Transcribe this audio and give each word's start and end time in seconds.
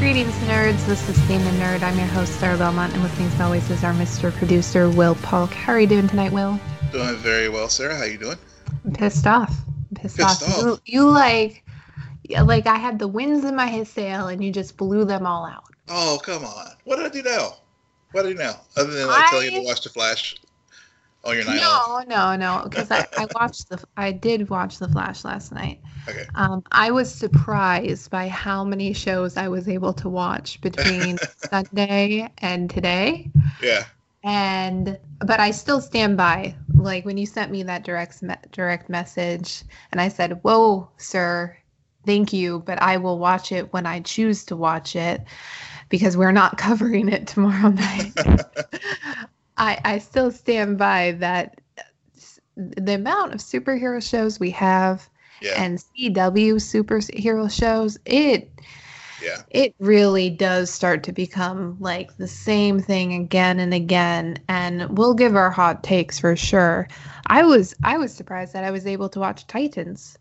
Greetings, 0.00 0.32
nerds. 0.48 0.86
This 0.86 1.06
is 1.10 1.22
Stand 1.24 1.44
the 1.44 1.62
Nerd. 1.62 1.82
I'm 1.82 1.98
your 1.98 2.06
host, 2.06 2.40
Sarah 2.40 2.56
Belmont, 2.56 2.94
and 2.94 3.02
with 3.02 3.16
me, 3.20 3.26
as 3.26 3.38
always, 3.38 3.68
is 3.70 3.84
our 3.84 3.92
Mr. 3.92 4.32
Producer, 4.32 4.88
Will 4.88 5.14
Polk. 5.16 5.52
How 5.52 5.74
are 5.74 5.78
you 5.78 5.86
doing 5.86 6.08
tonight, 6.08 6.32
Will? 6.32 6.58
Doing 6.90 7.16
very 7.16 7.50
well, 7.50 7.68
Sarah. 7.68 7.94
How 7.94 8.04
are 8.04 8.08
you 8.08 8.16
doing? 8.16 8.38
I'm 8.86 8.94
pissed 8.94 9.26
off. 9.26 9.54
I'm 9.68 9.96
pissed, 9.96 10.16
Pissed 10.16 10.42
off. 10.42 10.58
off? 10.58 10.64
You, 10.64 10.80
you 10.86 11.10
like, 11.10 11.62
like 12.30 12.66
I 12.66 12.76
had 12.76 12.98
the 12.98 13.08
winds 13.08 13.44
in 13.44 13.54
my 13.54 13.84
sail, 13.84 14.28
and 14.28 14.42
you 14.42 14.50
just 14.50 14.78
blew 14.78 15.04
them 15.04 15.26
all 15.26 15.44
out. 15.44 15.64
Oh, 15.90 16.18
come 16.24 16.46
on. 16.46 16.68
What 16.84 16.96
did 16.96 17.04
I 17.04 17.10
do 17.10 17.22
now? 17.22 17.58
What 18.12 18.22
did 18.22 18.30
I 18.30 18.32
do 18.32 18.38
now? 18.38 18.60
Other 18.78 18.92
than 18.92 19.06
like 19.06 19.28
tell 19.28 19.44
you 19.44 19.50
to 19.50 19.60
watch 19.66 19.82
the 19.82 19.90
Flash 19.90 20.34
on 21.24 21.34
your 21.36 21.44
night 21.44 21.62
off. 21.62 21.86
No, 21.86 22.04
no, 22.06 22.36
no, 22.36 22.62
because 22.64 22.90
I, 22.90 23.06
I 23.16 23.26
watched 23.34 23.68
the, 23.68 23.82
I 23.96 24.12
did 24.12 24.48
watch 24.50 24.78
the 24.78 24.88
Flash 24.88 25.24
last 25.24 25.52
night. 25.52 25.80
Okay. 26.08 26.24
Um, 26.34 26.62
I 26.72 26.90
was 26.90 27.12
surprised 27.14 28.10
by 28.10 28.28
how 28.28 28.64
many 28.64 28.92
shows 28.92 29.36
I 29.36 29.48
was 29.48 29.68
able 29.68 29.92
to 29.94 30.08
watch 30.08 30.60
between 30.60 31.18
Sunday 31.36 32.28
and 32.38 32.70
today. 32.70 33.30
Yeah. 33.62 33.84
and 34.22 34.98
but 35.20 35.40
I 35.40 35.50
still 35.50 35.80
stand 35.80 36.16
by. 36.16 36.56
Like 36.74 37.04
when 37.04 37.16
you 37.18 37.26
sent 37.26 37.50
me 37.52 37.62
that 37.64 37.84
direct 37.84 38.22
me- 38.22 38.34
direct 38.52 38.88
message, 38.88 39.62
and 39.92 40.00
I 40.00 40.08
said, 40.08 40.40
"Whoa, 40.42 40.90
sir, 40.98 41.56
thank 42.06 42.32
you, 42.32 42.60
but 42.60 42.80
I 42.82 42.96
will 42.96 43.18
watch 43.18 43.52
it 43.52 43.72
when 43.72 43.86
I 43.86 44.00
choose 44.00 44.44
to 44.46 44.56
watch 44.56 44.96
it, 44.96 45.22
because 45.90 46.16
we're 46.16 46.32
not 46.32 46.58
covering 46.58 47.08
it 47.08 47.26
tomorrow 47.26 47.68
night." 47.70 48.14
I 49.60 49.78
I 49.84 49.98
still 49.98 50.30
stand 50.32 50.78
by 50.78 51.12
that. 51.20 51.60
The 52.56 52.94
amount 52.94 53.34
of 53.34 53.40
superhero 53.40 54.02
shows 54.02 54.40
we 54.40 54.50
have 54.50 55.08
Yeah. 55.40 55.54
and 55.56 55.78
CW 55.78 56.56
superhero 56.56 57.50
shows, 57.50 57.98
it 58.04 58.50
yeah. 59.22 59.42
it 59.50 59.74
really 59.78 60.30
does 60.30 60.70
start 60.70 61.02
to 61.04 61.12
become 61.12 61.76
like 61.80 62.16
the 62.16 62.28
same 62.28 62.80
thing 62.80 63.14
again 63.14 63.60
and 63.60 63.74
again 63.74 64.38
and 64.48 64.96
we'll 64.96 65.14
give 65.14 65.36
our 65.36 65.50
hot 65.50 65.82
takes 65.84 66.18
for 66.18 66.36
sure 66.36 66.88
i 67.26 67.42
was 67.42 67.74
i 67.84 67.98
was 67.98 68.14
surprised 68.14 68.52
that 68.54 68.64
i 68.64 68.70
was 68.70 68.86
able 68.86 69.08
to 69.10 69.20
watch 69.20 69.46
titans 69.46 70.16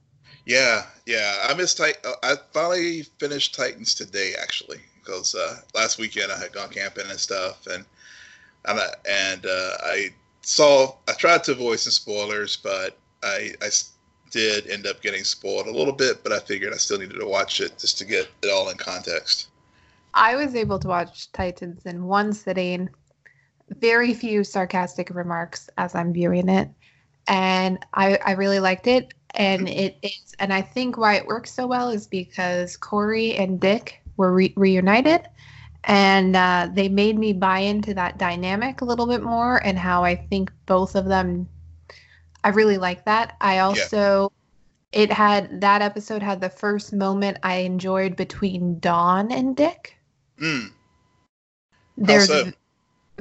Yeah. 0.46 0.86
Yeah. 1.06 1.36
I 1.48 1.54
missed 1.54 1.78
Tit- 1.78 2.04
uh, 2.06 2.14
I 2.24 2.36
finally 2.54 3.04
finished 3.20 3.56
Titans 3.56 3.94
today, 3.94 4.34
actually, 4.42 4.80
because 5.00 5.36
uh, 5.36 5.58
last 5.76 6.00
weekend 6.00 6.32
I 6.32 6.40
had 6.40 6.52
gone 6.54 6.70
camping 6.70 7.10
and 7.10 7.20
stuff, 7.20 7.68
and 7.68 7.86
and, 8.66 8.80
I, 8.80 8.88
and 9.10 9.46
uh, 9.46 9.72
I 9.84 10.10
saw. 10.42 10.96
I 11.08 11.14
tried 11.14 11.44
to 11.46 11.52
avoid 11.54 11.80
some 11.80 11.92
spoilers, 11.92 12.58
but 12.58 12.98
I 13.24 13.54
did 14.32 14.68
end 14.68 14.88
up 14.88 15.02
getting 15.02 15.24
spoiled 15.24 15.68
a 15.68 15.72
little 15.72 15.94
bit. 15.94 16.24
But 16.24 16.32
I 16.32 16.40
figured 16.40 16.74
I 16.74 16.78
still 16.78 17.00
needed 17.00 17.20
to 17.20 17.26
watch 17.28 17.62
it 17.62 17.78
just 17.78 17.98
to 18.00 18.06
get 18.06 18.28
it 18.44 18.50
all 18.52 18.70
in 18.70 18.78
context. 18.78 19.48
i 20.14 20.36
was 20.36 20.56
able 20.56 20.80
to 20.80 20.88
watch 20.88 21.32
titans 21.32 21.86
in 21.86 22.06
one 22.06 22.34
sitting 22.34 22.90
very 23.78 24.14
few 24.14 24.44
sarcastic 24.44 25.10
remarks 25.12 25.70
as 25.78 25.94
i'm 25.96 26.12
viewing 26.14 26.50
it 26.50 26.70
and 27.28 27.80
i 27.94 28.18
i 28.26 28.32
really 28.32 28.60
liked 28.60 28.88
it 28.88 29.14
and 29.36 29.70
it 29.70 29.98
is 30.02 30.36
and 30.40 30.52
i 30.54 30.62
think 30.62 30.98
why 30.98 31.16
it 31.16 31.26
works 31.28 31.54
so 31.54 31.68
well 31.68 31.90
is 31.90 32.08
because 32.08 32.76
kory 32.78 33.36
and 33.36 33.60
dick 33.60 34.02
were 34.18 34.34
re- 34.34 34.54
reunited 34.58 35.28
and 35.90 36.36
uh, 36.36 36.70
they 36.72 36.88
made 36.88 37.18
me 37.18 37.34
buy 37.34 37.60
into 37.60 37.96
that 37.96 38.20
dynamic 38.20 38.82
a 38.82 38.86
little 38.86 39.08
bit 39.08 39.24
more 39.24 39.58
and 39.66 39.78
how 39.78 40.04
i 40.04 40.16
think 40.16 40.52
both 40.68 40.96
of 40.96 41.06
them 41.06 41.50
i 42.44 42.50
really 42.50 42.78
like 42.78 43.04
that 43.06 43.36
i 43.42 43.60
also 43.60 44.32
it 44.92 45.12
had 45.12 45.62
that 45.62 45.82
episode 45.82 46.22
had 46.22 46.40
the 46.42 46.50
first 46.50 46.94
moment 46.94 47.38
i 47.44 47.56
enjoyed 47.58 48.16
between 48.16 48.80
dawn 48.80 49.32
and 49.32 49.58
dick 49.58 49.96
Mm. 50.40 50.72
there's 51.98 52.28
so? 52.28 52.52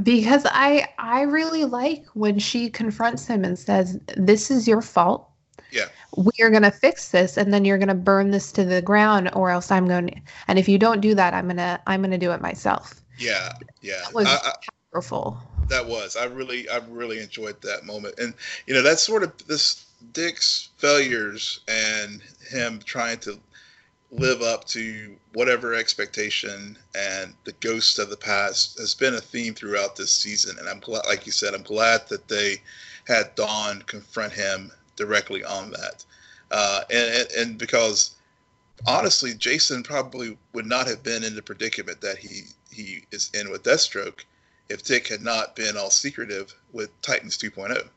because 0.03 0.47
i 0.51 0.87
i 0.99 1.23
really 1.23 1.65
like 1.65 2.05
when 2.15 2.39
she 2.39 2.71
confronts 2.71 3.27
him 3.27 3.45
and 3.45 3.59
says 3.59 3.99
this 4.17 4.51
is 4.51 4.69
your 4.69 4.83
fault 4.83 5.28
Yeah. 5.71 5.87
we 6.17 6.33
are 6.41 6.51
going 6.51 6.63
to 6.63 6.71
fix 6.71 7.11
this 7.11 7.37
and 7.37 7.53
then 7.53 7.65
you're 7.65 7.79
going 7.79 7.89
to 7.89 7.95
burn 7.95 8.31
this 8.31 8.53
to 8.53 8.65
the 8.65 8.81
ground 8.81 9.31
or 9.35 9.51
else 9.51 9.71
i'm 9.71 9.87
going 9.87 10.09
to 10.09 10.17
and 10.49 10.59
if 10.59 10.69
you 10.69 10.79
don't 10.79 11.01
do 11.01 11.15
that 11.15 11.35
i'm 11.35 11.45
going 11.47 11.57
to 11.57 11.81
i'm 11.87 12.01
going 12.01 12.11
to 12.11 12.19
do 12.19 12.33
it 12.33 12.41
myself 12.41 13.03
Yeah. 13.19 13.53
Yeah. 13.83 14.01
that 14.05 14.15
was 14.15 14.27
I, 14.27 14.37
I, 14.37 14.53
powerful 14.93 15.39
that 15.69 15.87
was 15.87 16.17
i 16.17 16.25
really 16.25 16.69
i 16.71 16.79
really 16.89 17.21
enjoyed 17.21 17.61
that 17.63 17.85
moment 17.85 18.15
and 18.19 18.35
you 18.67 18.75
know 18.75 18.83
that's 18.83 19.03
sort 19.03 19.23
of 19.23 19.33
this 19.47 19.85
dick's 20.13 20.71
failures 20.79 21.61
and 21.69 22.23
him 22.51 22.81
trying 22.85 23.19
to 23.19 23.39
live 24.11 24.41
up 24.41 24.65
to 24.65 25.15
whatever 25.35 25.75
expectation 25.75 26.79
and 26.97 27.35
the 27.45 27.53
ghost 27.61 27.99
of 27.99 28.09
the 28.09 28.17
past 28.17 28.79
has 28.79 28.95
been 28.95 29.15
a 29.15 29.21
theme 29.21 29.53
throughout 29.53 29.97
this 29.97 30.11
season 30.11 30.57
and 30.59 30.67
i'm 30.69 30.81
glad 30.81 31.05
like 31.07 31.27
you 31.27 31.33
said 31.33 31.53
i'm 31.55 31.63
glad 31.63 32.01
that 32.09 32.27
they 32.29 32.57
had 33.07 33.35
dawn 33.35 33.83
confront 33.83 34.33
him 34.33 34.71
directly 34.99 35.43
on 35.45 35.71
that 35.71 36.05
uh, 36.51 36.83
and, 36.91 37.29
and 37.37 37.59
because 37.59 38.17
honestly 38.87 39.33
jason 39.35 39.83
probably 39.83 40.37
would 40.53 40.67
not 40.67 40.87
have 40.87 41.03
been 41.03 41.25
in 41.25 41.35
the 41.35 41.43
predicament 41.43 42.01
that 42.01 42.19
he 42.19 42.43
he 42.71 43.03
is 43.11 43.31
in 43.35 43.51
with 43.51 43.63
deathstroke 43.63 44.25
if 44.69 44.85
Dick 44.85 45.09
had 45.09 45.23
not 45.23 45.57
been 45.57 45.79
all 45.79 45.89
secretive 45.89 46.55
with 46.73 46.91
Titans 47.01 47.39
oh. 47.43 47.49
2.0. 47.49 47.89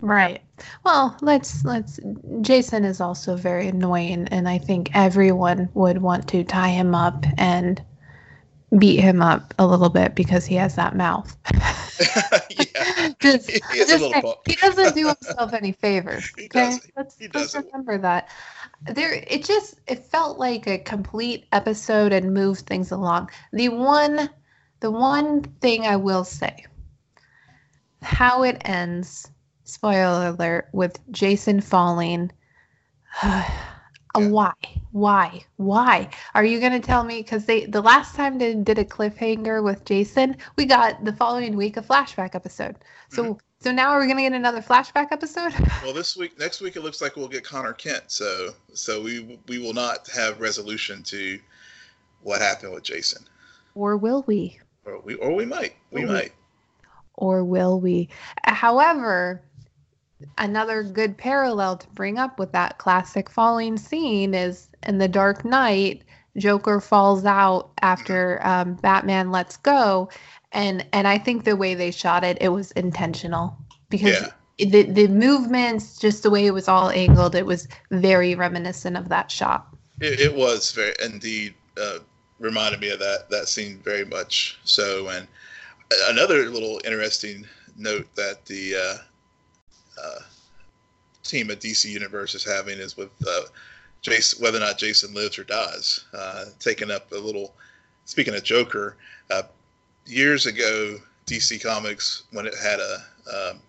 right 0.00 0.42
well 0.84 1.16
let's 1.22 1.64
let's 1.64 1.98
jason 2.42 2.84
is 2.84 3.00
also 3.00 3.36
very 3.36 3.68
annoying 3.68 4.28
and 4.30 4.48
i 4.48 4.58
think 4.58 4.90
everyone 4.94 5.68
would 5.74 6.02
want 6.02 6.28
to 6.28 6.44
tie 6.44 6.68
him 6.68 6.94
up 6.94 7.24
and 7.38 7.82
beat 8.78 9.00
him 9.00 9.20
up 9.20 9.52
a 9.58 9.66
little 9.66 9.88
bit 9.88 10.14
because 10.14 10.46
he 10.46 10.54
has 10.54 10.76
that 10.76 10.94
mouth 10.96 11.36
Just- 13.20 13.50
he 13.50 13.60
just 13.60 13.90
little 13.90 14.10
saying, 14.10 14.22
pop. 14.22 14.48
he 14.48 14.56
doesn't 14.56 14.94
do 14.94 15.06
himself 15.06 15.52
any 15.52 15.72
favors. 15.72 16.30
Okay, 16.38 16.78
let's, 16.96 17.18
He 17.18 17.28
let's 17.28 17.54
remember 17.54 17.98
that. 17.98 18.28
There, 18.86 19.12
it 19.12 19.44
just 19.44 19.80
it 19.86 20.04
felt 20.04 20.38
like 20.38 20.66
a 20.66 20.78
complete 20.78 21.44
episode 21.52 22.12
and 22.12 22.32
moved 22.32 22.66
things 22.66 22.90
along. 22.90 23.30
The 23.52 23.68
one, 23.68 24.30
the 24.80 24.90
one 24.90 25.42
thing 25.60 25.86
I 25.86 25.96
will 25.96 26.24
say, 26.24 26.64
how 28.02 28.42
it 28.44 28.56
ends. 28.64 29.30
Spoiler 29.64 30.28
alert: 30.28 30.68
with 30.72 30.98
Jason 31.12 31.60
falling. 31.60 32.32
Uh, 34.14 34.28
why? 34.28 34.52
Why? 34.92 35.44
Why? 35.56 36.10
Are 36.34 36.44
you 36.44 36.58
going 36.58 36.72
to 36.72 36.80
tell 36.80 37.04
me? 37.04 37.22
Because 37.22 37.44
they 37.46 37.66
the 37.66 37.80
last 37.80 38.14
time 38.14 38.38
they 38.38 38.54
did 38.54 38.78
a 38.78 38.84
cliffhanger 38.84 39.62
with 39.62 39.84
Jason, 39.84 40.36
we 40.56 40.64
got 40.66 41.04
the 41.04 41.12
following 41.12 41.56
week 41.56 41.76
a 41.76 41.82
flashback 41.82 42.34
episode. 42.34 42.76
So 43.10 43.22
mm-hmm. 43.22 43.32
so 43.60 43.72
now 43.72 43.90
are 43.90 44.00
we 44.00 44.06
going 44.06 44.16
to 44.16 44.22
get 44.22 44.32
another 44.32 44.62
flashback 44.62 45.12
episode? 45.12 45.52
Well, 45.84 45.94
this 45.94 46.16
week, 46.16 46.38
next 46.38 46.60
week, 46.60 46.76
it 46.76 46.82
looks 46.82 47.00
like 47.00 47.16
we'll 47.16 47.28
get 47.28 47.44
Connor 47.44 47.72
Kent. 47.72 48.04
So, 48.08 48.50
so 48.74 49.00
we 49.00 49.38
we 49.48 49.58
will 49.58 49.74
not 49.74 50.08
have 50.08 50.40
resolution 50.40 51.02
to 51.04 51.38
what 52.22 52.40
happened 52.40 52.72
with 52.72 52.82
Jason. 52.82 53.24
or 53.74 53.96
will 53.96 54.24
we? 54.26 54.58
Or 54.84 55.00
we, 55.00 55.14
or 55.16 55.34
we 55.34 55.44
might. 55.44 55.74
We 55.90 56.04
might. 56.04 56.32
Or 57.14 57.44
will 57.44 57.80
we? 57.80 58.08
However, 58.44 59.42
another 60.38 60.82
good 60.82 61.16
parallel 61.16 61.76
to 61.78 61.86
bring 61.88 62.18
up 62.18 62.38
with 62.38 62.52
that 62.52 62.78
classic 62.78 63.30
falling 63.30 63.76
scene 63.76 64.34
is 64.34 64.68
in 64.86 64.98
The 64.98 65.08
Dark 65.08 65.44
Knight, 65.44 66.02
Joker 66.36 66.80
falls 66.80 67.24
out 67.24 67.70
after 67.82 68.40
um, 68.46 68.74
Batman 68.74 69.30
lets 69.30 69.56
go, 69.56 70.08
and 70.52 70.86
and 70.92 71.08
I 71.08 71.18
think 71.18 71.44
the 71.44 71.56
way 71.56 71.74
they 71.74 71.90
shot 71.90 72.24
it, 72.24 72.38
it 72.40 72.48
was 72.50 72.70
intentional 72.72 73.56
because 73.88 74.20
Yeah. 74.58 74.68
the 74.70 74.82
the 74.84 75.08
movements, 75.08 75.98
just 75.98 76.22
the 76.22 76.30
way 76.30 76.46
it 76.46 76.52
was 76.52 76.68
all 76.68 76.90
angled, 76.90 77.34
it 77.34 77.46
was 77.46 77.68
very 77.90 78.34
reminiscent 78.34 78.96
of 78.96 79.08
that 79.08 79.30
shot. 79.30 79.66
It, 80.00 80.20
it 80.20 80.34
was 80.34 80.72
very 80.72 80.94
indeed 81.04 81.54
uh, 81.80 81.98
reminded 82.38 82.80
me 82.80 82.90
of 82.90 83.00
that 83.00 83.28
that 83.30 83.48
scene 83.48 83.80
very 83.84 84.04
much 84.04 84.58
so. 84.64 85.08
And 85.08 85.26
another 86.08 86.48
little 86.48 86.80
interesting 86.84 87.46
note 87.76 88.06
that 88.14 88.46
the 88.46 88.76
uh, 88.76 88.94
uh, 90.02 90.20
team 91.22 91.50
at 91.50 91.60
DC 91.60 91.84
Universe 91.84 92.34
is 92.34 92.44
having 92.44 92.78
is 92.78 92.96
with 92.96 93.10
uh, 93.26 93.42
Jason, 94.02 94.42
whether 94.42 94.58
or 94.58 94.60
not 94.60 94.78
Jason 94.78 95.14
lives 95.14 95.38
or 95.38 95.44
dies. 95.44 96.04
Uh, 96.12 96.46
taking 96.58 96.90
up 96.90 97.10
a 97.12 97.16
little. 97.16 97.54
Speaking 98.06 98.34
of 98.34 98.42
Joker, 98.42 98.96
uh, 99.30 99.42
years 100.04 100.46
ago, 100.46 100.96
DC 101.26 101.62
Comics 101.62 102.24
when 102.32 102.46
it 102.46 102.54
had 102.60 102.80
a 102.80 103.50
um, 103.50 103.60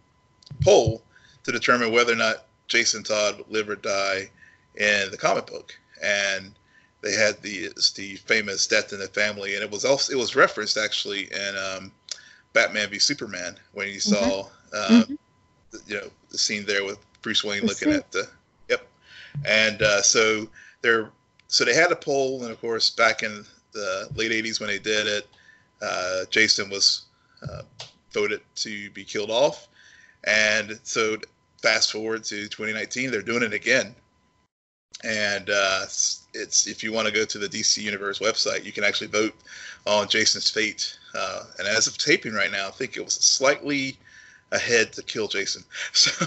poll 0.64 1.04
to 1.44 1.52
determine 1.52 1.92
whether 1.92 2.14
or 2.14 2.16
not 2.16 2.46
Jason 2.68 3.04
Todd 3.04 3.38
would 3.38 3.52
live 3.52 3.70
or 3.70 3.76
die 3.76 4.32
in 4.76 5.12
the 5.12 5.18
comic 5.18 5.46
book, 5.48 5.78
and 6.02 6.54
they 7.02 7.14
had 7.14 7.42
the 7.42 7.70
the 7.96 8.16
famous 8.16 8.66
death 8.66 8.94
in 8.94 9.00
the 9.00 9.08
family, 9.10 9.56
and 9.56 9.64
it 9.64 9.70
was 9.70 9.86
also 9.86 10.14
it 10.14 10.18
was 10.18 10.36
referenced 10.36 10.78
actually 10.78 11.32
in 11.32 11.56
um, 11.58 11.92
Batman 12.54 12.90
v 12.90 12.98
Superman 12.98 13.58
when 13.74 13.88
you 13.88 14.00
saw 14.00 14.48
uh, 14.74 15.04
Mhm. 15.08 15.18
You 15.88 15.96
know 15.96 16.08
the 16.30 16.38
scene 16.38 16.66
there 16.66 16.84
with 16.84 17.00
Bruce 17.22 17.44
Wayne 17.44 17.66
looking 17.66 17.92
at 17.92 18.12
the 18.12 18.28
yep, 18.70 18.88
and 19.46 19.82
uh, 19.82 20.02
so 20.02 20.48
they're 20.82 21.10
so 21.48 21.66
they 21.66 21.74
had 21.74 21.92
a 21.92 21.96
poll, 21.96 22.44
and 22.44 22.52
of 22.52 22.60
course 22.60 22.90
back 22.90 23.24
in 23.24 23.46
the 23.74 24.10
late 24.16 24.32
'80s 24.32 24.60
when 24.60 24.70
they 24.70 24.80
did 24.80 25.08
it, 25.08 25.28
uh, 25.82 26.26
Jason 26.30 26.70
was 26.70 27.04
uh, 27.44 27.62
voted 28.14 28.42
to 28.56 28.90
be 28.92 29.04
killed 29.04 29.32
off, 29.32 29.68
and 30.26 30.80
so 30.84 31.18
fast 31.62 31.92
forward 31.92 32.24
to 32.26 32.48
2019, 32.48 33.12
they're 33.12 33.22
doing 33.22 33.44
it 33.44 33.54
again. 33.54 33.96
And 35.04 35.50
uh, 35.50 35.82
it's, 35.84 36.28
it's 36.34 36.68
if 36.68 36.84
you 36.84 36.92
want 36.92 37.08
to 37.08 37.14
go 37.14 37.26
to 37.26 37.38
the 37.38 37.48
DC 37.48 37.82
Universe 37.82 38.20
website, 38.20 38.66
you 38.66 38.72
can 38.72 38.84
actually 38.84 39.08
vote 39.08 39.34
on 39.86 40.08
Jason's 40.08 40.50
fate. 40.50 40.98
Uh, 41.16 41.44
and 41.60 41.68
as 41.68 41.88
of 41.88 41.98
taping 41.98 42.34
right 42.34 42.52
now, 42.52 42.68
I 42.68 42.72
think 42.72 42.98
it 42.98 43.04
was 43.04 43.14
slightly 43.14 43.98
ahead 44.52 44.94
to 44.94 45.04
kill 45.04 45.28
Jason. 45.28 45.64
So 45.94 46.26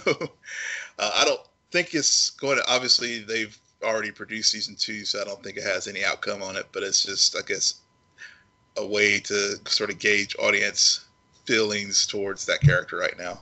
uh, 0.98 1.10
I 1.14 1.24
don't 1.24 1.40
think 1.70 1.94
it's 1.94 2.30
going 2.30 2.58
to. 2.58 2.64
Obviously, 2.72 3.20
they've 3.20 3.56
already 3.82 4.10
produced 4.10 4.52
season 4.52 4.76
two, 4.76 5.04
so 5.04 5.20
I 5.20 5.24
don't 5.24 5.42
think 5.42 5.56
it 5.56 5.64
has 5.64 5.88
any 5.88 6.04
outcome 6.04 6.42
on 6.42 6.56
it. 6.56 6.66
But 6.72 6.84
it's 6.84 7.02
just, 7.02 7.36
I 7.36 7.40
guess, 7.46 7.74
a 8.76 8.86
way 8.86 9.18
to 9.20 9.56
sort 9.66 9.90
of 9.90 9.98
gauge 9.98 10.36
audience 10.38 11.04
feelings 11.44 12.06
towards 12.06 12.46
that 12.46 12.60
character 12.60 12.96
right 12.96 13.18
now. 13.18 13.40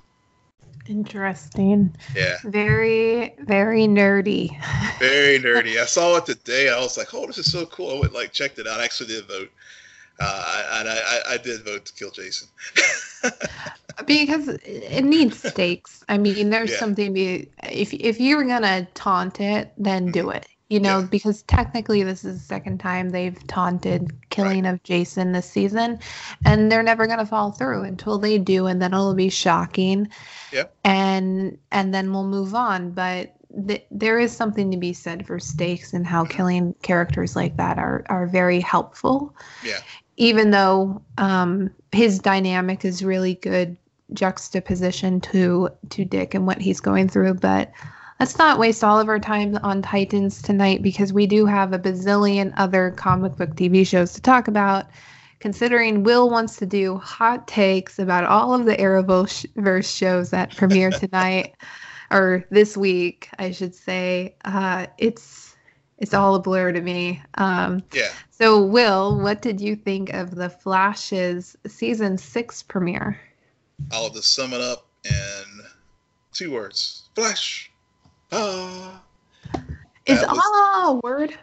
Interesting. 0.89 1.95
Yeah. 2.15 2.39
Very, 2.45 3.35
very 3.41 3.83
nerdy. 3.83 4.51
Very 4.99 5.39
nerdy. 5.43 5.79
I 5.79 5.85
saw 5.85 6.17
it 6.17 6.27
today. 6.27 6.71
I 6.71 6.79
was 6.81 6.99
like, 6.99 7.15
"Oh, 7.15 7.27
this 7.27 7.39
is 7.39 7.53
so 7.53 7.67
cool!" 7.67 7.97
I 7.97 8.01
went 8.01 8.13
like 8.13 8.33
checked 8.33 8.59
it 8.59 8.67
out. 8.67 8.81
I 8.81 8.85
actually 8.85 9.09
did 9.09 9.27
vote, 9.27 9.51
uh, 10.21 10.79
and 10.81 10.89
I, 10.89 10.95
I, 10.95 11.35
I 11.35 11.37
did 11.37 11.65
vote 11.65 11.85
to 11.85 11.93
kill 11.93 12.11
Jason. 12.11 12.49
because 14.07 14.49
it 14.49 15.05
needs 15.05 15.43
stakes. 15.49 16.05
I 16.09 16.19
mean, 16.19 16.51
there's 16.51 16.71
Yeah. 16.71 16.79
something 16.79 17.07
to 17.07 17.13
be 17.13 17.49
if 17.71 17.93
if 17.95 18.21
you're 18.21 18.45
gonna 18.45 18.87
taunt 18.95 19.41
it, 19.41 19.73
then 19.77 20.11
do 20.11 20.31
it. 20.31 20.47
You 20.69 20.81
know, 20.81 21.01
Yeah. 21.01 21.07
because 21.11 21.43
technically 21.43 22.03
this 22.03 22.25
is 22.25 22.39
the 22.41 22.45
second 22.47 22.79
time 22.79 23.11
they've 23.11 23.47
taunted 23.47 24.11
killing 24.31 24.65
of 24.65 24.83
Jason 24.85 25.33
this 25.33 25.45
season, 25.51 25.99
and 26.47 26.73
they're 26.73 26.83
never 26.83 27.07
gonna 27.07 27.27
fall 27.27 27.53
through 27.53 27.83
until 27.83 28.19
they 28.19 28.39
do, 28.39 28.67
and 28.67 28.81
then 28.81 28.93
it'll 28.95 29.15
be 29.15 29.29
shocking. 29.29 30.09
Yep. 30.53 30.75
And 30.85 31.59
and 31.73 31.93
then 31.95 32.13
we'll 32.13 32.27
move 32.27 32.55
on, 32.55 32.91
but. 32.93 33.35
Th- 33.69 33.85
there 33.91 34.19
is 34.19 34.35
something 34.35 34.71
to 34.71 34.79
be 34.79 34.95
said 34.95 35.27
for 35.27 35.39
stakes 35.39 35.93
and 35.93 36.07
how 36.07 36.25
killing 36.25 36.75
characters 36.81 37.37
like 37.37 37.59
that 37.59 37.77
are 37.77 38.03
are 38.09 38.27
very 38.27 38.61
helpful 38.61 39.35
Yeah. 39.63 39.77
even 40.17 40.53
though 40.53 41.03
um, 41.19 41.69
his 41.93 42.19
dynamic 42.19 42.83
is 42.83 43.05
really 43.05 43.35
good 43.35 43.77
juxtaposition 44.15 45.21
to 45.21 45.69
to 45.91 46.05
Dick 46.05 46.35
and 46.35 46.47
what 46.47 46.61
he's 46.61 46.81
going 46.81 47.09
through. 47.09 47.35
But 47.35 47.73
let's 48.21 48.39
not 48.39 48.59
waste 48.59 48.85
all 48.85 49.01
of 49.01 49.09
our 49.09 49.19
time 49.19 49.59
on 49.63 49.83
Titans 49.83 50.43
tonight 50.43 50.83
because 50.83 51.13
we 51.13 51.27
do 51.27 51.47
have 51.47 51.73
a 51.73 51.79
bazillion 51.79 52.53
other 52.57 52.93
comic 52.93 53.37
book 53.37 53.51
TV 53.57 53.87
shows 53.87 54.13
to 54.15 54.21
talk 54.21 54.49
about. 54.49 54.87
Considering 55.41 56.05
Will 56.05 56.31
wants 56.31 56.57
to 56.59 56.67
do 56.67 56.99
hot 56.99 57.49
takes 57.49 57.99
about 57.99 58.25
all 58.25 58.55
of 58.55 58.65
the 58.65 58.77
Arrowverse 58.77 59.99
shows 59.99 60.31
that 60.31 60.55
premiere 60.57 60.91
tonight 60.93 61.55
or 62.13 62.45
this 62.51 62.77
week, 62.77 63.29
I 63.39 63.51
should 63.51 63.75
say, 63.75 64.37
uh, 64.45 64.87
it's 64.99 65.57
it's 65.99 66.15
all 66.15 66.35
a 66.35 66.41
blur 66.41 66.73
to 66.73 66.81
me. 66.81 67.23
Um, 67.35 67.83
Yeah. 67.93 68.09
so, 68.31 68.63
Will, 68.63 69.21
what 69.21 69.41
did 69.41 69.61
you 69.61 69.77
think 69.77 70.13
of 70.13 70.35
the 70.35 70.51
Flash's 70.51 71.57
season 71.67 72.19
six 72.19 72.63
premiere? 72.63 73.21
I'll 73.91 74.11
just 74.11 74.35
sum 74.35 74.53
it 74.53 74.61
up 74.61 74.87
in 75.05 75.61
two 76.33 76.53
words: 76.53 77.09
Flash. 77.15 77.71
Ah. 78.31 79.03
Is 80.07 80.21
was- 80.21 80.41
ah 80.43 80.91
a 80.91 80.95
word? 81.07 81.39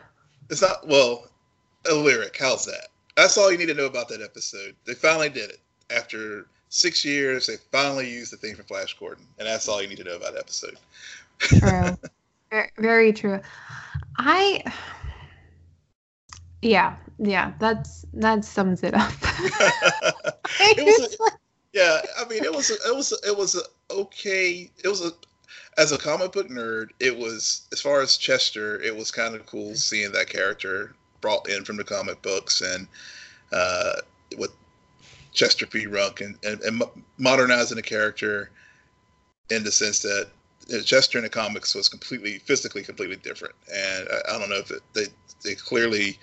It's 0.49 0.61
not 0.61 0.87
well 0.87 1.29
a 1.89 1.93
lyric. 1.93 2.37
How's 2.39 2.65
that? 2.65 2.87
That's 3.15 3.37
all 3.37 3.51
you 3.51 3.57
need 3.57 3.67
to 3.67 3.73
know 3.73 3.85
about 3.85 4.09
that 4.09 4.21
episode. 4.21 4.75
They 4.85 4.93
finally 4.93 5.29
did 5.29 5.49
it 5.49 5.59
after 5.89 6.47
six 6.69 7.03
years. 7.03 7.47
They 7.47 7.57
finally 7.71 8.09
used 8.09 8.31
the 8.31 8.37
thing 8.37 8.55
from 8.55 8.65
Flash 8.65 8.97
Gordon, 8.97 9.25
and 9.37 9.47
that's 9.47 9.67
all 9.67 9.81
you 9.81 9.87
need 9.87 9.97
to 9.97 10.03
know 10.03 10.15
about 10.15 10.33
that 10.33 10.39
episode. 10.39 10.77
True. 11.39 11.97
Very 12.77 13.13
true. 13.13 13.39
I. 14.17 14.63
Yeah, 16.61 16.95
yeah. 17.19 17.53
That's 17.59 18.05
that 18.13 18.43
sums 18.43 18.83
it 18.83 18.93
up. 18.93 19.11
it 20.59 20.85
was 20.85 21.13
a, 21.13 21.31
yeah 21.73 22.01
i 22.17 22.27
mean 22.27 22.43
it 22.43 22.53
was 22.53 22.69
a, 22.71 22.73
it 22.73 22.95
was 22.95 23.11
a, 23.11 23.27
it 23.27 23.37
was 23.37 23.55
a 23.55 23.93
okay 23.93 24.69
it 24.83 24.87
was 24.87 25.05
a 25.05 25.11
as 25.77 25.91
a 25.91 25.97
comic 25.97 26.31
book 26.31 26.49
nerd 26.49 26.89
it 26.99 27.15
was 27.15 27.67
as 27.71 27.79
far 27.79 28.01
as 28.01 28.17
chester 28.17 28.81
it 28.81 28.95
was 28.95 29.11
kind 29.11 29.35
of 29.35 29.45
cool 29.45 29.75
seeing 29.75 30.11
that 30.11 30.29
character 30.29 30.95
brought 31.21 31.47
in 31.49 31.63
from 31.63 31.77
the 31.77 31.83
comic 31.83 32.21
books 32.21 32.61
and 32.61 32.87
uh 33.51 33.93
with 34.37 34.51
chester 35.33 35.65
p. 35.65 35.85
Runk 35.85 36.21
and, 36.21 36.37
and, 36.43 36.61
and 36.61 36.83
modernizing 37.17 37.75
the 37.75 37.83
character 37.83 38.49
in 39.49 39.63
the 39.63 39.71
sense 39.71 39.99
that 39.99 40.29
uh, 40.73 40.81
chester 40.81 41.17
in 41.17 41.23
the 41.23 41.29
comics 41.29 41.73
was 41.75 41.89
completely 41.89 42.39
physically 42.39 42.83
completely 42.83 43.15
different. 43.17 43.55
And 43.73 44.07
i, 44.09 44.35
I 44.35 44.39
don't 44.39 44.49
know 44.49 44.57
if 44.57 44.71
it, 44.71 44.81
they 44.93 45.05
they 45.43 45.55
clearly 45.55 46.19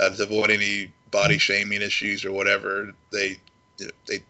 uh, 0.00 0.10
to 0.10 0.22
avoid 0.22 0.50
any 0.50 0.92
body 1.10 1.38
shaming 1.38 1.82
issues 1.82 2.24
or 2.24 2.32
whatever. 2.32 2.92
They 3.10 3.38
they 4.06 4.22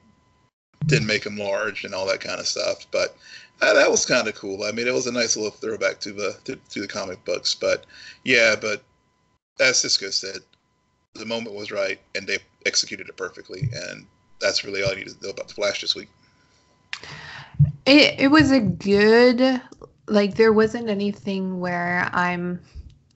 didn't 0.87 1.06
make 1.06 1.25
him 1.25 1.37
large 1.37 1.85
and 1.85 1.94
all 1.94 2.06
that 2.06 2.20
kind 2.20 2.40
of 2.40 2.47
stuff. 2.47 2.87
But 2.90 3.16
uh, 3.61 3.75
that 3.75 3.90
was 3.90 4.06
kind 4.06 4.28
of 4.28 4.35
cool. 4.35 4.64
I 4.64 4.73
mean, 4.73 4.87
it 4.87 4.94
was 4.94 5.06
a 5.06 5.12
nice 5.12 5.37
little 5.37 5.50
throwback 5.50 6.00
to 6.00 6.12
the 6.12 6.37
to, 6.44 6.56
to 6.56 6.80
the 6.80 6.88
comic 6.88 7.25
books. 7.25 7.54
But 7.54 7.85
yeah, 8.25 8.54
but 8.61 8.82
as 9.61 9.80
Cisco 9.80 10.11
said, 10.11 10.40
the 11.14 11.26
moment 11.26 11.56
was 11.56 11.70
right 11.70 12.00
and 12.14 12.26
they 12.26 12.38
executed 12.66 13.08
it 13.08 13.16
perfectly. 13.16 13.68
And 13.73 14.06
that's 14.40 14.64
really 14.64 14.82
all 14.82 14.90
you 14.90 15.04
need 15.04 15.08
to 15.08 15.23
know 15.23 15.30
about 15.30 15.49
the 15.49 15.54
Flash 15.54 15.80
this 15.80 15.94
week. 15.94 16.08
It 17.87 18.20
it 18.20 18.28
was 18.28 18.50
a 18.50 18.61
good 18.61 19.61
like 20.06 20.37
there 20.37 20.52
wasn't 20.52 20.88
anything 20.88 21.61
where 21.61 22.08
I'm 22.12 22.61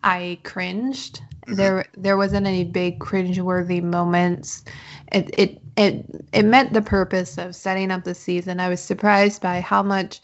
I 0.02 0.38
cringed. 0.42 1.20
Mhm. 1.46 1.56
There 1.56 1.84
there 1.96 2.16
wasn't 2.16 2.46
any 2.46 2.64
big 2.64 2.98
cringeworthy 2.98 3.82
moments. 3.82 4.64
It 5.10 5.34
it 5.38 5.62
it 5.76 6.04
it 6.32 6.44
met 6.44 6.72
the 6.72 6.82
purpose 6.82 7.38
of 7.38 7.54
setting 7.54 7.90
up 7.90 8.04
the 8.04 8.14
season. 8.14 8.60
I 8.60 8.68
was 8.68 8.80
surprised 8.80 9.42
by 9.42 9.60
how 9.60 9.82
much 9.82 10.20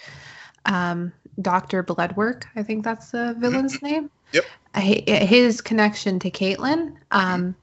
um 0.67 1.13
Dr. 1.41 1.83
Bloodwork, 1.85 2.47
I 2.57 2.63
think 2.63 2.85
that's 2.85 3.11
the 3.11 3.37
villain's 3.39 3.81
name. 3.83 4.11
Yep. 4.33 4.45
His 4.77 5.61
connection 5.61 6.19
to 6.21 6.31
Caitlin. 6.31 6.95
Um 7.11 7.55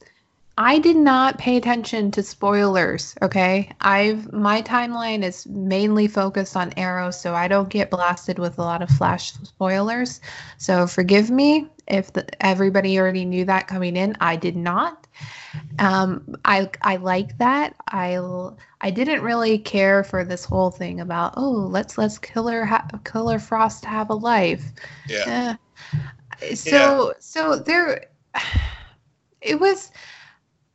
I 0.58 0.80
did 0.80 0.96
not 0.96 1.38
pay 1.38 1.58
attention 1.58 2.12
to 2.12 2.24
spoilers, 2.24 3.14
okay? 3.22 3.70
I've 3.82 4.32
my 4.32 4.62
timeline 4.62 5.22
is 5.22 5.46
mainly 5.48 6.08
focused 6.08 6.56
on 6.56 6.72
Arrow, 6.78 7.12
so 7.12 7.36
I 7.36 7.50
don't 7.50 7.68
get 7.68 7.90
blasted 7.92 8.40
with 8.40 8.58
a 8.58 8.62
lot 8.62 8.82
of 8.82 8.90
flash 8.90 9.34
spoilers. 9.34 10.22
So 10.58 10.88
forgive 10.88 11.30
me 11.30 11.68
if 11.88 12.13
the, 12.13 12.25
everybody 12.44 13.00
already 13.00 13.25
knew 13.25 13.46
that 13.46 13.68
coming 13.68 13.96
in. 13.96 14.15
I 14.20 14.36
did 14.36 14.56
not. 14.56 15.08
Um, 15.80 16.36
I 16.46 16.70
I 16.82 16.98
like 16.98 17.38
that. 17.38 17.75
i 17.89 18.18
i 18.82 18.92
didn't 18.92 19.22
really 19.22 19.58
care 19.58 20.04
for 20.04 20.24
this 20.24 20.46
whole 20.46 20.72
thing 20.72 21.00
about 21.00 21.34
oh 21.38 21.68
let's 21.70 21.98
let's 21.98 22.18
Killer 22.18 22.65
ha- 22.65 22.88
Killer 23.04 23.39
Frost 23.39 23.86
have 23.86 24.10
a 24.10 24.15
life. 24.15 24.63
Yeah. 25.08 25.56
Eh, 26.42 26.56
so 26.56 27.13
so 27.20 27.58
there, 27.58 28.08
it 29.42 29.60
was. 29.60 29.92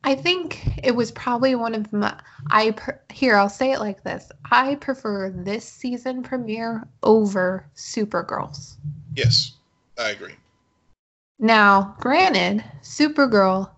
I 0.03 0.15
think 0.15 0.79
it 0.83 0.95
was 0.95 1.11
probably 1.11 1.53
one 1.53 1.75
of 1.75 1.93
my. 1.93 2.19
I 2.49 2.71
per, 2.71 2.99
here 3.11 3.35
I'll 3.35 3.49
say 3.49 3.71
it 3.71 3.79
like 3.79 4.03
this. 4.03 4.31
I 4.49 4.75
prefer 4.75 5.29
this 5.29 5.63
season 5.63 6.23
premiere 6.23 6.87
over 7.03 7.69
Supergirl's. 7.75 8.77
Yes, 9.15 9.57
I 9.99 10.09
agree. 10.09 10.33
Now, 11.41 11.95
granted, 11.99 12.63
Supergirl, 12.83 13.69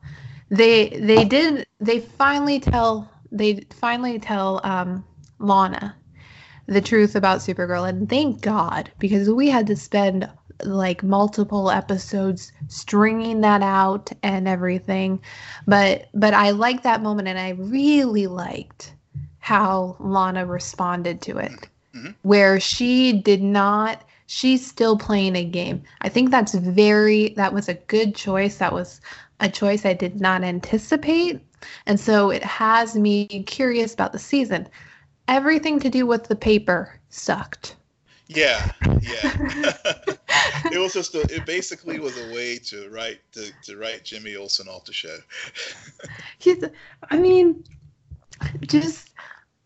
they 0.51 0.89
they 0.89 1.23
did 1.23 1.65
they 1.79 1.99
finally 2.01 2.59
tell 2.59 3.09
they 3.31 3.61
finally 3.71 4.19
tell 4.19 4.61
um, 4.63 5.03
Lena 5.39 5.95
the 6.67 6.81
truth 6.81 7.15
about 7.15 7.39
Supergirl, 7.39 7.87
and 7.89 8.09
thank 8.09 8.41
God 8.41 8.91
because 8.99 9.29
we 9.29 9.49
had 9.49 9.65
to 9.67 9.75
spend 9.77 10.29
like 10.63 11.03
multiple 11.03 11.71
episodes 11.71 12.51
stringing 12.67 13.41
that 13.41 13.61
out 13.63 14.11
and 14.23 14.47
everything. 14.47 15.21
But 15.65 16.09
but 16.13 16.33
I 16.33 16.51
liked 16.51 16.83
that 16.83 17.01
moment, 17.01 17.29
and 17.29 17.39
I 17.39 17.51
really 17.51 18.27
liked 18.27 18.93
how 19.39 19.95
Lena 19.99 20.45
responded 20.45 21.21
to 21.21 21.37
it, 21.37 21.51
Mhm. 21.95 22.15
where 22.23 22.59
she 22.59 23.13
did 23.13 23.41
not. 23.41 24.03
She's 24.27 24.65
still 24.65 24.97
playing 24.97 25.35
a 25.35 25.43
game. 25.43 25.83
I 26.01 26.09
think 26.09 26.31
that's 26.31 26.53
very. 26.53 27.29
That 27.29 27.53
was 27.53 27.69
a 27.69 27.73
good 27.73 28.15
choice. 28.15 28.57
That 28.57 28.73
was 28.73 29.01
a 29.39 29.49
choice 29.49 29.85
I 29.85 29.93
did 29.93 30.21
not 30.21 30.43
anticipate. 30.43 31.41
And 31.85 31.99
so 31.99 32.29
it 32.29 32.43
has 32.43 32.95
me 32.95 33.27
curious 33.43 33.93
about 33.93 34.11
the 34.11 34.19
season. 34.19 34.67
Everything 35.27 35.79
to 35.79 35.89
do 35.89 36.05
with 36.05 36.25
the 36.25 36.35
paper 36.35 36.99
sucked. 37.09 37.75
Yeah, 38.27 38.71
yeah. 39.01 39.31
it 40.71 40.79
was 40.79 40.93
just 40.93 41.13
a, 41.15 41.21
it 41.33 41.45
basically 41.45 41.99
was 41.99 42.17
a 42.17 42.33
way 42.33 42.57
to 42.59 42.89
write 42.89 43.19
to, 43.33 43.51
to 43.63 43.77
write 43.77 44.03
Jimmy 44.03 44.35
Olsen 44.35 44.67
off 44.67 44.85
the 44.85 44.93
show. 44.93 45.17
He's, 46.39 46.63
I 47.09 47.17
mean, 47.17 47.63
just 48.61 49.11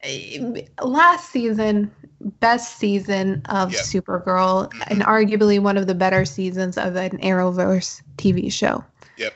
eh, 0.01 0.61
last 0.81 1.31
season, 1.31 1.91
best 2.39 2.77
season 2.77 3.41
of 3.49 3.71
Yep. 3.73 3.81
Supergirl, 3.81 4.71
Mhm. 4.71 4.83
and 4.87 5.01
arguably 5.03 5.59
one 5.59 5.77
of 5.77 5.87
the 5.87 5.95
better 5.95 6.25
seasons 6.25 6.77
of 6.77 6.95
an 6.95 7.17
Arrowverse 7.19 8.01
TV 8.17 8.49
show. 8.51 8.83
Yep. 9.17 9.33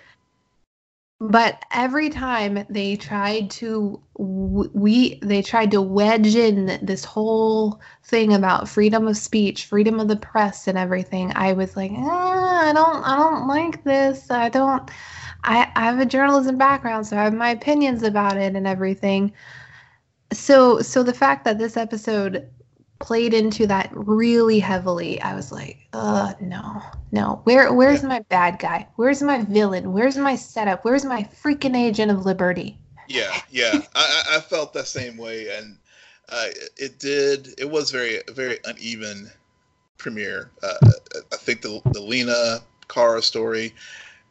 But 1.19 1.63
every 1.71 2.09
time 2.09 2.65
they 2.69 2.95
tried 2.95 3.51
to 3.51 4.01
we 4.17 5.19
they 5.21 5.41
tried 5.43 5.69
to 5.71 5.81
wedge 5.81 6.35
in 6.35 6.79
this 6.81 7.05
whole 7.05 7.79
thing 8.03 8.33
about 8.33 8.67
freedom 8.67 9.07
of 9.07 9.17
speech, 9.17 9.65
freedom 9.65 9.99
of 9.99 10.07
the 10.07 10.15
press, 10.15 10.67
and 10.67 10.77
everything, 10.77 11.31
I 11.35 11.53
was 11.53 11.75
like, 11.77 11.91
ah, 11.95 12.69
I 12.69 12.73
don't, 12.73 13.03
I 13.03 13.15
don't 13.17 13.47
like 13.47 13.83
this. 13.83 14.31
I 14.31 14.49
don't. 14.49 14.89
I, 15.43 15.71
I 15.75 15.85
have 15.85 15.99
a 15.99 16.05
journalism 16.05 16.57
background, 16.57 17.05
so 17.07 17.17
I 17.17 17.23
have 17.23 17.33
my 17.33 17.49
opinions 17.51 18.03
about 18.03 18.37
it 18.37 18.55
and 18.55 18.67
everything. 18.67 19.31
So, 20.33 20.81
so 20.81 21.03
the 21.03 21.13
fact 21.13 21.45
that 21.45 21.57
this 21.57 21.77
episode 21.77 22.47
played 23.01 23.33
into 23.33 23.67
that 23.67 23.89
really 23.93 24.59
heavily, 24.59 25.21
I 25.21 25.35
was 25.35 25.51
like, 25.51 25.87
uh, 25.93 26.33
no, 26.39 26.81
no. 27.11 27.41
Where, 27.43 27.73
where's 27.73 28.03
Yeah. 28.03 28.09
my 28.09 28.19
bad 28.29 28.59
guy? 28.59 28.87
Where's 28.95 29.21
my 29.21 29.43
villain? 29.43 29.91
Where's 29.93 30.17
my 30.17 30.35
setup? 30.35 30.85
Where's 30.85 31.05
my 31.05 31.23
freaking 31.23 31.75
agent 31.75 32.11
of 32.11 32.25
liberty? 32.25 32.77
Yeah, 33.07 33.33
yeah. 33.49 33.81
I, 33.95 34.23
I 34.37 34.39
felt 34.39 34.73
that 34.73 34.87
same 34.87 35.17
way, 35.17 35.55
and 35.57 35.77
uh, 36.29 36.47
it 36.77 36.99
did. 36.99 37.49
It 37.59 37.69
was 37.69 37.91
very 37.91 38.21
very 38.29 38.59
uneven 38.65 39.29
premiere. 39.97 40.51
Uh, 40.63 40.77
I 41.33 41.37
think 41.37 41.61
the 41.61 41.81
the 41.91 42.01
Lena 42.01 42.59
Kara 42.87 43.21
story, 43.21 43.73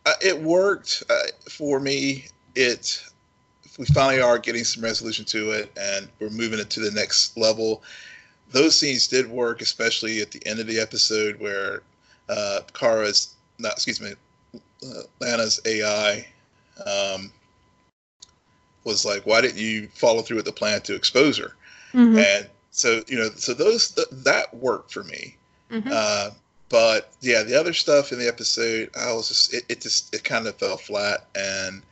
uh, 0.07 0.15
it 0.23 0.41
worked 0.41 1.03
uh, 1.11 1.15
for 1.49 1.81
me. 1.81 2.27
It 2.55 3.03
we 3.79 3.87
finally 3.87 4.21
are 4.21 4.39
getting 4.39 4.65
some 4.65 4.83
resolution 4.83 5.25
to 5.27 5.53
it, 5.53 5.73
and 5.79 6.09
we're 6.21 6.31
moving 6.31 6.59
it 6.59 6.71
to 6.71 6.81
the 6.81 6.91
next 6.91 7.37
level. 7.37 7.83
Those 8.51 8.79
scenes 8.79 9.07
did 9.07 9.31
work, 9.31 9.61
especially 9.63 10.21
at 10.21 10.31
the 10.31 10.45
end 10.47 10.59
of 10.59 10.67
the 10.67 10.81
episode 10.81 11.39
where 11.41 11.83
uh, 12.29 12.61
Kara's 12.73 13.35
not 13.59 13.73
excuse 13.73 14.01
me, 14.01 14.13
uh, 14.55 15.03
Lena's 15.21 15.61
AI. 15.67 16.27
Um, 16.85 17.33
was 18.85 19.05
like, 19.05 19.27
why 19.27 19.41
didn't 19.41 19.59
you 19.59 19.89
follow 19.95 20.23
through 20.23 20.37
with 20.37 20.47
the 20.47 20.53
plan 20.53 20.81
to 20.83 20.95
expose 20.95 21.37
her? 21.37 21.55
Mm-hmm. 21.93 22.19
And 22.19 22.49
so, 22.71 23.03
you 23.09 23.19
know, 23.19 23.31
so 23.37 23.53
those 23.53 23.91
th- 23.91 24.09
that 24.11 24.55
worked 24.55 24.93
for 24.93 25.05
me. 25.05 25.37
Mhm. 25.71 25.91
Uh, 25.91 26.31
but 26.69 27.13
yeah, 27.21 27.43
the 27.43 27.59
other 27.59 27.73
stuff 27.73 28.13
in 28.13 28.19
the 28.19 28.29
episode, 28.29 28.91
I 28.97 29.13
was 29.13 29.29
just 29.29 29.53
it, 29.53 29.65
it 29.69 29.81
just 29.81 30.15
it 30.15 30.23
kind 30.25 30.47
of 30.47 30.55
fell 30.57 30.77
flat, 30.77 31.27
and 31.35 31.83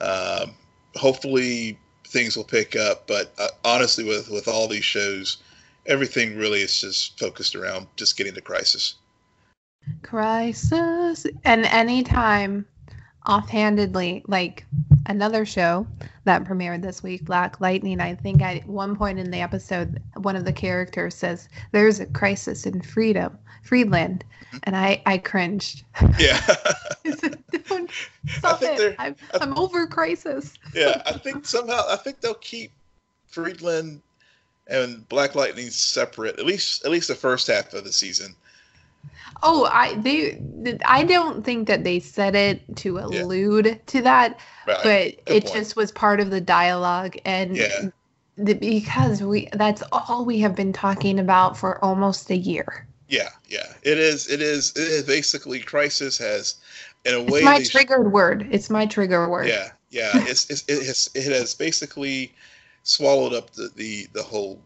um, 0.00 0.54
hopefully 0.94 1.76
things 2.06 2.36
will 2.36 2.44
pick 2.44 2.76
up. 2.76 3.06
But 3.08 3.34
uh, 3.38 3.48
honestly, 3.64 4.04
with 4.04 4.30
with 4.30 4.46
all 4.46 4.68
these 4.68 4.84
shows, 4.84 5.38
everything 5.86 6.36
really 6.36 6.60
is 6.60 6.80
just 6.80 7.18
focused 7.18 7.54
around 7.54 7.86
just 7.96 8.16
getting 8.16 8.34
to 8.34 8.40
crisis. 8.40 8.96
Crisis. 10.02 11.26
And 11.44 11.64
anytime 11.66 12.66
offhandedly, 13.26 14.24
like 14.26 14.64
another 15.06 15.44
show 15.44 15.86
that 16.24 16.44
premiered 16.44 16.82
this 16.82 17.02
week, 17.02 17.24
Black 17.24 17.60
Lightning, 17.60 18.00
I 18.00 18.14
think 18.14 18.42
at 18.42 18.66
one 18.66 18.96
point 18.96 19.18
in 19.18 19.30
the 19.30 19.38
episode, 19.40 20.00
one 20.16 20.36
of 20.36 20.44
the 20.44 20.52
characters 20.52 21.14
says, 21.14 21.48
There's 21.72 22.00
a 22.00 22.06
crisis 22.06 22.66
in 22.66 22.80
freedom, 22.82 23.38
Freeland. 23.62 24.24
Mm-hmm. 24.46 24.58
And 24.64 24.76
I, 24.76 25.02
I 25.06 25.18
cringed. 25.18 25.84
Yeah, 26.18 26.40
I 27.04 27.10
said, 27.10 27.42
Don't 27.68 27.90
stop 28.26 28.62
it. 28.62 28.94
I'm, 28.98 29.16
I'm 29.40 29.56
over 29.58 29.86
crisis. 29.86 30.54
yeah. 30.74 31.02
I 31.06 31.12
think 31.18 31.44
somehow 31.44 31.82
I 31.88 31.96
think 31.96 32.20
they'll 32.20 32.34
keep 32.34 32.70
Freeland 33.26 34.02
and 34.72 35.08
Black 35.08 35.34
Lightning 35.34 35.70
separate 35.70 36.38
at 36.38 36.46
least 36.46 36.84
at 36.84 36.90
least 36.90 37.08
the 37.08 37.14
first 37.14 37.46
half 37.46 37.72
of 37.74 37.84
the 37.84 37.92
season. 37.92 38.34
Oh, 39.42 39.68
I 39.72 39.94
they 39.94 40.38
I 40.84 41.04
don't 41.04 41.44
think 41.44 41.68
that 41.68 41.84
they 41.84 42.00
said 42.00 42.34
it 42.34 42.60
to 42.76 42.98
allude 42.98 43.80
to 43.86 44.02
that, 44.02 44.38
Right. 44.66 44.76
but 44.82 45.24
Good 45.26 45.36
it 45.36 45.44
point. 45.44 45.56
just 45.56 45.76
was 45.76 45.90
part 45.92 46.20
of 46.20 46.30
the 46.30 46.40
dialogue 46.40 47.16
and 47.24 47.56
Yeah. 47.56 47.88
the, 48.36 48.54
because 48.54 49.22
we 49.22 49.48
that's 49.52 49.82
all 49.92 50.24
we 50.24 50.38
have 50.38 50.54
been 50.54 50.72
talking 50.72 51.18
about 51.18 51.56
for 51.58 51.82
almost 51.84 52.30
a 52.30 52.36
year. 52.36 52.86
Yeah, 53.08 53.28
yeah. 53.48 53.66
It 53.82 53.98
is. 53.98 54.28
It 54.30 54.40
is. 54.40 54.70
It 54.74 54.88
is 54.88 55.02
basically 55.02 55.60
crisis 55.60 56.16
has, 56.18 56.54
in 57.04 57.14
a 57.14 57.22
way 57.22 57.40
It's 57.40 57.44
my 57.44 57.62
triggered 57.62 58.10
word. 58.12 58.48
It's 58.50 58.70
my 58.70 58.86
trigger 58.86 59.28
word. 59.28 59.48
Yeah, 59.48 59.72
yeah. 59.90 60.12
It's, 60.14 60.48
it's 60.48 60.64
it 60.66 60.86
has 60.86 61.10
it 61.14 61.30
has 61.32 61.54
basically 61.54 62.32
swallowed 62.82 63.32
up 63.32 63.50
the 63.50 63.70
the 63.76 64.06
the 64.12 64.22
whole 64.22 64.60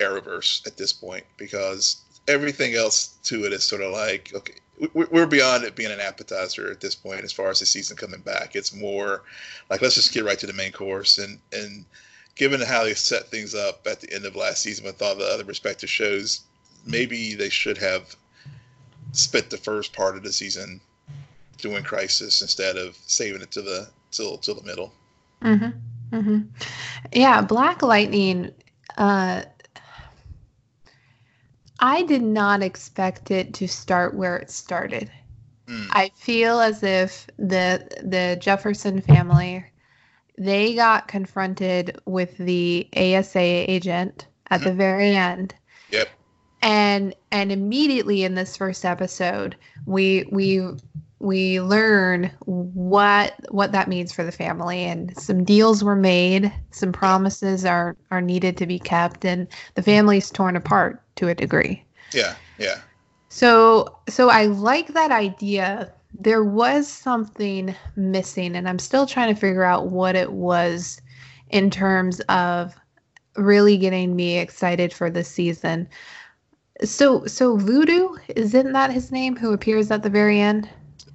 Arrowverse 0.00 0.66
at 0.66 0.76
this 0.76 0.92
point 0.92 1.24
because 1.36 2.02
everything 2.28 2.74
else 2.74 3.16
to 3.24 3.44
it 3.44 3.52
is 3.52 3.64
sort 3.64 3.82
of 3.82 3.92
like 3.92 4.32
okay, 4.34 4.54
we- 4.94 5.06
we're 5.06 5.26
beyond 5.26 5.64
it 5.64 5.74
being 5.74 5.90
an 5.90 6.00
appetizer 6.00 6.70
at 6.70 6.80
this 6.80 6.94
point 6.94 7.24
as 7.24 7.32
far 7.32 7.48
as 7.50 7.58
the 7.58 7.66
season 7.66 7.96
coming 7.96 8.20
back. 8.20 8.54
It's 8.54 8.72
more 8.72 9.22
like 9.70 9.82
let's 9.82 9.96
just 9.96 10.12
get 10.12 10.24
right 10.24 10.38
to 10.38 10.46
the 10.46 10.52
main 10.52 10.72
course 10.72 11.18
and 11.18 11.40
and 11.52 11.84
given 12.36 12.60
how 12.60 12.84
they 12.84 12.94
set 12.94 13.28
things 13.28 13.54
up 13.54 13.84
at 13.86 14.00
the 14.00 14.12
end 14.14 14.24
of 14.24 14.36
last 14.36 14.62
season 14.62 14.84
with 14.84 15.02
all 15.02 15.16
the 15.16 15.24
other 15.24 15.42
respective 15.44 15.90
shows, 15.90 16.42
maybe 16.86 17.34
they 17.34 17.48
should 17.48 17.76
have 17.76 18.14
spent 19.10 19.50
the 19.50 19.56
first 19.56 19.92
part 19.92 20.16
of 20.16 20.22
the 20.22 20.32
season 20.32 20.80
doing 21.56 21.82
Crisis 21.82 22.40
instead 22.40 22.76
of 22.76 22.96
saving 23.08 23.42
it 23.42 23.50
to 23.50 23.62
the 23.62 23.88
till 24.12 24.38
till 24.38 24.54
the 24.54 24.62
middle. 24.62 24.92
hmm 25.42 25.70
hmm 26.10 26.40
Yeah, 27.12 27.42
Black 27.42 27.82
Lightning. 27.82 28.52
Uh, 28.96 29.42
I 31.80 32.02
did 32.02 32.22
not 32.22 32.62
expect 32.62 33.30
it 33.30 33.54
to 33.54 33.68
start 33.68 34.14
where 34.14 34.36
it 34.36 34.50
started. 34.50 35.10
Mm. 35.66 35.86
I 35.90 36.10
feel 36.16 36.60
as 36.60 36.82
if 36.82 37.26
the 37.38 37.86
the 38.02 38.36
Jefferson 38.40 39.00
family 39.00 39.64
they 40.38 40.74
got 40.74 41.08
confronted 41.08 41.98
with 42.06 42.36
the 42.38 42.88
ASA 42.96 43.40
agent 43.40 44.26
at 44.50 44.62
the 44.62 44.72
very 44.72 45.14
end. 45.16 45.54
Yep. 45.90 46.08
And 46.62 47.14
and 47.30 47.52
immediately 47.52 48.24
in 48.24 48.34
this 48.34 48.56
first 48.56 48.84
episode, 48.84 49.56
we 49.86 50.26
we 50.30 50.60
we 51.20 51.60
learn 51.60 52.30
what 52.44 53.34
what 53.50 53.72
that 53.72 53.88
means 53.88 54.12
for 54.12 54.24
the 54.24 54.32
family 54.32 54.84
and 54.84 55.16
some 55.16 55.44
deals 55.44 55.82
were 55.82 55.96
made, 55.96 56.52
some 56.70 56.92
promises 56.92 57.64
are 57.64 57.96
are 58.10 58.20
needed 58.20 58.56
to 58.58 58.66
be 58.66 58.78
kept 58.78 59.24
and 59.24 59.48
the 59.74 59.82
family's 59.82 60.30
torn 60.30 60.56
apart 60.56 61.02
to 61.16 61.28
a 61.28 61.34
degree. 61.34 61.84
Yeah, 62.12 62.36
yeah, 62.58 62.80
So 63.28 63.98
so 64.08 64.30
I 64.30 64.46
like 64.46 64.88
that 64.94 65.10
idea 65.10 65.92
there 66.18 66.44
was 66.44 66.88
something 66.88 67.74
missing, 67.96 68.56
and 68.56 68.68
I'm 68.68 68.78
still 68.78 69.06
trying 69.06 69.34
to 69.34 69.40
figure 69.40 69.64
out 69.64 69.88
what 69.88 70.16
it 70.16 70.32
was 70.32 71.00
in 71.50 71.70
terms 71.70 72.20
of 72.28 72.74
really 73.36 73.76
getting 73.76 74.16
me 74.16 74.38
excited 74.38 74.92
for 74.92 75.10
the 75.10 75.24
season. 75.24 75.88
So, 76.84 77.26
so 77.26 77.56
Voodoo 77.56 78.16
isn't 78.36 78.72
that 78.72 78.92
his 78.92 79.10
name? 79.12 79.36
Who 79.36 79.52
appears 79.52 79.90
at 79.90 80.02
the 80.02 80.10
very 80.10 80.40
end? 80.40 80.68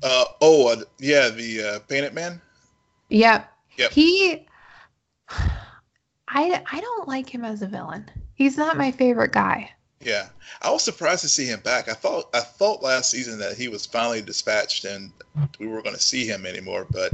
Uh, 0.04 0.26
oh, 0.42 0.68
uh, 0.68 0.84
yeah, 1.00 1.30
the 1.30 1.64
uh, 1.64 1.80
Painted 1.88 2.14
Man. 2.14 2.42
Yep. 3.10 3.50
Yep. 3.78 3.92
He. 3.92 4.46
I 5.30 6.64
I 6.72 6.82
don't 6.82 7.08
like 7.08 7.30
him 7.30 7.46
as 7.46 7.62
a 7.62 7.68
villain. 7.68 8.10
He's 8.36 8.58
not 8.58 8.76
my 8.78 8.92
favorite 8.92 9.32
guy. 9.32 9.70
Yeah, 10.02 10.28
I 10.62 10.72
was 10.72 10.84
surprised 10.84 11.22
to 11.22 11.30
see 11.30 11.46
him 11.46 11.60
back. 11.62 11.88
I 11.88 11.94
thought 11.94 12.30
I 12.34 12.40
thought 12.42 12.84
last 12.84 13.12
season 13.12 13.40
that 13.40 13.56
he 13.56 13.68
was 13.68 13.86
finally 13.86 14.22
dispatched 14.22 14.86
and 14.86 15.12
we 15.60 15.68
were 15.68 15.82
going 15.82 15.96
to 15.96 16.02
see 16.02 16.26
him 16.26 16.46
anymore, 16.46 16.86
but 16.92 17.14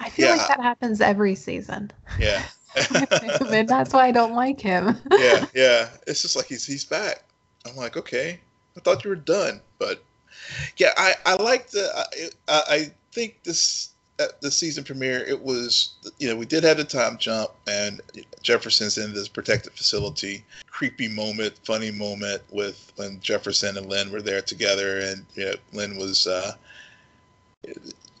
I 0.00 0.08
feel 0.08 0.28
Yeah. 0.28 0.36
like 0.36 0.48
that 0.48 0.60
happens 0.60 1.00
every 1.00 1.34
season. 1.34 1.90
yeah, 2.18 2.42
and 3.50 3.68
that's 3.68 3.92
why 3.92 4.06
I 4.06 4.12
don't 4.12 4.34
like 4.34 4.60
him. 4.60 4.96
yeah, 5.18 5.44
yeah. 5.54 5.88
It's 6.06 6.22
just 6.22 6.36
like 6.36 6.46
he's 6.46 6.64
he's 6.64 6.84
back. 6.84 7.24
I'm 7.66 7.76
like, 7.76 7.96
okay, 7.96 8.40
I 8.76 8.80
thought 8.80 9.04
you 9.04 9.10
were 9.10 9.16
done, 9.16 9.60
but 9.78 10.02
yeah, 10.76 10.92
I 10.96 11.14
I 11.24 11.34
like 11.42 11.70
the 11.70 12.30
I, 12.48 12.62
I 12.68 12.92
think 13.12 13.42
this 13.44 13.90
at 14.18 14.40
the 14.40 14.50
season 14.50 14.84
premiere 14.84 15.24
it 15.24 15.40
was 15.40 15.94
you 16.18 16.28
know 16.28 16.36
we 16.36 16.46
did 16.46 16.64
have 16.64 16.76
the 16.76 16.84
time 16.84 17.16
jump 17.18 17.50
and 17.66 18.00
Jefferson's 18.42 18.98
in 18.98 19.14
this 19.14 19.28
protected 19.28 19.72
facility. 19.72 20.44
Creepy 20.66 21.08
moment 21.08 21.58
funny 21.64 21.90
moment 21.90 22.42
with 22.50 22.92
when 22.96 23.20
Jefferson 23.20 23.76
and 23.76 23.88
Lynn 23.88 24.10
were 24.10 24.22
there 24.22 24.42
together 24.42 24.98
and 24.98 25.24
you 25.34 25.46
know 25.46 25.54
Lynn 25.72 25.96
was 25.96 26.26
uh 26.26 26.52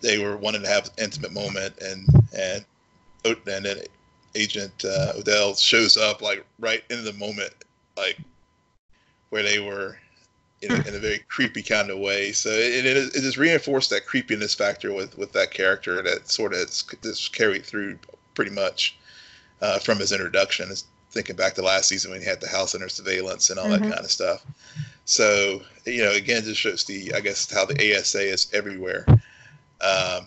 they 0.00 0.18
were 0.18 0.36
wanting 0.36 0.62
to 0.62 0.68
have 0.68 0.86
an 0.86 1.04
intimate 1.04 1.32
moment 1.32 1.74
and 1.80 2.08
and 2.36 2.64
and 3.24 3.36
then 3.44 3.66
Agent 4.34 4.84
uh, 4.84 5.12
Odell 5.16 5.54
shows 5.54 5.96
up 5.96 6.22
like 6.22 6.44
right 6.58 6.82
in 6.90 7.04
the 7.04 7.12
moment 7.12 7.52
like 7.96 8.18
where 9.30 9.42
they 9.42 9.58
were 9.58 9.98
know, 10.68 10.76
in 10.86 10.94
a 10.94 10.98
very 10.98 11.18
creepy 11.28 11.62
kind 11.62 11.90
of 11.90 11.98
way. 11.98 12.32
So 12.32 12.50
it, 12.50 12.86
it, 12.86 12.96
is, 12.96 13.14
it 13.14 13.20
just 13.22 13.36
reinforced 13.36 13.90
that 13.90 14.06
creepiness 14.06 14.54
factor 14.54 14.92
with, 14.92 15.16
with 15.18 15.32
that 15.32 15.50
character 15.50 16.02
that 16.02 16.30
sort 16.30 16.52
of 16.54 16.70
just 17.02 17.32
carried 17.32 17.64
through 17.64 17.98
pretty 18.34 18.52
much 18.52 18.96
uh, 19.60 19.78
from 19.78 19.98
his 19.98 20.12
introduction. 20.12 20.70
Is 20.70 20.84
thinking 21.10 21.36
back 21.36 21.54
to 21.54 21.62
last 21.62 21.88
season 21.88 22.10
when 22.10 22.20
he 22.20 22.26
had 22.26 22.40
the 22.40 22.48
house 22.48 22.74
under 22.74 22.88
surveillance 22.88 23.50
and 23.50 23.58
all 23.58 23.68
that 23.68 23.82
Mhm. 23.82 23.90
kind 23.90 24.04
of 24.04 24.10
stuff. 24.10 24.44
So 25.04 25.62
you 25.84 26.02
know, 26.02 26.12
again, 26.12 26.42
just 26.42 26.60
shows 26.60 26.84
the 26.84 27.12
I 27.14 27.20
guess 27.20 27.50
how 27.52 27.64
the 27.64 27.74
ASA 27.74 28.20
is 28.20 28.46
everywhere. 28.52 29.04
Um, 29.08 30.26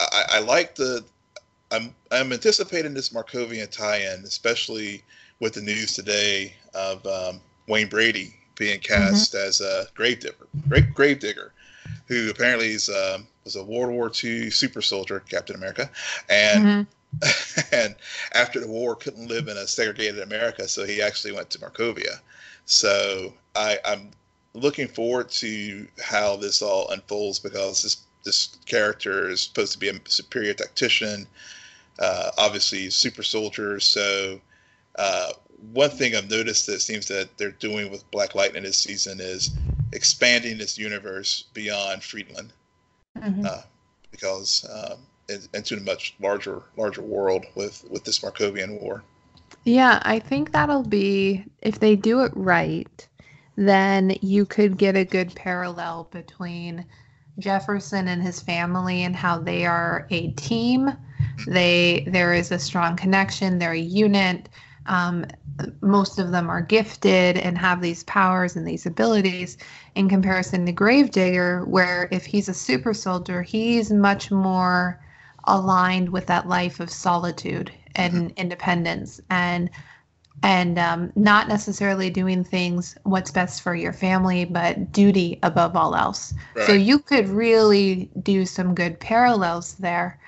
I, 0.00 0.24
I 0.28 0.38
like 0.40 0.74
the. 0.74 1.04
I'm 1.70 1.94
I'm 2.10 2.32
anticipating 2.32 2.94
this 2.94 3.10
Markovian 3.10 3.70
tie-in, 3.70 4.24
especially 4.24 5.02
with 5.40 5.54
the 5.54 5.60
news 5.60 5.94
today 5.94 6.54
of 6.74 7.04
um, 7.06 7.40
Wayne 7.68 7.88
Brady 7.88 8.34
being 8.56 8.80
cast 8.80 9.34
as 9.34 9.60
a 9.60 9.86
gravedigger, 9.94 10.46
great 10.68 10.94
gravedigger, 10.94 11.52
who 12.06 12.30
apparently 12.30 12.68
is 12.72 12.88
um, 12.88 13.26
was 13.44 13.56
a 13.56 13.64
World 13.64 13.92
War 13.92 14.10
II 14.10 14.50
super 14.50 14.82
soldier, 14.82 15.20
Captain 15.20 15.56
America, 15.56 15.90
and 16.28 16.64
Mhm. 16.64 16.86
and 17.72 17.94
after 18.32 18.60
the 18.60 18.68
war 18.68 18.96
couldn't 18.96 19.28
live 19.28 19.48
in 19.48 19.56
a 19.56 19.66
segregated 19.66 20.20
America, 20.20 20.68
so 20.68 20.84
he 20.84 21.00
actually 21.00 21.32
went 21.32 21.50
to 21.50 21.58
Markovia. 21.60 22.20
So 22.66 23.34
I, 23.54 23.78
I'm 23.84 24.10
looking 24.54 24.88
forward 24.88 25.30
to 25.30 25.86
how 26.02 26.36
this 26.36 26.62
all 26.62 26.90
unfolds 26.90 27.38
because 27.38 27.82
this 27.82 27.98
this 28.24 28.56
character 28.66 29.28
is 29.28 29.42
supposed 29.42 29.72
to 29.74 29.78
be 29.78 29.88
a 29.90 30.00
superior 30.06 30.54
tactician, 30.54 31.26
uh, 31.98 32.30
obviously 32.38 32.90
super 32.90 33.22
soldier. 33.22 33.80
So 33.80 34.40
uh, 34.96 35.32
one 35.72 35.90
thing 35.90 36.14
I've 36.14 36.30
noticed 36.30 36.66
that 36.66 36.80
seems 36.80 37.06
that 37.08 37.36
they're 37.38 37.50
doing 37.52 37.90
with 37.90 38.08
Black 38.10 38.34
Lightning 38.34 38.62
this 38.64 38.78
season 38.78 39.18
is 39.20 39.50
expanding 39.92 40.58
this 40.58 40.76
universe 40.78 41.44
beyond 41.54 42.02
Freeland 42.02 42.52
Mhm. 43.18 43.46
uh, 43.46 43.62
because 44.10 44.66
um, 44.72 44.98
in- 45.28 45.48
into 45.54 45.76
a 45.76 45.80
much 45.80 46.14
larger 46.20 46.62
larger 46.76 47.02
world 47.02 47.46
with 47.54 47.84
with 47.90 48.04
this 48.04 48.20
Markovian 48.20 48.80
War. 48.80 49.02
Yeah, 49.64 50.00
I 50.04 50.18
think 50.18 50.52
that'll 50.52 50.82
be 50.82 51.44
if 51.62 51.78
they 51.78 51.96
do 51.96 52.20
it 52.22 52.32
right, 52.34 53.08
then 53.56 54.16
you 54.20 54.44
could 54.44 54.76
get 54.76 54.96
a 54.96 55.04
good 55.04 55.34
parallel 55.34 56.08
between 56.10 56.84
Jefferson 57.38 58.08
and 58.08 58.22
his 58.22 58.40
family 58.40 59.02
and 59.04 59.14
how 59.16 59.38
they 59.38 59.64
are 59.64 60.06
a 60.10 60.30
team. 60.32 60.90
They 61.46 62.04
there 62.08 62.34
is 62.34 62.50
a 62.52 62.58
strong 62.58 62.96
connection. 62.96 63.58
They're 63.58 63.72
a 63.72 63.78
unit. 63.78 64.48
Um, 64.86 65.26
most 65.80 66.18
of 66.18 66.30
them 66.30 66.50
are 66.50 66.60
gifted 66.60 67.36
and 67.36 67.56
have 67.56 67.80
these 67.80 68.04
powers 68.04 68.56
and 68.56 68.66
these 68.66 68.86
abilities. 68.86 69.56
In 69.94 70.08
comparison 70.08 70.66
to 70.66 70.72
Gravedigger, 70.72 71.64
where 71.64 72.08
if 72.10 72.26
he's 72.26 72.48
a 72.48 72.54
super 72.54 72.92
soldier, 72.92 73.42
he's 73.42 73.90
much 73.92 74.30
more 74.30 75.00
aligned 75.44 76.08
with 76.08 76.26
that 76.26 76.48
life 76.48 76.80
of 76.80 76.90
solitude 76.90 77.70
and 77.96 78.32
independence 78.36 79.20
and 79.30 79.70
and 80.42 80.78
um, 80.78 81.12
not 81.14 81.48
necessarily 81.48 82.10
doing 82.10 82.44
things 82.44 82.98
what's 83.04 83.30
best 83.30 83.62
for 83.62 83.74
your 83.74 83.92
family 83.92 84.44
but 84.44 84.92
duty 84.92 85.38
above 85.42 85.76
all 85.76 85.94
else. 85.94 86.34
So 86.66 86.72
you 86.72 86.98
could 86.98 87.28
really 87.28 88.10
do 88.22 88.44
some 88.44 88.74
good 88.74 88.98
parallels 88.98 89.74
there 89.74 90.18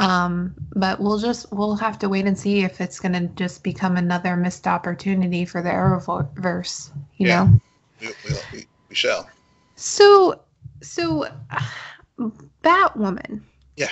um, 0.00 0.54
but 0.74 0.98
we'll 0.98 1.18
just 1.18 1.52
we'll 1.52 1.76
have 1.76 1.98
to 1.98 2.08
wait 2.08 2.26
and 2.26 2.38
see 2.38 2.62
if 2.64 2.80
it's 2.80 2.98
going 2.98 3.12
to 3.12 3.26
just 3.34 3.62
become 3.62 3.96
another 3.96 4.34
missed 4.36 4.66
opportunity 4.66 5.44
for 5.44 5.62
the 5.62 5.68
arrowverse 5.68 6.90
you 7.18 7.26
Yeah. 7.26 7.44
know 7.44 7.60
We, 8.00 8.08
we, 8.24 8.34
we, 8.52 8.66
we 8.88 8.94
shall. 8.94 9.28
so 9.76 10.40
so 10.82 11.26
batwoman 12.64 13.42
Yeah. 13.76 13.90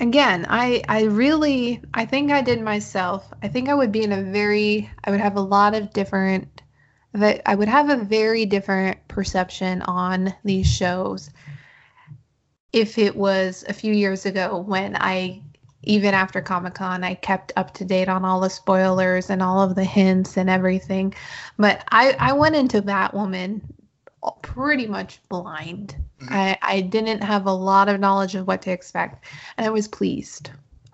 again 0.00 0.46
i 0.48 0.82
i 0.88 1.02
really 1.02 1.82
i 1.94 2.04
think 2.04 2.30
i 2.30 2.40
did 2.40 2.60
myself 2.60 3.32
i 3.42 3.48
think 3.48 3.68
i 3.68 3.74
would 3.74 3.92
be 3.92 4.04
in 4.04 4.12
a 4.12 4.22
very 4.22 4.88
i 5.04 5.10
would 5.10 5.20
have 5.20 5.36
a 5.36 5.40
lot 5.40 5.74
of 5.74 5.92
different 5.92 6.62
that 7.12 7.42
i 7.46 7.54
would 7.56 7.68
have 7.68 7.90
a 7.90 7.96
very 7.96 8.46
different 8.46 8.96
perception 9.08 9.82
on 9.82 10.32
these 10.44 10.66
shows 10.68 11.30
if 12.72 12.98
it 12.98 13.16
was 13.16 13.64
a 13.68 13.72
few 13.72 13.92
years 13.92 14.26
ago 14.26 14.58
when 14.58 14.96
i 15.00 15.40
even 15.82 16.14
after 16.14 16.40
comic-con 16.40 17.02
i 17.04 17.14
kept 17.14 17.52
up 17.56 17.72
to 17.74 17.84
date 17.84 18.08
on 18.08 18.24
all 18.24 18.40
the 18.40 18.50
spoilers 18.50 19.30
and 19.30 19.42
all 19.42 19.60
of 19.62 19.74
the 19.74 19.84
hints 19.84 20.36
and 20.36 20.48
everything 20.50 21.12
but 21.58 21.82
i 21.90 22.12
i 22.18 22.32
went 22.32 22.54
into 22.54 22.82
batwoman 22.82 23.60
pretty 24.42 24.86
much 24.86 25.20
blind 25.28 25.96
Mhm. 26.20 26.32
I, 26.34 26.58
I 26.60 26.80
didn't 26.82 27.22
have 27.22 27.46
a 27.46 27.52
lot 27.52 27.88
of 27.88 27.98
knowledge 27.98 28.34
of 28.34 28.46
what 28.46 28.60
to 28.62 28.70
expect 28.70 29.24
and 29.56 29.66
i 29.66 29.70
was 29.70 29.88
pleased 29.88 30.50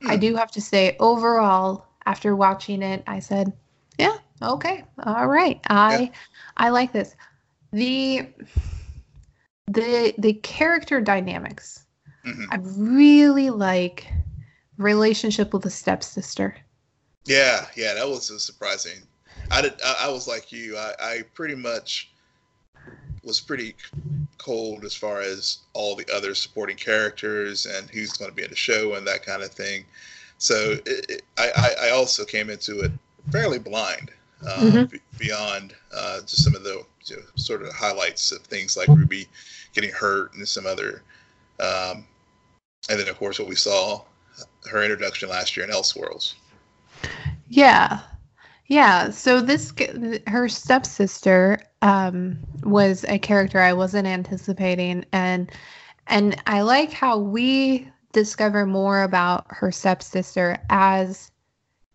i 0.07 0.15
Hmm. 0.15 0.21
do 0.21 0.37
have 0.37 0.51
to 0.53 0.61
say 0.61 0.97
overall 1.01 1.85
after 2.07 2.37
watching 2.37 2.83
it 2.83 3.03
i 3.09 3.19
said 3.19 3.53
yeah 3.99 4.17
okay 4.43 4.85
all 5.05 5.27
right 5.27 5.61
i 5.69 6.03
Yeah. 6.03 6.09
i 6.59 6.69
like 6.69 6.93
this 6.93 7.17
the 7.73 8.29
the 9.69 10.15
the 10.19 10.35
character 10.35 11.01
dynamics 11.01 11.85
Mhm. 12.25 12.47
i 12.51 12.59
really 12.77 13.51
like 13.51 14.07
relationship 14.79 15.53
with 15.53 15.63
the 15.63 15.71
stepsister 15.71 16.57
Yeah, 17.25 17.67
yeah, 17.75 17.95
that 17.95 18.09
was 18.09 18.31
surprising. 18.43 19.03
I 19.51 19.61
did. 19.63 19.75
I, 19.85 20.05
I 20.07 20.09
was 20.11 20.29
like 20.29 20.53
you. 20.53 20.77
I, 20.77 20.93
I 21.01 21.23
pretty 21.35 21.57
much 21.57 22.11
was 23.25 23.41
pretty 23.41 23.75
cold 24.39 24.85
as 24.85 24.95
far 24.95 25.21
as 25.21 25.59
all 25.73 25.97
the 25.97 26.07
other 26.15 26.35
supporting 26.35 26.77
characters 26.77 27.67
and 27.67 27.91
who's 27.91 28.13
going 28.13 28.31
to 28.31 28.35
be 28.37 28.45
in 28.45 28.51
the 28.51 28.57
show 28.57 28.95
and 28.95 29.07
that 29.07 29.25
kind 29.25 29.43
of 29.43 29.51
thing. 29.51 29.85
So 30.39 30.77
it, 30.87 31.07
it, 31.09 31.23
I, 31.39 31.75
I 31.87 31.91
also 31.91 32.25
came 32.25 32.51
into 32.51 32.81
it 32.81 32.93
fairly 33.33 33.59
blind, 33.59 34.11
uh, 34.47 34.61
Mhm. 34.63 34.91
b- 34.91 35.01
beyond 35.19 35.75
uh, 35.93 36.21
just 36.21 36.45
some 36.45 36.55
of 36.55 36.63
the 36.63 36.85
you 37.07 37.17
know, 37.17 37.23
sort 37.37 37.63
of 37.63 37.73
highlights 37.73 38.31
of 38.33 38.43
things 38.43 38.77
like 38.77 38.89
Ruby 38.89 39.27
getting 39.77 39.95
hurt 39.95 40.35
and 40.35 40.49
some 40.49 40.67
other, 40.67 41.03
um, 41.61 42.05
and 42.89 42.99
then 42.99 43.09
of 43.09 43.17
course 43.17 43.39
what 43.39 43.47
we 43.47 43.55
saw 43.55 44.03
her 44.71 44.83
introduction 44.83 45.29
last 45.29 45.57
year 45.57 45.65
in 45.65 45.73
Elseworlds. 45.73 46.35
Yeah. 47.49 48.01
Yeah. 48.67 49.11
So 49.11 49.41
this 49.41 49.73
her 50.27 50.49
stepsister 50.49 51.61
um 51.83 52.39
was 52.65 53.05
a 53.05 53.19
character 53.19 53.61
I 53.61 53.73
wasn't 53.73 54.09
anticipating 54.09 55.05
and 55.13 55.53
and 56.09 56.41
I 56.47 56.63
like 56.63 56.93
how 56.93 57.19
we 57.19 57.89
discover 58.13 58.67
more 58.67 59.03
about 59.03 59.47
her 59.51 59.71
stepsister 59.71 60.59
as 60.71 61.31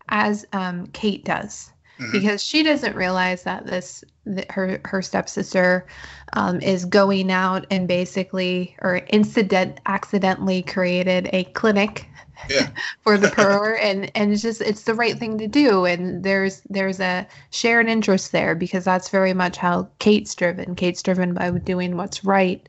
as 0.09 0.45
um 0.53 0.87
Kate 0.87 1.25
does. 1.25 1.70
Mhm. 2.01 2.11
because 2.11 2.43
she 2.43 2.63
doesn't 2.63 2.95
realize 2.95 3.43
that 3.43 3.67
this 3.67 4.03
that 4.25 4.49
her 4.51 4.79
her 4.85 5.01
stepsister 5.01 5.85
um, 6.33 6.59
is 6.61 6.85
going 6.85 7.31
out 7.31 7.65
and 7.69 7.87
basically 7.87 8.75
or 8.81 9.01
incident 9.09 9.79
accidentally 9.85 10.61
created 10.63 11.29
a 11.33 11.43
clinic 11.45 12.07
Yeah. 12.49 12.69
for 13.01 13.17
the 13.17 13.29
poor 13.35 13.77
and 13.81 14.11
and 14.15 14.31
it's 14.33 14.41
just 14.41 14.61
it's 14.61 14.83
the 14.83 14.95
right 14.95 15.17
thing 15.17 15.37
to 15.37 15.47
do 15.47 15.85
and 15.85 16.23
there's 16.23 16.61
there's 16.69 16.99
a 16.99 17.27
shared 17.51 17.87
interest 17.87 18.31
there 18.31 18.55
because 18.55 18.83
that's 18.83 19.09
very 19.09 19.33
much 19.33 19.57
how 19.57 19.87
Kate's 19.99 20.33
driven 20.33 20.75
Kate's 20.75 21.03
driven 21.03 21.33
by 21.33 21.51
doing 21.51 21.97
what's 21.97 22.23
right 22.23 22.67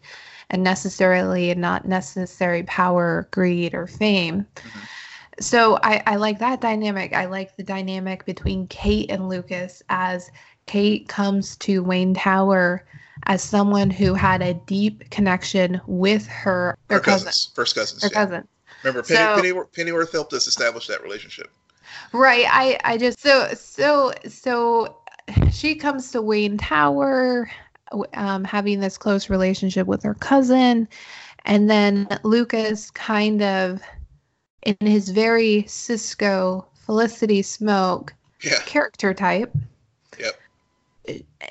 and 0.51 0.63
necessarily 0.63 1.51
and 1.51 1.61
not 1.61 1.87
necessary 1.87 2.63
power 2.65 3.27
greed 3.31 3.73
or 3.73 3.87
fame 3.87 4.47
so 5.43 5.79
I, 5.83 6.03
I 6.07 6.17
like 6.17 6.39
that 6.39 6.61
dynamic 6.61 7.13
i 7.15 7.27
like 7.27 7.57
the 7.57 7.63
dynamic 7.63 8.25
between 8.25 8.67
kate 8.69 9.11
and 9.11 9.29
lucas 9.29 9.83
as 9.89 10.31
kate 10.67 11.09
comes 11.09 11.57
to 11.59 11.83
wayne 11.83 12.15
tower 12.15 12.85
as 13.27 13.43
someone 13.43 13.91
who 13.91 14.15
had 14.15 14.43
a 14.43 14.55
deep 14.55 15.09
connection 15.11 15.81
with 15.87 16.27
her 16.27 16.77
Her 16.89 16.97
her 16.97 17.01
cousin 17.01 17.27
cousins, 17.27 17.53
first 17.55 17.75
cousins. 17.75 18.03
her 18.03 18.09
yeah. 18.13 18.25
cousin 18.25 18.49
Remember, 18.83 19.03
Penny, 19.05 19.19
So- 19.19 19.37
Pennyworth, 19.37 19.73
Pennyworth 19.73 20.11
helped 20.11 20.33
us 20.33 20.49
establish 20.49 20.89
that 20.89 21.05
relationship. 21.05 21.53
Right. 22.13 22.47
I 22.49 22.77
I 22.83 22.99
just 22.99 23.21
so 23.21 23.49
so 23.55 24.13
so 24.29 24.97
she 25.53 25.77
comes 25.77 26.11
to 26.13 26.21
Wayne 26.23 26.59
Tower 26.59 27.49
um 28.15 28.43
having 28.43 28.81
this 28.81 28.99
close 28.99 29.31
relationship 29.31 29.87
with 29.87 30.03
her 30.03 30.15
cousin 30.15 30.89
and 31.45 31.71
then 31.71 32.09
Lucas 32.25 32.91
kind 32.91 33.41
of 33.43 33.81
in 34.65 34.77
his 34.81 35.09
very 35.09 35.65
Cisco 35.67 36.67
Felicity 36.75 37.43
Smoak 37.43 38.11
Yeah. 38.43 38.61
character 38.67 39.15
type 39.15 39.55
Yep. 40.19 40.39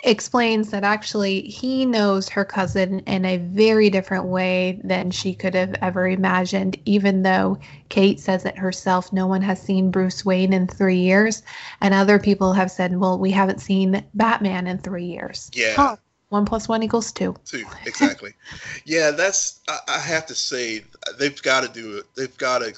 explains 0.04 0.70
that 0.72 0.84
actually 0.86 1.42
he 1.42 1.86
knows 1.86 2.30
her 2.30 2.46
cousin 2.46 3.00
in 3.02 3.26
a 3.26 3.38
very 3.38 3.90
different 3.90 4.26
way 4.26 4.80
than 4.84 5.12
she 5.12 5.36
could 5.36 5.54
have 5.54 5.76
ever 5.82 6.08
imagined 6.08 6.78
even 6.86 7.22
though 7.24 7.58
kate 7.90 8.18
says 8.20 8.46
it 8.46 8.58
herself 8.58 9.12
no 9.12 9.28
one 9.28 9.42
has 9.42 9.62
seen 9.62 9.92
bruce 9.92 10.24
wayne 10.24 10.54
in 10.54 10.68
three 10.68 11.00
years 11.00 11.44
and 11.82 11.94
other 11.94 12.18
people 12.18 12.54
have 12.54 12.72
said 12.72 12.98
well 12.98 13.20
we 13.20 13.30
haven't 13.30 13.60
seen 13.60 14.02
batman 14.14 14.68
in 14.68 14.78
three 14.78 15.06
years 15.06 15.52
Yeah. 15.54 15.76
Huh. 15.76 15.96
one 16.30 16.46
plus 16.46 16.70
one 16.70 16.82
equals 16.82 17.12
two 17.12 17.36
Two, 17.46 17.66
Exactly. 17.86 18.34
yeah, 18.86 19.12
that's. 19.12 19.60
I, 19.68 19.80
I 19.90 20.00
have 20.00 20.26
to 20.28 20.36
say 20.36 20.86
they've 21.20 21.42
got 21.42 21.62
to 21.62 21.68
do 21.68 21.98
it. 21.98 22.06
They've 22.16 22.38
got 22.38 22.60
to 22.60 22.74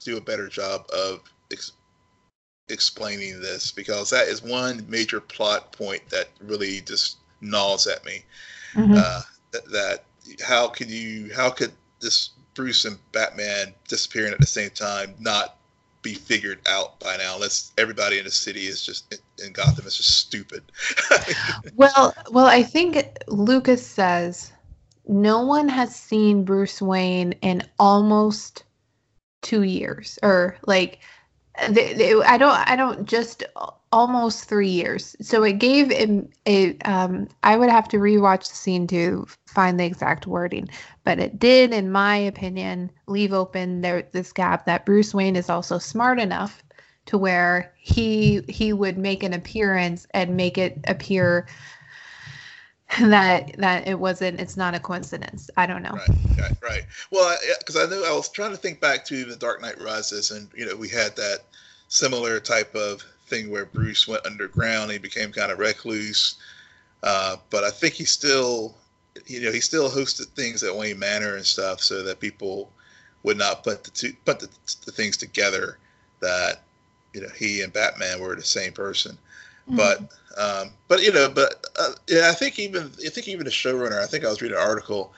do 0.00 0.16
a 0.16 0.20
better 0.20 0.48
job 0.48 0.86
of 0.92 1.20
ex- 1.52 1.72
explaining 2.68 3.40
this 3.40 3.72
because 3.72 4.10
that 4.10 4.28
is 4.28 4.42
one 4.42 4.84
major 4.88 5.20
plot 5.20 5.72
point 5.72 6.08
that 6.10 6.28
really 6.40 6.80
just 6.82 7.18
gnaws 7.40 7.86
at 7.86 8.04
me. 8.04 8.24
Mhm. 8.74 8.96
Uh, 8.96 9.22
that, 9.52 9.64
that 9.70 10.04
how 10.42 10.68
could 10.68 10.90
you? 10.90 11.32
How 11.34 11.50
could 11.50 11.72
this 12.00 12.30
Bruce 12.54 12.84
and 12.84 12.98
Batman 13.12 13.74
disappearing 13.88 14.32
at 14.32 14.40
the 14.40 14.46
same 14.46 14.70
time 14.70 15.14
not 15.18 15.56
be 16.02 16.14
figured 16.14 16.60
out 16.68 17.00
by 17.00 17.16
now? 17.16 17.36
Unless 17.36 17.72
everybody 17.78 18.18
in 18.18 18.24
the 18.24 18.30
city 18.30 18.66
is 18.66 18.84
just 18.84 19.20
in 19.42 19.52
Gotham 19.52 19.86
is 19.86 19.96
just 19.96 20.18
stupid. 20.18 20.62
Well, 21.76 22.14
well, 22.30 22.46
I 22.46 22.62
think 22.62 23.06
Lucas 23.28 23.86
says 23.86 24.52
no 25.06 25.42
one 25.42 25.68
has 25.68 25.94
seen 25.94 26.44
Bruce 26.44 26.82
Wayne 26.82 27.32
in 27.40 27.62
almost 27.78 28.64
two 29.42 29.62
years, 29.62 30.18
or 30.22 30.56
like 30.66 31.00
they, 31.68 31.92
they, 31.94 32.14
I 32.14 32.38
don't, 32.38 32.68
I 32.68 32.76
don't 32.76 33.04
just 33.04 33.42
almost 33.90 34.44
three 34.48 34.68
years. 34.68 35.16
So 35.20 35.42
it 35.42 35.58
gave 35.58 35.90
him 35.90 36.28
a. 36.46 36.76
Um, 36.78 37.28
I 37.42 37.56
would 37.56 37.70
have 37.70 37.88
to 37.88 37.98
rewatch 37.98 38.48
the 38.48 38.54
scene 38.54 38.86
to 38.88 39.26
find 39.46 39.78
the 39.78 39.84
exact 39.84 40.26
wording, 40.26 40.68
but 41.04 41.18
it 41.18 41.38
did, 41.38 41.72
in 41.72 41.90
my 41.90 42.16
opinion, 42.16 42.90
leave 43.06 43.32
open 43.32 43.80
there 43.80 44.08
this 44.12 44.32
gap 44.32 44.66
that 44.66 44.86
Bruce 44.86 45.14
Wayne 45.14 45.36
is 45.36 45.50
also 45.50 45.78
smart 45.78 46.20
enough 46.20 46.62
to 47.06 47.16
where 47.16 47.72
he 47.78 48.42
he 48.48 48.72
would 48.72 48.98
make 48.98 49.22
an 49.22 49.32
appearance 49.32 50.06
and 50.12 50.36
make 50.36 50.58
it 50.58 50.78
appear 50.86 51.46
that 53.00 53.54
that 53.58 53.86
it 53.86 53.98
wasn't 53.98 54.40
it's 54.40 54.56
not 54.56 54.74
a 54.74 54.80
coincidence. 54.80 55.50
I 55.56 55.66
don't 55.66 55.82
know. 55.82 55.92
Right, 55.92 56.38
right, 56.38 56.56
right. 56.62 56.86
Well, 57.10 57.36
because 57.58 57.76
I, 57.76 57.84
know 57.86 58.02
I 58.04 58.12
was 58.12 58.30
trying 58.30 58.52
to 58.52 58.56
think 58.56 58.80
back 58.80 59.04
to 59.06 59.24
the 59.26 59.36
Dark 59.36 59.60
Knight 59.60 59.80
Rises, 59.80 60.30
and 60.30 60.48
you 60.56 60.64
know 60.64 60.74
we 60.74 60.88
had 60.88 61.14
that 61.16 61.40
similar 61.88 62.40
type 62.40 62.74
of 62.74 63.02
thing 63.26 63.50
where 63.50 63.66
Bruce 63.66 64.08
went 64.08 64.24
underground, 64.24 64.90
he 64.90 64.96
became 64.96 65.32
kind 65.32 65.52
of 65.52 65.58
recluse, 65.58 66.36
uh, 67.02 67.36
but 67.50 67.62
I 67.62 67.70
think 67.70 67.92
he 67.92 68.06
still, 68.06 68.74
you 69.26 69.42
know, 69.42 69.52
he 69.52 69.60
still 69.60 69.90
hosted 69.90 70.28
things 70.28 70.62
at 70.62 70.74
Wayne 70.74 70.98
Manor 70.98 71.36
and 71.36 71.44
stuff, 71.44 71.82
so 71.82 72.02
that 72.02 72.20
people 72.20 72.70
would 73.22 73.36
not 73.36 73.64
put 73.64 73.84
the 73.84 73.90
two 73.90 74.14
put 74.24 74.40
the, 74.40 74.48
the 74.86 74.92
things 74.92 75.18
together 75.18 75.76
that 76.20 76.62
you 77.12 77.20
know 77.20 77.28
he 77.36 77.60
and 77.60 77.70
Batman 77.70 78.18
were 78.18 78.34
the 78.34 78.42
same 78.42 78.72
person. 78.72 79.18
But 79.70 80.17
um, 80.38 80.70
but 80.86 81.02
you 81.02 81.12
know, 81.12 81.28
but 81.28 81.64
uh, 81.78 81.92
yeah, 82.08 82.28
I 82.30 82.32
think 82.32 82.58
even 82.58 82.92
I 83.04 83.08
think 83.08 83.28
even 83.28 83.44
the 83.44 83.50
showrunner. 83.50 84.02
I 84.02 84.06
think 84.06 84.24
I 84.24 84.28
was 84.28 84.40
reading 84.40 84.56
an 84.56 84.62
article. 84.62 85.12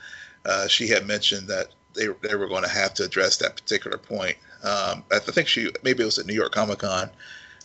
Uh, 0.45 0.67
she 0.67 0.87
had 0.87 1.05
mentioned 1.05 1.47
that 1.47 1.69
they 1.93 2.07
they 2.21 2.35
were 2.35 2.47
going 2.47 2.63
to 2.63 2.69
have 2.69 2.93
to 2.95 3.03
address 3.03 3.37
that 3.37 3.55
particular 3.55 3.97
point. 3.97 4.37
Um, 4.63 5.03
I 5.11 5.19
think 5.19 5.47
she 5.47 5.69
maybe 5.83 6.03
it 6.03 6.05
was 6.05 6.19
at 6.19 6.25
New 6.25 6.33
York 6.33 6.51
Comic 6.51 6.79
Con 6.79 7.09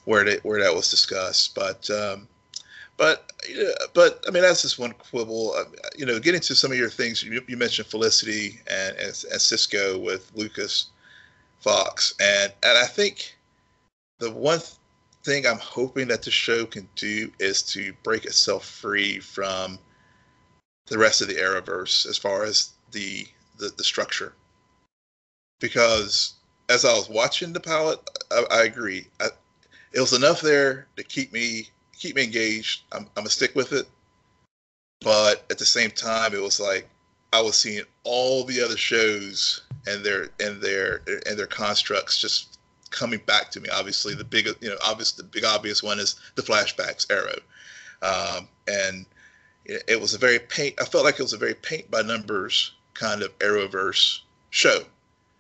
where 0.06 0.24
they, 0.24 0.36
where 0.42 0.60
that 0.62 0.74
was 0.74 0.90
discussed. 0.90 1.54
But 1.54 1.88
um, 1.90 2.26
but 2.96 3.30
but 3.94 4.24
I 4.26 4.30
mean 4.30 4.42
that's 4.42 4.62
just 4.62 4.78
one 4.78 4.92
quibble. 4.92 5.54
You 5.96 6.06
know, 6.06 6.18
getting 6.18 6.40
to 6.40 6.54
some 6.54 6.72
of 6.72 6.78
your 6.78 6.90
things 6.90 7.22
you, 7.22 7.42
you 7.46 7.56
mentioned 7.56 7.88
Felicity 7.88 8.60
and, 8.70 8.96
and 8.96 9.24
and 9.30 9.40
Cisco 9.40 9.98
with 9.98 10.30
Lucas 10.34 10.86
Fox, 11.60 12.14
and 12.20 12.52
and 12.62 12.78
I 12.78 12.86
think 12.86 13.36
the 14.18 14.30
one 14.30 14.60
thing 15.26 15.46
I'm 15.46 15.58
hoping 15.58 16.08
that 16.08 16.22
the 16.22 16.30
show 16.30 16.64
can 16.64 16.88
do 16.94 17.30
is 17.40 17.62
to 17.74 17.92
break 18.04 18.24
itself 18.24 18.64
free 18.64 19.18
from 19.18 19.78
the 20.86 20.96
rest 20.96 21.20
of 21.20 21.28
the 21.28 21.34
Arrowverse 21.34 22.06
as 22.06 22.16
far 22.16 22.44
as 22.44 22.70
the 22.92 23.26
the, 23.58 23.72
the 23.76 23.84
structure. 23.84 24.32
Because 25.60 26.34
as 26.68 26.84
I 26.84 26.92
was 26.92 27.08
watching 27.08 27.52
the 27.52 27.60
pilot, 27.60 27.98
I, 28.30 28.44
I 28.50 28.62
agree. 28.64 29.06
I, 29.20 29.28
it 29.92 30.00
was 30.00 30.12
enough 30.12 30.40
there 30.40 30.86
to 30.96 31.02
keep 31.02 31.32
me 31.32 31.68
keep 31.98 32.14
me 32.16 32.22
engaged. 32.22 32.82
I'm, 32.92 33.02
I'm 33.02 33.08
gonna 33.24 33.30
stick 33.30 33.54
with 33.54 33.72
it. 33.72 33.88
But 35.00 35.44
at 35.50 35.58
the 35.58 35.66
same 35.66 35.90
time, 35.90 36.34
it 36.34 36.42
was 36.42 36.60
like 36.60 36.88
I 37.32 37.40
was 37.40 37.56
seeing 37.56 37.84
all 38.04 38.44
the 38.44 38.62
other 38.62 38.76
shows 38.76 39.62
and 39.86 40.04
their 40.04 40.28
and 40.38 40.62
their 40.62 41.02
and 41.26 41.36
their 41.36 41.48
constructs 41.48 42.18
just 42.18 42.55
coming 42.96 43.20
back 43.26 43.50
to 43.52 43.60
me. 43.60 43.68
Obviously, 43.68 44.14
the 44.14 44.24
big, 44.24 44.46
you 44.60 44.70
know, 44.70 44.76
obvious, 44.84 45.12
the 45.12 45.22
big 45.22 45.44
obvious 45.44 45.82
one 45.82 46.00
is 46.00 46.16
the 46.34 46.42
flashbacks 46.42 47.06
Arrow, 47.10 47.38
um, 48.02 48.48
and 48.66 49.06
it, 49.64 49.84
it 49.86 50.00
was 50.00 50.14
a 50.14 50.18
very 50.18 50.38
paint. 50.38 50.74
I 50.80 50.84
felt 50.84 51.04
like 51.04 51.20
it 51.20 51.22
was 51.22 51.34
a 51.34 51.38
very 51.38 51.54
paint 51.54 51.90
by 51.90 52.02
numbers 52.02 52.72
kind 52.94 53.22
of 53.22 53.38
Arrowverse 53.38 54.20
show, 54.50 54.80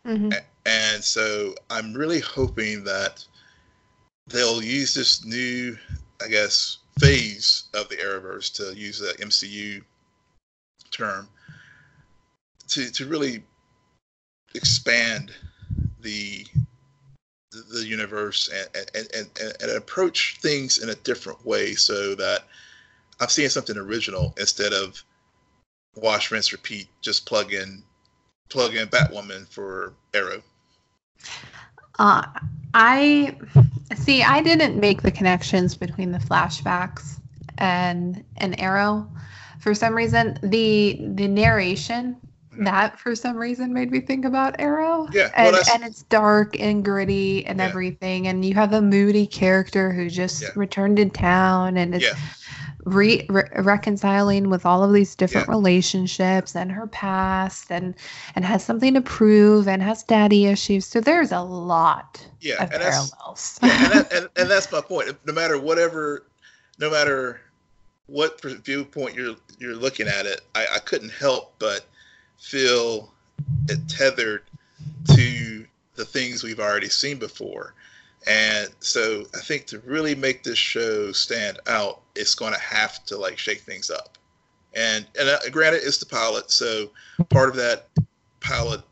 Mhm. 0.04 0.38
and 0.66 1.02
so 1.02 1.54
I'm 1.70 1.94
really 1.94 2.20
hoping 2.20 2.84
that 2.84 3.24
they'll 4.28 4.62
use 4.62 4.94
this 4.94 5.24
new, 5.24 5.78
I 6.22 6.28
guess, 6.28 6.78
phase 7.00 7.64
of 7.74 7.88
the 7.88 7.96
Arrowverse 7.96 8.52
to 8.56 8.78
use 8.78 8.98
the 8.98 9.14
MCU 9.20 9.82
term 10.90 11.28
to 12.68 12.90
to 12.90 13.06
really 13.06 13.42
expand 14.54 15.32
the 16.00 16.46
the, 17.70 17.84
universe 17.86 18.48
and, 18.52 18.88
and, 18.94 19.08
and, 19.14 19.30
and, 19.40 19.62
and 19.62 19.70
approach 19.72 20.38
things 20.40 20.78
in 20.78 20.88
a 20.88 20.94
different 20.96 21.44
way 21.44 21.74
so 21.74 22.14
that 22.14 22.44
I'm 23.20 23.28
seeing 23.28 23.48
something 23.48 23.76
original 23.76 24.34
instead 24.38 24.72
of 24.72 25.02
wash, 25.94 26.30
rinse, 26.30 26.52
repeat, 26.52 26.88
just 27.00 27.26
plug 27.26 27.52
in 27.52 27.82
plug 28.48 28.74
in 28.74 28.88
Batwoman 28.88 29.48
for 29.48 29.94
Arrow. 30.14 30.42
Uh, 31.98 32.26
I 32.74 33.36
see. 33.96 34.22
I 34.22 34.42
didn't 34.42 34.78
make 34.78 35.02
the 35.02 35.10
connections 35.10 35.74
between 35.76 36.12
the 36.12 36.18
flashbacks 36.18 37.18
and 37.58 38.22
an 38.36 38.54
arrow. 38.54 39.10
For 39.60 39.74
some 39.74 39.94
reason, 39.94 40.38
the 40.42 40.98
the 41.14 41.26
narration 41.26 42.16
that 42.64 42.98
for 42.98 43.14
some 43.14 43.36
reason 43.36 43.72
made 43.72 43.90
me 43.90 44.00
think 44.00 44.24
about 44.24 44.56
Arrow. 44.58 45.08
Yeah, 45.12 45.30
well, 45.36 45.46
and, 45.46 45.54
that's- 45.54 45.74
and 45.74 45.84
it's 45.84 46.02
dark 46.04 46.58
and 46.58 46.84
gritty 46.84 47.44
and 47.46 47.58
Yeah. 47.58 47.66
everything, 47.66 48.26
and 48.28 48.44
you 48.44 48.54
have 48.54 48.72
a 48.72 48.80
moody 48.82 49.26
character 49.26 49.92
who 49.92 50.08
just 50.08 50.42
Yeah. 50.42 50.48
returned 50.56 50.96
to 50.98 51.08
town, 51.08 51.76
and 51.76 51.94
it's 51.94 52.04
Yeah. 52.04 52.14
re- 52.84 53.26
re- 53.28 53.48
reconciling 53.56 54.48
with 54.48 54.64
all 54.64 54.84
of 54.84 54.92
these 54.92 55.14
different 55.16 55.48
relationships 55.48 56.54
and 56.54 56.70
her 56.70 56.86
past 56.86 57.66
and 57.70 57.94
and 58.36 58.44
has 58.44 58.64
something 58.64 58.94
to 58.94 59.00
prove 59.00 59.66
and 59.66 59.82
has 59.82 60.04
daddy 60.04 60.46
issues 60.46 60.86
so 60.86 61.00
there's 61.00 61.32
a 61.32 61.40
lot 61.40 62.24
Yeah, 62.40 62.62
of 62.62 62.70
and 62.72 62.80
that's 62.82 63.10
parallels 63.10 63.58
yeah, 63.62 63.82
and, 63.84 63.92
that, 63.92 64.12
and 64.12 64.28
and 64.36 64.48
that's 64.50 64.70
my 64.70 64.80
point. 64.80 65.16
No 65.26 65.32
matter 65.32 65.58
whatever, 65.58 66.26
no 66.78 66.88
matter 66.90 67.40
what 68.06 68.40
viewpoint 68.40 69.16
you're 69.16 69.34
you're 69.58 69.74
looking 69.74 70.06
at 70.06 70.24
it, 70.26 70.42
I, 70.54 70.66
I 70.76 70.78
couldn't 70.78 71.10
help 71.10 71.54
but 71.58 71.86
feel 72.38 73.12
tethered 73.88 74.42
to 75.14 75.66
the 75.94 76.04
things 76.04 76.42
we've 76.42 76.60
already 76.60 76.88
seen 76.88 77.18
before. 77.18 77.74
And 78.26 78.70
so 78.80 79.24
I 79.34 79.38
think 79.38 79.66
to 79.66 79.78
really 79.80 80.14
make 80.14 80.42
this 80.42 80.58
show 80.58 81.12
stand 81.12 81.60
out, 81.66 82.02
it's 82.14 82.34
going 82.34 82.52
to 82.52 82.60
have 82.60 83.04
to 83.06 83.16
like 83.16 83.38
shake 83.38 83.60
things 83.60 83.90
up. 83.90 84.18
And 84.74 85.06
and 85.18 85.28
uh, 85.28 85.38
granted, 85.50 85.82
it's 85.84 85.98
the 85.98 86.06
pilot, 86.06 86.50
so 86.50 86.90
part 87.30 87.48
of 87.48 87.56
that 87.56 87.88
pilot 88.40 88.82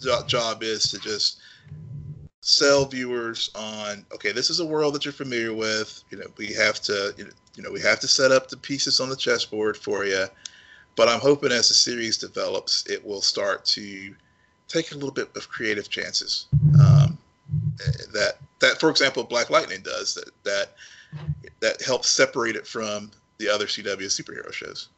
jo- 0.00 0.24
job 0.26 0.62
is 0.62 0.90
to 0.90 0.98
just 0.98 1.40
sell 2.40 2.86
viewers 2.86 3.50
on 3.54 4.06
okay 4.14 4.32
this 4.32 4.48
is 4.48 4.60
a 4.60 4.64
world 4.64 4.94
that 4.94 5.04
you're 5.04 5.12
familiar 5.12 5.52
with 5.52 6.02
you 6.08 6.16
know 6.16 6.24
we 6.38 6.46
have 6.46 6.80
to 6.80 7.12
you 7.18 7.62
know 7.62 7.70
we 7.70 7.80
have 7.80 8.00
to 8.00 8.08
set 8.08 8.32
up 8.32 8.48
the 8.48 8.56
pieces 8.56 9.00
on 9.00 9.10
the 9.10 9.16
chessboard 9.16 9.76
for 9.76 10.06
you 10.06 10.24
but 10.98 11.08
i'm 11.08 11.20
hoping 11.20 11.52
as 11.52 11.68
the 11.68 11.74
series 11.74 12.18
develops 12.18 12.84
it 12.90 13.02
will 13.06 13.22
start 13.22 13.64
to 13.64 14.14
take 14.68 14.92
a 14.92 14.94
little 14.94 15.10
bit 15.10 15.30
of 15.34 15.48
creative 15.48 15.88
chances. 15.88 16.46
Um, 16.74 17.18
that 18.12 18.34
that 18.60 18.78
for 18.78 18.90
example 18.90 19.24
black 19.24 19.48
lightning 19.48 19.80
does 19.82 20.14
that 20.14 20.30
that 20.44 20.74
that 21.60 21.80
helps 21.80 22.10
separate 22.10 22.56
it 22.56 22.66
from 22.66 23.10
the 23.38 23.48
other 23.48 23.64
cw 23.64 23.96
superhero 23.96 24.52
shows. 24.52 24.88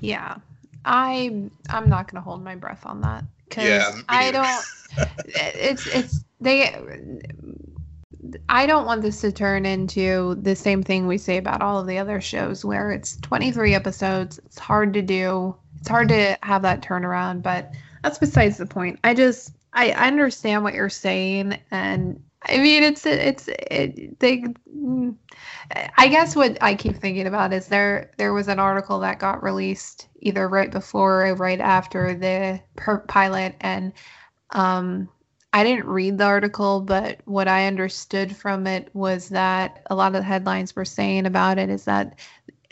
Yeah. 0.00 0.36
I 0.84 1.50
i'm 1.70 1.88
not 1.88 2.10
going 2.10 2.22
to 2.22 2.24
hold 2.24 2.42
my 2.44 2.54
breath 2.54 2.86
on 2.86 3.00
that 3.00 3.24
because 3.48 3.64
Yeah, 3.64 4.00
i 4.08 4.30
don't 4.30 4.64
it's 5.26 5.86
it's 5.88 6.24
they 6.40 6.72
I 8.48 8.66
don't 8.66 8.86
want 8.86 9.02
this 9.02 9.20
to 9.20 9.32
turn 9.32 9.64
into 9.64 10.36
the 10.36 10.56
same 10.56 10.82
thing 10.82 11.06
we 11.06 11.18
say 11.18 11.36
about 11.36 11.62
all 11.62 11.80
of 11.80 11.86
the 11.86 11.98
other 11.98 12.20
shows 12.20 12.64
where 12.64 12.90
it's 12.90 13.16
23 13.18 13.74
episodes. 13.74 14.38
It's 14.38 14.58
hard 14.58 14.92
to 14.94 15.02
do. 15.02 15.54
It's 15.78 15.88
hard 15.88 16.08
to 16.08 16.36
have 16.42 16.62
that 16.62 16.82
turnaround, 16.82 17.42
but 17.42 17.72
that's 18.02 18.18
besides 18.18 18.56
the 18.56 18.66
point. 18.66 18.98
I 19.04 19.14
just 19.14 19.52
I 19.72 19.92
understand 19.92 20.64
what 20.64 20.74
you're 20.74 20.88
saying 20.88 21.58
and 21.70 22.22
I 22.44 22.58
mean 22.58 22.82
it's 22.82 23.04
it's 23.04 23.48
it, 23.48 24.18
they 24.18 24.44
I 25.96 26.08
guess 26.08 26.34
what 26.34 26.56
I 26.60 26.74
keep 26.74 26.96
thinking 26.96 27.26
about 27.26 27.52
is 27.52 27.68
there 27.68 28.10
there 28.16 28.32
was 28.32 28.48
an 28.48 28.58
article 28.58 29.00
that 29.00 29.18
got 29.18 29.42
released 29.42 30.08
either 30.20 30.48
right 30.48 30.70
before 30.70 31.26
or 31.26 31.34
right 31.34 31.60
after 31.60 32.14
the 32.14 32.60
per- 32.76 33.00
pilot 33.00 33.54
and 33.60 33.92
um 34.50 35.08
I 35.52 35.64
didn't 35.64 35.86
read 35.86 36.18
the 36.18 36.24
article, 36.24 36.80
but 36.80 37.20
what 37.24 37.48
I 37.48 37.66
understood 37.66 38.36
from 38.36 38.66
it 38.66 38.90
was 38.94 39.30
that 39.30 39.82
a 39.90 39.94
lot 39.94 40.08
of 40.08 40.12
the 40.14 40.22
headlines 40.22 40.76
were 40.76 40.84
saying 40.84 41.26
about 41.26 41.58
it 41.58 41.70
is 41.70 41.84
that 41.86 42.18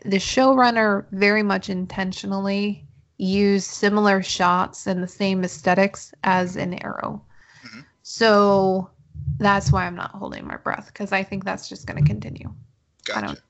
the 0.05 0.19
showrunner 0.19 1.07
very 1.11 1.43
much 1.43 1.71
intentionally 1.71 2.85
used 3.19 3.67
similar 3.69 4.23
shots 4.23 4.87
and 4.87 5.03
the 5.03 5.09
same 5.09 5.43
aesthetics 5.43 6.13
as 6.23 6.57
an 6.57 6.75
arrow. 6.85 7.23
Mhm. 7.65 7.85
So 8.03 8.91
that's 9.39 9.73
why 9.73 9.87
I'm 9.87 9.97
not 9.97 10.11
holding 10.11 10.47
my 10.47 10.57
breath 10.57 10.87
because 10.89 11.13
I 11.13 11.23
think 11.23 11.45
that's 11.45 11.69
just 11.69 11.87
going 11.87 12.03
to 12.03 12.07
continue. 12.07 12.49
I 12.49 13.21
gotcha 13.21 13.27
don't- 13.27 13.43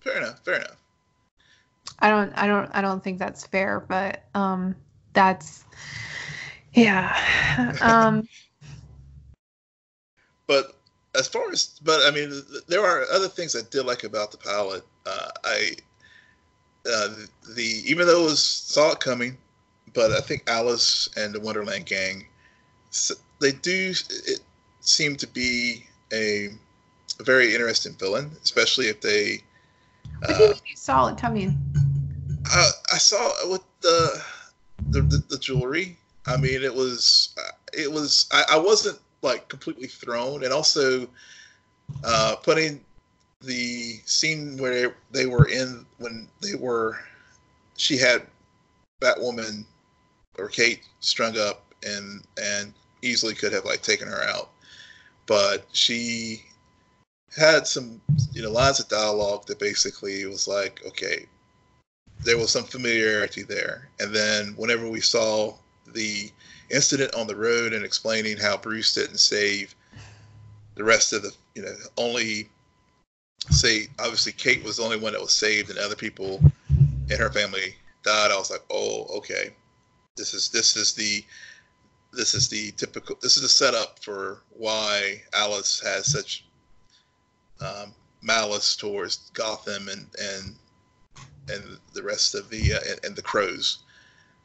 fair 0.00 0.16
enough 0.18 0.44
fair 0.44 0.56
enough 0.56 0.76
I 2.00 2.10
don't 2.10 2.32
I 2.34 2.46
don't 2.46 2.70
I 2.74 2.80
don't 2.82 3.02
think 3.02 3.18
that's 3.18 3.46
fair, 3.46 3.80
but 3.80 4.24
um 4.34 4.76
that's 5.14 5.64
yeah. 6.74 7.16
Um 7.80 8.28
but 10.46 10.78
as 11.16 11.28
far 11.28 11.50
as 11.50 11.78
but 11.82 12.00
i 12.04 12.10
mean 12.10 12.42
there 12.68 12.84
are 12.84 13.04
other 13.12 13.28
things 13.28 13.54
i 13.56 13.60
did 13.70 13.84
like 13.84 14.04
about 14.04 14.30
the 14.30 14.38
pilot 14.38 14.84
uh, 15.06 15.28
i 15.44 15.72
uh, 16.86 17.08
the 17.54 17.82
even 17.86 18.06
though 18.06 18.22
it 18.22 18.30
was 18.30 18.42
saw 18.42 18.92
it 18.92 19.00
coming 19.00 19.36
but 19.94 20.12
i 20.12 20.20
think 20.20 20.42
alice 20.46 21.08
and 21.16 21.34
the 21.34 21.40
wonderland 21.40 21.86
gang 21.86 22.26
they 23.40 23.52
do 23.52 23.92
it 24.26 24.40
seem 24.80 25.16
to 25.16 25.26
be 25.28 25.84
a, 26.12 26.48
a 27.20 27.22
very 27.22 27.52
interesting 27.52 27.94
villain 27.94 28.30
especially 28.42 28.86
if 28.86 29.00
they 29.00 29.42
what 30.24 30.36
do 30.38 30.42
you 30.42 30.48
uh, 30.48 30.52
mean 30.52 30.60
you 30.66 30.76
saw 30.76 31.06
it 31.08 31.18
coming? 31.18 31.56
I, 32.46 32.70
I 32.94 32.98
saw 32.98 33.30
with 33.50 33.62
the, 33.82 34.22
the 34.90 35.02
the 35.02 35.24
the 35.28 35.38
jewelry. 35.38 35.98
I 36.26 36.36
mean, 36.36 36.62
it 36.62 36.74
was 36.74 37.34
it 37.72 37.90
was 37.90 38.26
I, 38.32 38.44
I 38.52 38.58
wasn't 38.58 38.98
like 39.24 39.48
completely 39.48 39.88
thrown, 39.88 40.44
and 40.44 40.52
also 40.52 41.08
uh, 42.04 42.36
putting 42.42 42.80
the 43.40 44.00
scene 44.04 44.56
where 44.58 44.94
they 45.10 45.26
were 45.26 45.48
in 45.48 45.84
when 45.98 46.28
they 46.40 46.54
were 46.54 46.98
she 47.76 47.96
had 47.98 48.22
Batwoman 49.02 49.64
or 50.38 50.48
Kate 50.48 50.82
strung 51.00 51.36
up 51.38 51.74
and 51.84 52.22
and 52.40 52.72
easily 53.02 53.34
could 53.34 53.52
have 53.52 53.64
like 53.64 53.82
taken 53.82 54.08
her 54.08 54.22
out, 54.24 54.50
but 55.26 55.66
she 55.72 56.44
had 57.36 57.66
some 57.66 58.00
you 58.32 58.42
know 58.42 58.50
lines 58.50 58.80
of 58.80 58.88
dialogue 58.88 59.46
that 59.46 59.58
basically 59.58 60.24
was 60.26 60.46
like 60.46 60.80
okay 60.86 61.26
there 62.24 62.38
was 62.38 62.50
some 62.50 62.64
familiarity 62.64 63.42
there. 63.42 63.88
And 64.00 64.14
then 64.14 64.54
whenever 64.56 64.88
we 64.88 65.00
saw 65.00 65.54
the 65.92 66.30
incident 66.70 67.14
on 67.14 67.26
the 67.26 67.36
road 67.36 67.72
and 67.72 67.84
explaining 67.84 68.36
how 68.36 68.56
Bruce 68.56 68.94
didn't 68.94 69.18
save 69.18 69.74
the 70.74 70.84
rest 70.84 71.12
of 71.12 71.22
the, 71.22 71.32
you 71.54 71.62
know, 71.62 71.74
only 71.96 72.48
say 73.50 73.88
obviously 73.98 74.32
Kate 74.32 74.64
was 74.64 74.78
the 74.78 74.82
only 74.82 74.98
one 74.98 75.12
that 75.12 75.20
was 75.20 75.32
saved 75.32 75.70
and 75.70 75.78
other 75.78 75.96
people 75.96 76.40
in 77.10 77.18
her 77.18 77.30
family 77.30 77.74
died. 78.02 78.30
I 78.30 78.36
was 78.36 78.50
like, 78.50 78.64
oh, 78.70 79.06
okay, 79.18 79.54
this 80.16 80.34
is 80.34 80.48
this 80.50 80.76
is 80.76 80.94
the 80.94 81.24
this 82.12 82.34
is 82.34 82.48
the 82.48 82.70
typical 82.72 83.16
this 83.20 83.36
is 83.36 83.42
the 83.42 83.48
setup 83.48 84.02
for 84.02 84.42
why 84.50 85.22
Alice 85.34 85.80
has 85.80 86.10
such 86.10 86.44
um, 87.60 87.92
malice 88.22 88.76
towards 88.76 89.30
Gotham 89.34 89.88
and 89.88 90.06
and 90.20 90.54
and 91.48 91.78
the 91.92 92.02
rest 92.02 92.34
of 92.34 92.48
the 92.50 92.74
uh, 92.74 92.78
and, 92.88 93.04
and 93.04 93.16
the 93.16 93.22
crows 93.22 93.80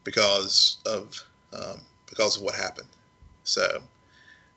because 0.03 0.77
of 0.85 1.23
um, 1.53 1.81
because 2.09 2.37
of 2.37 2.43
what 2.43 2.55
happened. 2.55 2.87
So 3.43 3.81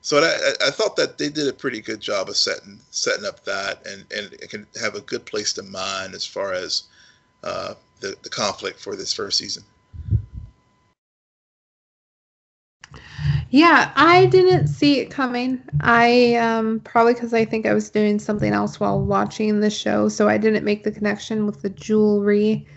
so 0.01 0.17
I, 0.17 0.67
I 0.67 0.69
thought 0.71 0.95
that 0.97 1.17
they 1.17 1.29
did 1.29 1.47
a 1.47 1.53
pretty 1.53 1.79
good 1.81 2.01
job 2.01 2.29
of 2.29 2.35
setting 2.37 2.79
setting 2.91 3.25
up 3.25 3.43
that 3.45 3.85
and 3.87 4.05
and 4.15 4.33
it 4.33 4.49
can 4.49 4.67
have 4.81 4.95
a 4.95 5.01
good 5.01 5.25
place 5.25 5.53
to 5.53 5.63
mine 5.63 6.13
as 6.13 6.25
far 6.25 6.53
as 6.53 6.83
uh, 7.43 7.75
the 8.01 8.15
the 8.23 8.29
conflict 8.29 8.79
for 8.79 8.95
this 8.95 9.13
first 9.13 9.37
season. 9.37 9.63
Yeah, 13.49 13.91
I 13.95 14.25
didn't 14.25 14.67
see 14.67 14.99
it 14.99 15.11
coming. 15.11 15.61
I 15.81 16.35
um 16.35 16.81
probably 16.83 17.13
because 17.13 17.33
I 17.33 17.45
think 17.45 17.65
I 17.65 17.73
was 17.73 17.89
doing 17.89 18.19
something 18.19 18.51
else 18.51 18.79
while 18.79 18.99
watching 19.01 19.59
the 19.59 19.69
show, 19.69 20.09
so 20.09 20.27
I 20.27 20.37
didn't 20.37 20.65
make 20.65 20.83
the 20.83 20.91
connection 20.91 21.45
with 21.45 21.61
the 21.61 21.69
jewelry. 21.69 22.67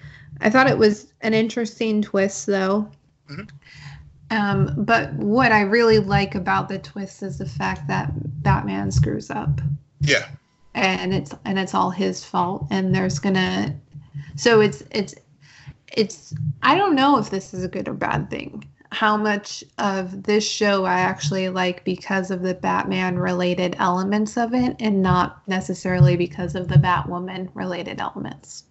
I 0.40 0.50
thought 0.50 0.68
it 0.68 0.78
was 0.78 1.12
an 1.22 1.32
interesting 1.34 2.02
twist, 2.02 2.46
though. 2.46 2.90
Mhm. 3.30 3.48
Um, 4.30 4.74
but 4.78 5.12
what 5.14 5.52
I 5.52 5.60
really 5.60 6.00
like 6.00 6.34
about 6.34 6.68
the 6.68 6.78
twist 6.78 7.22
is 7.22 7.38
the 7.38 7.46
fact 7.46 7.86
that 7.88 8.10
Batman 8.42 8.90
screws 8.90 9.30
up 9.30 9.60
Yeah, 10.00 10.26
and 10.76 11.14
it's 11.14 11.34
and 11.44 11.58
it's 11.58 11.74
all 11.74 11.90
his 11.90 12.24
fault 12.24 12.66
and 12.70 12.94
there's 12.94 13.18
gonna 13.18 13.74
so 14.36 14.60
it's 14.60 14.82
it's 14.90 15.14
it's 15.92 16.34
i 16.62 16.74
don't 16.76 16.94
know 16.94 17.18
if 17.18 17.30
this 17.30 17.54
is 17.54 17.64
a 17.64 17.68
good 17.68 17.88
or 17.88 17.94
bad 17.94 18.28
thing 18.30 18.64
how 18.92 19.16
much 19.16 19.64
of 19.78 20.22
this 20.24 20.48
show 20.48 20.84
i 20.84 21.00
actually 21.00 21.48
like 21.48 21.82
because 21.84 22.30
of 22.30 22.42
the 22.42 22.54
batman 22.54 23.18
related 23.18 23.74
elements 23.78 24.36
of 24.36 24.54
it 24.54 24.76
and 24.78 25.02
not 25.02 25.40
necessarily 25.48 26.16
because 26.16 26.54
of 26.54 26.68
the 26.68 26.76
batwoman 26.76 27.48
related 27.54 28.00
elements 28.00 28.64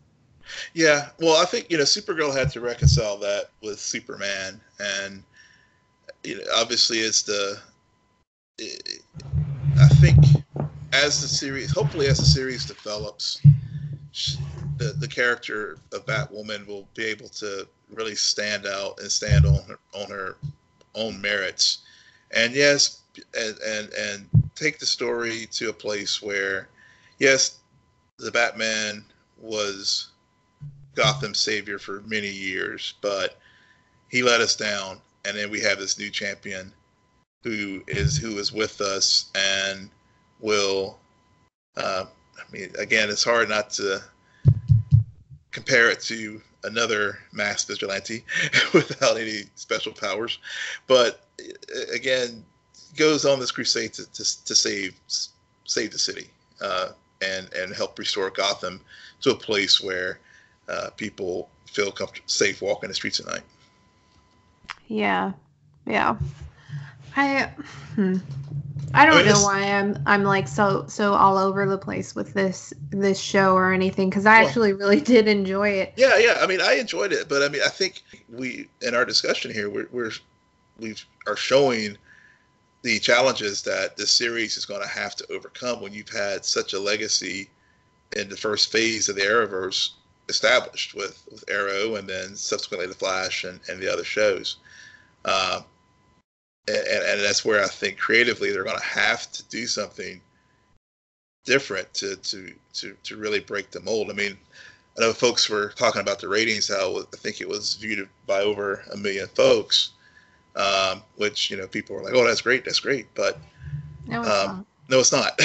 yeah. 0.76 1.10
Well, 1.20 1.42
I 1.42 1.46
think 1.46 1.72
you 1.72 1.78
know 1.80 1.86
Supergirl 1.86 2.32
had 2.32 2.52
to 2.52 2.62
reconcile 2.62 3.18
that 3.18 3.46
with 3.64 3.80
Superman, 3.80 4.62
and 4.80 5.24
you 6.26 6.38
know 6.38 6.44
obviously 6.56 7.00
it's 7.00 7.22
the 7.24 7.60
I 8.60 9.88
think 10.00 10.18
as 10.94 11.22
the 11.22 11.28
series, 11.28 11.72
hopefully 11.74 12.08
as 12.08 12.18
the 12.18 12.26
series 12.26 12.66
develops, 12.66 13.42
sh- 14.12 14.38
the 14.78 14.94
the 14.98 15.08
character 15.08 15.78
of 15.92 16.06
Batwoman 16.06 16.66
will 16.66 16.88
be 16.96 17.06
able 17.06 17.30
to 17.30 17.68
really 17.94 18.16
stand 18.16 18.66
out 18.66 19.00
and 19.00 19.12
stand 19.12 19.46
on 19.46 19.62
her 19.68 19.80
on 19.94 20.10
her 20.10 20.38
own 20.96 21.20
merits, 21.20 21.80
and 22.32 22.54
yes, 22.54 23.02
and 23.38 23.58
and 23.60 23.94
and 23.94 24.30
take 24.56 24.80
the 24.80 24.86
story 24.86 25.48
to 25.52 25.70
a 25.70 25.74
place 25.74 26.22
where, 26.22 26.70
yes, 27.20 27.60
the 28.18 28.32
Batman 28.32 29.04
was 29.38 30.12
Gotham's 30.96 31.40
savior 31.40 31.78
for 31.78 32.02
many 32.06 32.30
years, 32.30 32.94
but 33.02 33.38
he 34.10 34.24
let 34.24 34.40
us 34.40 34.56
down, 34.56 35.02
and 35.26 35.38
then 35.38 35.50
we 35.50 35.60
have 35.62 35.80
this 35.80 35.98
new 35.98 36.10
champion 36.10 36.72
who 37.44 37.84
is 37.88 38.18
who 38.18 38.38
is 38.38 38.52
with 38.52 38.82
us 38.82 39.32
and 39.36 39.90
will. 40.40 40.98
Uh, 41.78 42.06
I 42.38 42.52
mean, 42.52 42.72
again, 42.80 43.10
it's 43.10 43.24
hard 43.24 43.50
not 43.50 43.70
to 43.72 44.02
compare 45.52 45.90
it 45.90 46.02
to 46.02 46.42
another 46.64 47.20
mass 47.32 47.64
vigilante 47.64 48.24
without 48.74 49.18
any 49.18 49.44
special 49.56 49.94
powers, 49.94 50.40
but 50.88 51.26
again, 51.94 52.44
goes 52.96 53.26
on 53.26 53.40
this 53.40 53.52
crusade 53.52 53.94
to, 53.94 54.12
to, 54.14 54.46
to 54.46 54.56
save 54.56 54.96
save 55.66 55.92
the 55.92 56.00
city 56.00 56.30
uh, 56.62 56.90
and 57.22 57.52
and 57.54 57.76
help 57.76 57.98
restore 58.00 58.30
Gotham 58.30 58.82
to 59.22 59.32
a 59.32 59.36
place 59.36 59.82
where 59.82 60.20
uh, 60.68 60.90
people 60.98 61.50
feel 61.66 61.92
comfortable, 61.92 62.28
safe 62.28 62.62
walking 62.62 62.90
the 62.90 62.96
streets 62.96 63.20
at 63.20 63.28
night. 63.28 63.44
Yeah, 64.88 65.34
yeah. 65.86 66.18
I 67.16 67.52
hmm. 67.96 68.18
I 68.94 69.06
don't 69.06 69.26
know 69.26 69.42
why 69.42 69.62
I'm 69.62 70.02
I'm 70.06 70.24
like 70.24 70.48
so 70.48 70.86
so 70.88 71.14
all 71.14 71.38
over 71.38 71.66
the 71.66 71.78
place 71.78 72.16
with 72.16 72.34
this 72.34 72.74
this 72.92 73.20
show 73.20 73.54
or 73.54 73.74
anything 73.74 74.10
because 74.10 74.26
I 74.26 74.40
well, 74.40 74.48
actually 74.48 74.74
really 74.74 75.02
did 75.14 75.28
enjoy 75.28 75.70
it. 75.70 75.94
Yeah, 75.98 76.18
yeah. 76.18 76.38
I 76.40 76.48
mean, 76.48 76.62
I 76.62 76.74
enjoyed 76.74 77.12
it, 77.12 77.28
but 77.28 77.44
I 77.44 77.50
mean, 77.50 77.62
I 77.66 77.70
think 77.70 78.04
we 78.30 78.70
in 78.82 78.96
our 78.96 79.06
discussion 79.06 79.52
here 79.52 79.70
we're 79.70 79.88
we're 79.92 80.12
we 80.80 80.96
are 81.28 81.36
showing 81.36 81.98
the 82.84 83.00
challenges 83.00 83.64
that 83.64 83.98
this 83.98 84.12
series 84.12 84.58
is 84.58 84.66
going 84.66 84.82
to 84.82 84.88
have 84.88 85.16
to 85.16 85.32
overcome 85.32 85.82
when 85.82 85.92
you've 85.92 86.10
had 86.10 86.46
such 86.46 86.74
a 86.74 86.80
legacy 86.80 87.50
in 88.16 88.30
the 88.30 88.38
first 88.38 88.72
phase 88.72 89.10
of 89.10 89.16
the 89.16 89.22
Arrowverse 89.22 89.92
established 90.30 90.94
with 90.96 91.22
with 91.32 91.44
Arrow 91.50 91.96
and 91.96 92.08
then 92.08 92.36
subsequently 92.36 92.88
the 92.88 92.96
Flash 92.96 93.44
and, 93.44 93.60
and 93.68 93.82
the 93.82 93.92
other 93.92 94.04
shows. 94.04 94.58
Uh, 95.26 95.62
and, 96.68 96.78
and 96.78 97.22
that's 97.22 97.44
where 97.44 97.64
I 97.64 97.68
think 97.68 97.98
creatively 97.98 98.52
they're 98.52 98.64
going 98.64 98.78
to 98.78 98.84
have 98.84 99.32
to 99.34 99.44
do 99.46 99.68
something 99.68 100.22
different 101.46 101.94
to 101.96 102.16
to 102.18 102.54
to 102.74 102.96
to 103.04 103.18
really 103.18 103.40
break 103.40 103.72
the 103.72 103.80
mold. 103.82 104.10
I 104.10 104.14
mean, 104.14 104.38
I 104.98 105.02
know 105.02 105.14
folks 105.14 105.50
were 105.50 105.70
talking 105.70 106.02
about 106.02 106.20
the 106.20 106.28
ratings. 106.28 106.68
How 106.68 107.00
I 107.00 107.18
think 107.18 107.42
it 107.42 107.50
was 107.50 107.76
viewed 107.76 108.08
by 108.28 108.42
over 108.42 108.84
a 108.92 108.98
million 108.98 109.28
folks, 109.28 109.92
um, 110.56 111.04
which 111.18 111.50
you 111.50 111.58
know 111.58 111.68
people 111.68 111.96
were 111.96 112.04
like, 112.04 112.14
"Oh, 112.14 112.26
that's 112.26 112.42
great, 112.42 112.66
that's 112.66 112.80
great," 112.80 113.08
but 113.16 113.40
no, 114.08 114.22
it's 114.22 114.30
um, 114.30 114.48
not. 114.48 114.66
No, 114.90 115.00
it's 115.00 115.12
not. 115.12 115.34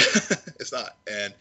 it's 0.59 0.71
not. 0.71 0.97
And 1.11 1.33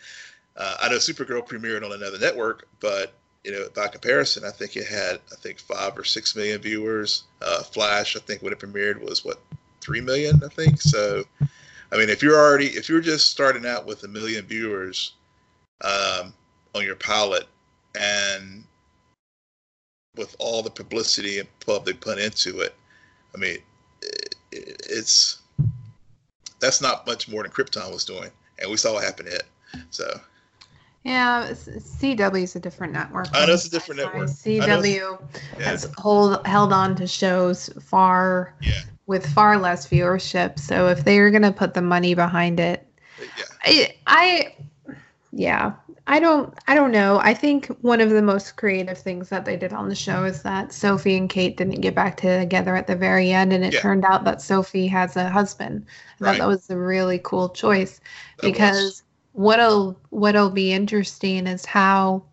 uh, 0.56 0.76
I 0.80 0.88
know 0.88 0.96
Supergirl 0.96 1.46
premiered 1.46 1.84
on 1.84 1.92
another 1.92 2.18
network, 2.18 2.68
but 2.80 3.14
you 3.44 3.52
know, 3.52 3.66
by 3.74 3.88
comparison, 3.88 4.44
I 4.44 4.50
think 4.50 4.76
it 4.76 4.86
had 4.86 5.20
I 5.32 5.36
think 5.36 5.58
five 5.58 5.96
or 5.96 6.04
six 6.04 6.36
million 6.36 6.60
viewers. 6.60 7.24
Uh, 7.40 7.62
Flash, 7.62 8.16
I 8.16 8.20
think 8.20 8.42
when 8.42 8.52
it 8.52 8.58
premiered 8.58 9.00
was 9.00 9.24
what 9.24 9.40
three 9.80 10.00
million, 10.00 10.42
I 10.44 10.48
think. 10.48 10.80
So, 10.80 11.24
I 11.40 11.96
mean, 11.96 12.10
if 12.10 12.22
you're 12.22 12.38
already 12.38 12.66
if 12.66 12.88
you're 12.88 13.00
just 13.00 13.30
starting 13.30 13.66
out 13.66 13.86
with 13.86 14.04
a 14.04 14.08
million 14.08 14.44
viewers 14.44 15.14
um, 15.82 16.34
on 16.74 16.84
your 16.84 16.96
pilot, 16.96 17.46
and 17.98 18.64
with 20.16 20.36
all 20.38 20.62
the 20.62 20.70
publicity 20.70 21.38
and 21.38 21.48
pub 21.60 21.86
they 21.86 21.94
put 21.94 22.18
into 22.18 22.60
it, 22.60 22.74
I 23.34 23.38
mean, 23.38 23.58
it, 24.02 24.36
it's 24.52 25.38
that's 26.58 26.82
not 26.82 27.06
much 27.06 27.26
more 27.26 27.42
than 27.42 27.52
Krypton 27.52 27.90
was 27.90 28.04
doing, 28.04 28.30
and 28.58 28.70
we 28.70 28.76
saw 28.76 28.92
what 28.94 29.04
happened 29.04 29.30
to 29.30 29.36
it. 29.36 29.46
So. 29.90 30.20
Yeah, 31.02 31.48
CW 31.50 32.42
is 32.42 32.56
a 32.56 32.60
different 32.60 32.92
network. 32.92 33.28
Oh, 33.32 33.40
I 33.40 33.46
know 33.46 33.54
it's 33.54 33.66
a 33.66 33.70
different 33.70 34.00
network. 34.00 34.28
CW 34.28 35.20
has 35.60 35.90
hold 35.96 36.46
held 36.46 36.74
on 36.74 36.94
to 36.96 37.06
shows 37.06 37.70
far 37.80 38.54
yeah 38.60 38.82
with 39.10 39.26
far 39.26 39.58
less 39.58 39.88
viewership. 39.88 40.56
So 40.56 40.86
if 40.86 41.04
they 41.04 41.18
are 41.18 41.30
going 41.30 41.42
to 41.42 41.50
put 41.50 41.74
the 41.74 41.82
money 41.82 42.14
behind 42.14 42.60
it, 42.60 42.86
yeah. 43.18 43.44
I, 43.64 43.96
I, 44.06 44.54
yeah, 45.32 45.72
I 46.06 46.20
don't, 46.20 46.54
I 46.68 46.76
don't 46.76 46.92
know. 46.92 47.18
I 47.18 47.34
think 47.34 47.66
one 47.80 48.00
of 48.00 48.10
the 48.10 48.22
most 48.22 48.54
creative 48.54 48.96
things 48.96 49.28
that 49.30 49.44
they 49.44 49.56
did 49.56 49.72
on 49.72 49.88
the 49.88 49.96
show 49.96 50.22
is 50.24 50.44
that 50.44 50.72
Sophie 50.72 51.16
and 51.16 51.28
Kate 51.28 51.56
didn't 51.56 51.80
get 51.80 51.92
back 51.92 52.18
together 52.18 52.76
at 52.76 52.86
the 52.86 52.94
very 52.94 53.32
end, 53.32 53.52
and 53.52 53.64
it 53.64 53.74
yeah. 53.74 53.80
turned 53.80 54.04
out 54.04 54.22
that 54.26 54.40
Sophie 54.40 54.86
has 54.86 55.16
a 55.16 55.28
husband. 55.28 55.86
I 56.20 56.24
right. 56.24 56.30
thought 56.30 56.38
that 56.38 56.46
was 56.46 56.70
a 56.70 56.78
really 56.78 57.18
cool 57.24 57.48
choice 57.48 58.00
that 58.36 58.46
because 58.46 58.76
was. 58.76 59.02
What'll 59.32 59.98
what'll 60.10 60.50
be 60.50 60.72
interesting 60.72 61.46
is 61.46 61.64
how 61.64 62.24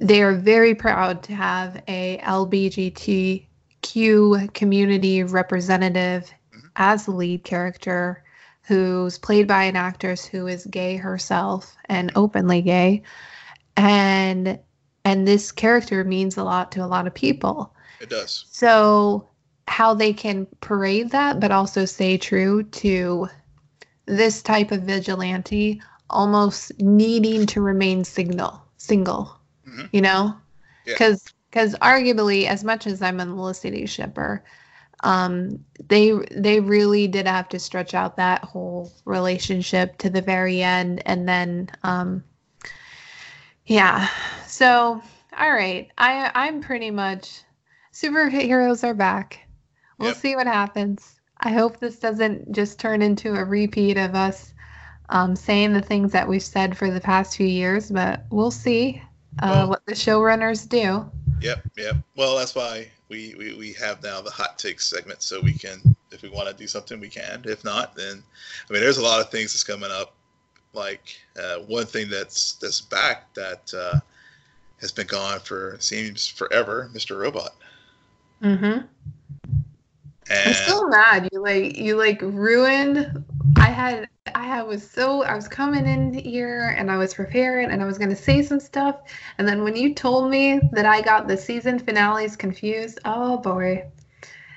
they 0.00 0.22
are 0.22 0.34
very 0.34 0.74
proud 0.74 1.22
to 1.24 1.34
have 1.34 1.82
a 1.88 2.18
LBGT 2.18 3.46
Q 3.82 4.48
community 4.54 5.22
representative 5.22 6.24
mm-hmm. 6.54 6.66
as 6.76 7.04
the 7.04 7.12
lead 7.12 7.44
character 7.44 8.22
who's 8.62 9.18
played 9.18 9.48
by 9.48 9.64
an 9.64 9.76
actress 9.76 10.26
who 10.26 10.46
is 10.46 10.66
gay 10.66 10.96
herself 10.96 11.74
and 11.86 12.12
openly 12.14 12.62
gay. 12.62 13.02
And 13.76 14.58
and 15.04 15.26
this 15.26 15.52
character 15.52 16.04
means 16.04 16.36
a 16.36 16.44
lot 16.44 16.70
to 16.72 16.84
a 16.84 16.86
lot 16.86 17.06
of 17.06 17.14
people. 17.14 17.74
It 18.00 18.10
does. 18.10 18.44
So 18.50 19.28
how 19.66 19.94
they 19.94 20.12
can 20.12 20.46
parade 20.60 21.10
that 21.10 21.40
but 21.40 21.50
also 21.50 21.84
stay 21.84 22.18
true 22.18 22.62
to 22.62 23.28
this 24.08 24.42
type 24.42 24.72
of 24.72 24.82
vigilante 24.82 25.80
almost 26.10 26.72
needing 26.80 27.46
to 27.46 27.60
remain 27.60 28.02
single 28.02 28.60
single 28.78 29.38
mm-hmm. 29.66 29.84
you 29.92 30.00
know 30.00 30.34
because 30.84 31.24
yeah 31.26 31.32
because 31.50 31.74
arguably, 31.76 32.46
as 32.46 32.64
much 32.64 32.86
as 32.86 33.02
I'm 33.02 33.20
a 33.20 33.26
Felicity 33.26 33.86
shipper, 33.86 34.44
um, 35.04 35.64
they 35.88 36.12
they 36.30 36.60
really 36.60 37.08
did 37.08 37.26
have 37.26 37.48
to 37.50 37.58
stretch 37.58 37.94
out 37.94 38.16
that 38.16 38.44
whole 38.44 38.92
relationship 39.04 39.98
to 39.98 40.10
the 40.10 40.22
very 40.22 40.62
end, 40.62 41.02
and 41.06 41.28
then 41.28 41.70
um, 41.82 42.24
yeah. 43.66 44.08
So 44.46 45.02
all 45.38 45.52
right, 45.52 45.90
I 45.96 46.30
I'm 46.34 46.60
pretty 46.60 46.90
much 46.90 47.42
superheroes 47.92 48.84
are 48.84 48.94
back. 48.94 49.40
We'll 49.98 50.10
yep. 50.10 50.18
see 50.18 50.36
what 50.36 50.46
happens. 50.46 51.17
I 51.40 51.52
hope 51.52 51.78
this 51.78 51.98
doesn't 51.98 52.52
just 52.52 52.78
turn 52.78 53.02
into 53.02 53.34
a 53.34 53.44
repeat 53.44 53.96
of 53.96 54.14
us 54.14 54.52
um, 55.10 55.36
saying 55.36 55.72
the 55.72 55.80
things 55.80 56.12
that 56.12 56.28
we've 56.28 56.42
said 56.42 56.76
for 56.76 56.90
the 56.90 57.00
past 57.00 57.36
few 57.36 57.46
years, 57.46 57.90
but 57.90 58.24
we'll 58.30 58.50
see 58.50 59.02
uh, 59.40 59.50
well, 59.50 59.68
what 59.70 59.86
the 59.86 59.92
showrunners 59.92 60.68
do. 60.68 61.08
Yep, 61.40 61.62
yep. 61.76 61.96
Well, 62.16 62.36
that's 62.36 62.54
why 62.54 62.88
we, 63.08 63.34
we, 63.38 63.54
we 63.54 63.72
have 63.74 64.02
now 64.02 64.20
the 64.20 64.30
hot 64.30 64.58
takes 64.58 64.88
segment, 64.88 65.22
so 65.22 65.40
we 65.40 65.52
can, 65.52 65.80
if 66.10 66.22
we 66.22 66.28
want 66.28 66.48
to 66.48 66.54
do 66.54 66.66
something, 66.66 66.98
we 67.00 67.08
can. 67.08 67.42
If 67.46 67.64
not, 67.64 67.94
then 67.94 68.22
I 68.68 68.72
mean, 68.72 68.82
there's 68.82 68.98
a 68.98 69.02
lot 69.02 69.20
of 69.20 69.30
things 69.30 69.52
that's 69.52 69.64
coming 69.64 69.90
up. 69.90 70.14
Like 70.74 71.18
uh, 71.40 71.60
one 71.60 71.86
thing 71.86 72.10
that's 72.10 72.54
that's 72.54 72.80
back 72.82 73.32
that 73.34 73.72
uh, 73.74 74.00
has 74.80 74.92
been 74.92 75.06
gone 75.06 75.40
for 75.40 75.76
seems 75.80 76.28
forever, 76.28 76.90
Mr. 76.92 77.18
Robot. 77.18 77.54
Mm-hmm. 78.42 78.86
And 80.30 80.48
I'm 80.48 80.54
still 80.54 80.88
mad. 80.88 81.28
You 81.32 81.42
like 81.42 81.76
you 81.76 81.96
like 81.96 82.20
ruined. 82.22 83.24
I 83.56 83.66
had 83.70 84.08
I 84.34 84.44
had, 84.44 84.62
was 84.62 84.88
so 84.88 85.22
I 85.22 85.34
was 85.34 85.48
coming 85.48 85.86
in 85.86 86.12
here 86.12 86.74
and 86.76 86.90
I 86.90 86.98
was 86.98 87.14
preparing 87.14 87.70
and 87.70 87.82
I 87.82 87.86
was 87.86 87.98
gonna 87.98 88.16
say 88.16 88.42
some 88.42 88.60
stuff 88.60 88.96
and 89.38 89.48
then 89.48 89.64
when 89.64 89.74
you 89.74 89.94
told 89.94 90.30
me 90.30 90.60
that 90.72 90.86
I 90.86 91.00
got 91.00 91.28
the 91.28 91.36
season 91.36 91.78
finales 91.78 92.36
confused, 92.36 92.98
oh 93.04 93.38
boy. 93.38 93.84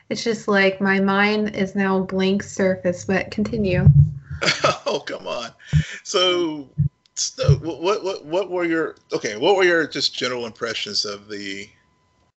It's 0.09 0.25
just 0.25 0.49
like 0.49 0.81
my 0.81 0.99
mind 0.99 1.55
is 1.55 1.73
now 1.73 2.01
blank 2.01 2.43
surface, 2.43 3.05
but 3.05 3.31
continue. 3.31 3.87
oh 4.85 5.01
come 5.07 5.25
on. 5.25 5.51
So, 6.03 6.69
so 7.15 7.55
what 7.55 8.03
what 8.03 8.25
what 8.25 8.49
were 8.49 8.65
your 8.65 8.97
okay, 9.13 9.37
what 9.37 9.55
were 9.55 9.63
your 9.63 9.87
just 9.87 10.13
general 10.13 10.45
impressions 10.45 11.05
of 11.05 11.29
the 11.29 11.69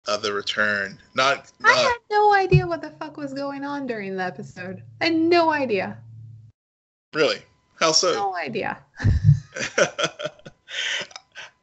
of 0.06 0.22
the 0.22 0.32
return? 0.32 0.98
Not, 1.14 1.50
not 1.60 1.76
I 1.76 1.80
had 1.80 1.98
no 2.10 2.34
idea 2.34 2.66
what 2.66 2.82
the 2.82 2.90
fuck 2.90 3.16
was 3.16 3.32
going 3.32 3.64
on 3.64 3.86
during 3.86 4.16
the 4.16 4.24
episode. 4.24 4.82
I 5.00 5.06
had 5.06 5.14
no 5.14 5.50
idea. 5.50 5.98
Really? 7.12 7.42
How 7.78 7.92
so? 7.92 8.12
No 8.14 8.36
idea. 8.36 8.78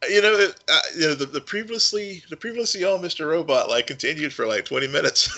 you 0.09 0.21
know, 0.21 0.49
uh, 0.67 0.79
you 0.95 1.07
know 1.07 1.15
the, 1.15 1.25
the 1.25 1.41
previously 1.41 2.23
the 2.29 2.37
previously 2.37 2.83
on 2.83 3.01
Mr. 3.01 3.27
Robot 3.27 3.69
like 3.69 3.87
continued 3.87 4.33
for 4.33 4.45
like 4.45 4.65
twenty 4.65 4.87
minutes, 4.87 5.35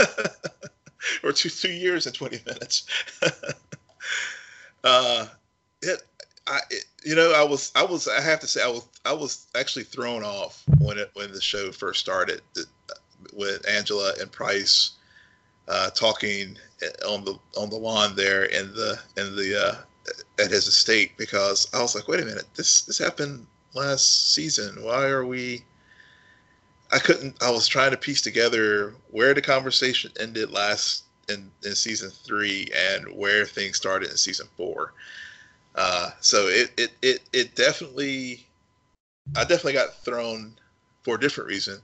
or 1.23 1.32
two 1.32 1.49
two 1.49 1.71
years 1.71 2.05
and 2.05 2.15
twenty 2.15 2.39
minutes. 2.45 2.86
uh, 4.84 5.28
it, 5.82 6.01
I, 6.47 6.59
it, 6.69 6.86
you 7.03 7.15
know, 7.15 7.34
I 7.34 7.43
was 7.43 7.71
I 7.75 7.84
was 7.84 8.07
I 8.07 8.21
have 8.21 8.39
to 8.41 8.47
say 8.47 8.63
I 8.63 8.67
was 8.67 8.88
I 9.05 9.13
was 9.13 9.47
actually 9.55 9.84
thrown 9.84 10.23
off 10.23 10.63
when 10.80 10.97
it 10.97 11.11
when 11.13 11.32
the 11.32 11.41
show 11.41 11.71
first 11.71 11.99
started 11.99 12.41
with 13.34 13.67
Angela 13.67 14.13
and 14.19 14.32
Price 14.32 14.91
uh, 15.67 15.89
talking 15.91 16.57
on 17.07 17.23
the 17.23 17.38
on 17.57 17.69
the 17.69 17.75
lawn 17.75 18.15
there 18.15 18.45
in 18.45 18.73
the 18.73 18.99
in 19.17 19.36
the 19.36 19.59
uh, 19.59 19.75
at 20.43 20.51
his 20.51 20.67
estate 20.67 21.11
because 21.17 21.67
I 21.73 21.82
was 21.82 21.95
like, 21.95 22.07
wait 22.07 22.21
a 22.21 22.25
minute, 22.25 22.47
this 22.55 22.82
this 22.82 22.97
happened 22.97 23.45
last 23.73 24.34
season? 24.34 24.84
Why 24.84 25.05
are 25.07 25.25
we? 25.25 25.63
I 26.91 26.99
couldn't. 26.99 27.41
I 27.41 27.51
was 27.51 27.67
trying 27.67 27.91
to 27.91 27.97
piece 27.97 28.21
together 28.21 28.93
where 29.11 29.34
the 29.34 29.41
conversation 29.41 30.11
ended 30.19 30.51
last 30.51 31.03
in, 31.29 31.49
in 31.63 31.75
season 31.75 32.09
three 32.09 32.67
and 32.75 33.07
where 33.15 33.45
things 33.45 33.77
started 33.77 34.09
in 34.09 34.17
season 34.17 34.47
four. 34.57 34.93
Uh, 35.75 36.09
so 36.19 36.47
it, 36.47 36.71
it 36.77 36.91
it 37.01 37.21
it 37.32 37.55
definitely, 37.55 38.45
I 39.38 39.41
definitely 39.41 39.73
got 39.73 40.03
thrown 40.03 40.53
for 41.03 41.15
a 41.15 41.19
different 41.19 41.47
reason 41.47 41.82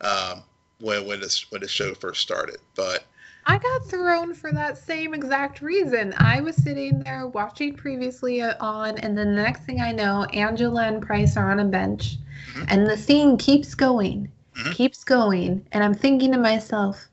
um, 0.00 0.42
when 0.80 1.06
when 1.06 1.20
this 1.20 1.50
when 1.50 1.60
the 1.60 1.68
show 1.68 1.94
first 1.94 2.20
started. 2.20 2.58
But 2.74 3.04
I 3.46 3.58
got 3.58 3.88
thrown 3.88 4.34
for 4.34 4.52
that 4.52 4.76
same 4.76 5.14
exact 5.14 5.62
reason. 5.62 6.14
I 6.18 6.40
was 6.40 6.56
sitting 6.56 6.98
there 7.00 7.28
watching 7.28 7.74
previously 7.74 8.42
on, 8.42 8.98
and 8.98 9.16
then 9.16 9.36
the 9.36 9.42
next 9.42 9.62
thing 9.62 9.80
I 9.80 9.92
know, 9.92 10.24
Angela 10.32 10.86
and 10.86 11.00
Price 11.00 11.36
are 11.36 11.50
on 11.50 11.60
a 11.60 11.64
bench, 11.64 12.18
Mhm. 12.54 12.64
and 12.68 12.86
the 12.86 12.96
scene 12.96 13.36
keeps 13.36 13.74
going, 13.74 14.30
Mhm. 14.56 14.72
keeps 14.72 15.04
going, 15.04 15.64
and 15.72 15.84
I'm 15.84 15.94
thinking 15.94 16.32
to 16.32 16.38
myself, 16.38 17.08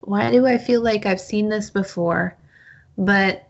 why 0.00 0.30
do 0.30 0.46
I 0.46 0.56
feel 0.56 0.82
like 0.82 1.04
I've 1.04 1.20
seen 1.20 1.48
this 1.48 1.68
before, 1.68 2.36
but 2.96 3.48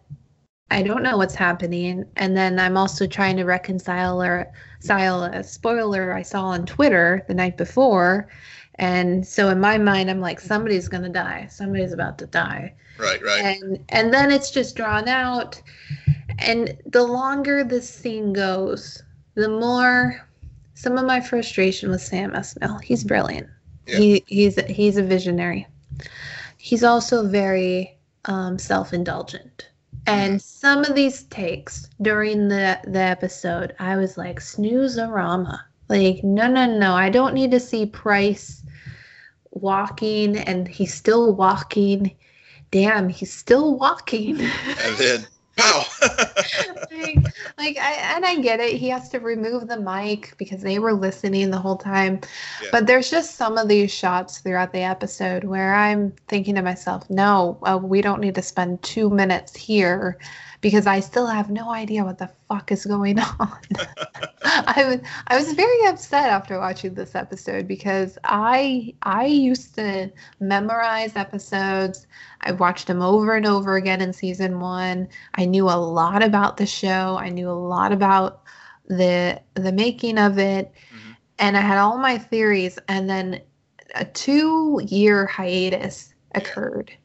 I 0.70 0.82
don't 0.82 1.03
know 1.03 1.18
what's 1.18 1.34
happening? 1.34 2.07
And 2.16 2.36
then 2.36 2.59
I'm 2.59 2.78
also 2.78 3.07
trying 3.07 3.36
to 3.36 3.44
reconcile 3.44 4.22
or 4.22 4.51
reconcile 4.80 5.24
a 5.24 5.44
spoiler 5.44 6.12
I 6.12 6.22
saw 6.22 6.47
on 6.47 6.64
Twitter 6.64 7.24
the 7.28 7.34
night 7.34 7.57
before. 7.57 8.28
And 8.79 9.27
so 9.27 9.49
in 9.49 9.59
my 9.61 9.79
mind, 9.79 10.11
I'm 10.11 10.20
like, 10.20 10.39
somebody's 10.39 10.89
gonna 10.89 11.09
die. 11.09 11.49
Somebody's 11.51 11.93
about 11.93 12.18
to 12.18 12.27
die. 12.27 12.74
Right, 12.99 13.22
right, 13.22 13.59
and 13.62 13.85
and 13.91 14.12
then 14.12 14.31
it's 14.31 14.51
just 14.51 14.77
drawn 14.77 15.09
out. 15.09 15.61
And 16.39 16.77
the 16.87 17.03
longer 17.03 17.64
this 17.64 17.89
scene 17.89 18.33
goes 18.33 19.03
the 19.37 19.49
more 19.49 20.27
some 20.74 20.99
of 20.99 21.07
my 21.07 21.20
frustration 21.20 21.91
with 21.91 22.03
sam 22.03 22.33
esmail 22.33 22.83
he's 22.83 23.05
brilliant. 23.05 23.47
Yeah. 23.87 23.99
he 23.99 24.24
he's 24.27 24.61
he's 24.64 24.97
a 24.97 25.03
visionary. 25.03 25.66
He's 26.57 26.83
also 26.83 27.29
very 27.29 27.97
um, 28.24 28.59
self-indulgent. 28.59 29.68
And 30.09 30.41
some 30.41 30.85
of 30.85 30.95
these 30.95 31.24
takes 31.24 31.89
during 32.03 32.49
the 32.49 32.81
the 32.85 33.01
episode 33.01 33.74
i 33.79 33.97
was 33.97 34.18
like 34.18 34.41
snooze-a-rama. 34.41 35.64
Like 35.89 36.24
no 36.24 36.49
no 36.49 36.66
no. 36.66 36.95
I 36.95 37.11
don't 37.11 37.35
need 37.35 37.53
to 37.53 37.61
see 37.61 37.87
price 37.87 38.62
walking 39.57 40.36
and 40.36 40.68
he's 40.68 40.94
still 40.94 41.34
walking 41.34 42.16
damn, 42.70 43.09
he's 43.09 43.32
still 43.32 43.76
walking. 43.76 44.40
and 44.40 44.96
then 44.96 45.26
pow. 45.57 45.84
like, 46.90 47.18
like 47.57 47.78
I 47.78 48.14
and 48.14 48.24
I 48.24 48.40
get 48.40 48.61
it. 48.61 48.74
He 48.74 48.88
has 48.90 49.09
to 49.11 49.20
remove 49.20 49.68
the 49.68 49.80
mic 49.80 50.34
because 50.36 50.62
they 50.62 50.78
were 50.78 50.92
listening 50.92 51.50
the 51.50 51.59
whole 51.59 51.76
time. 51.76 52.20
Yeah. 52.62 52.68
But 52.72 52.86
there's 52.86 53.11
just 53.11 53.36
some 53.36 53.59
of 53.59 53.68
these 53.68 53.90
shots 53.90 54.38
throughout 54.38 54.72
the 54.72 54.80
episode 54.80 55.44
where 55.44 55.74
I'm 55.74 56.12
thinking 56.28 56.54
to 56.57 56.62
myself, 56.62 57.09
no, 57.09 57.59
uh, 57.62 57.78
we 57.82 58.02
don't 58.02 58.20
need 58.20 58.34
to 58.34 58.42
spend 58.42 58.82
two 58.82 59.11
minutes 59.11 59.57
here 59.57 60.18
because 60.66 60.86
I 60.88 61.00
still 61.00 61.26
have 61.28 61.50
no 61.50 61.70
idea 61.72 62.04
what 62.04 62.18
the 62.18 62.30
fuck 62.48 62.72
is 62.72 62.86
going 62.86 63.18
on. 63.40 63.58
I 64.44 64.84
was 64.86 65.00
I 65.28 65.36
was 65.36 65.52
very 65.54 65.86
upset 65.86 66.28
after 66.30 66.58
watching 66.58 66.94
this 66.94 67.14
episode 67.14 67.68
because 67.68 68.18
I 68.24 68.94
I 69.02 69.26
used 69.26 69.74
to 69.76 70.10
memorize 70.40 71.16
episodes. 71.16 72.06
I 72.42 72.52
watched 72.52 72.86
them 72.88 73.02
over 73.02 73.34
and 73.36 73.46
over 73.46 73.76
again 73.76 74.00
in 74.00 74.12
season 74.12 74.60
1. 74.60 75.08
I 75.34 75.44
knew 75.44 75.66
a 75.68 75.78
lot 75.78 76.22
about 76.22 76.56
the 76.56 76.66
show. 76.66 77.16
I 77.18 77.28
knew 77.30 77.50
a 77.50 77.52
lot 77.52 77.92
about 77.92 78.42
the 78.88 79.40
the 79.54 79.72
making 79.72 80.18
of 80.18 80.38
it 80.38 80.72
Mhm. 80.92 81.16
and 81.38 81.56
I 81.56 81.60
had 81.60 81.78
all 81.78 81.98
my 81.98 82.18
theories 82.18 82.78
and 82.88 83.08
then 83.08 83.40
a 83.94 84.04
2 84.04 84.80
year 84.86 85.26
hiatus 85.26 86.14
occurred. 86.34 86.90
yeah, 86.90 86.96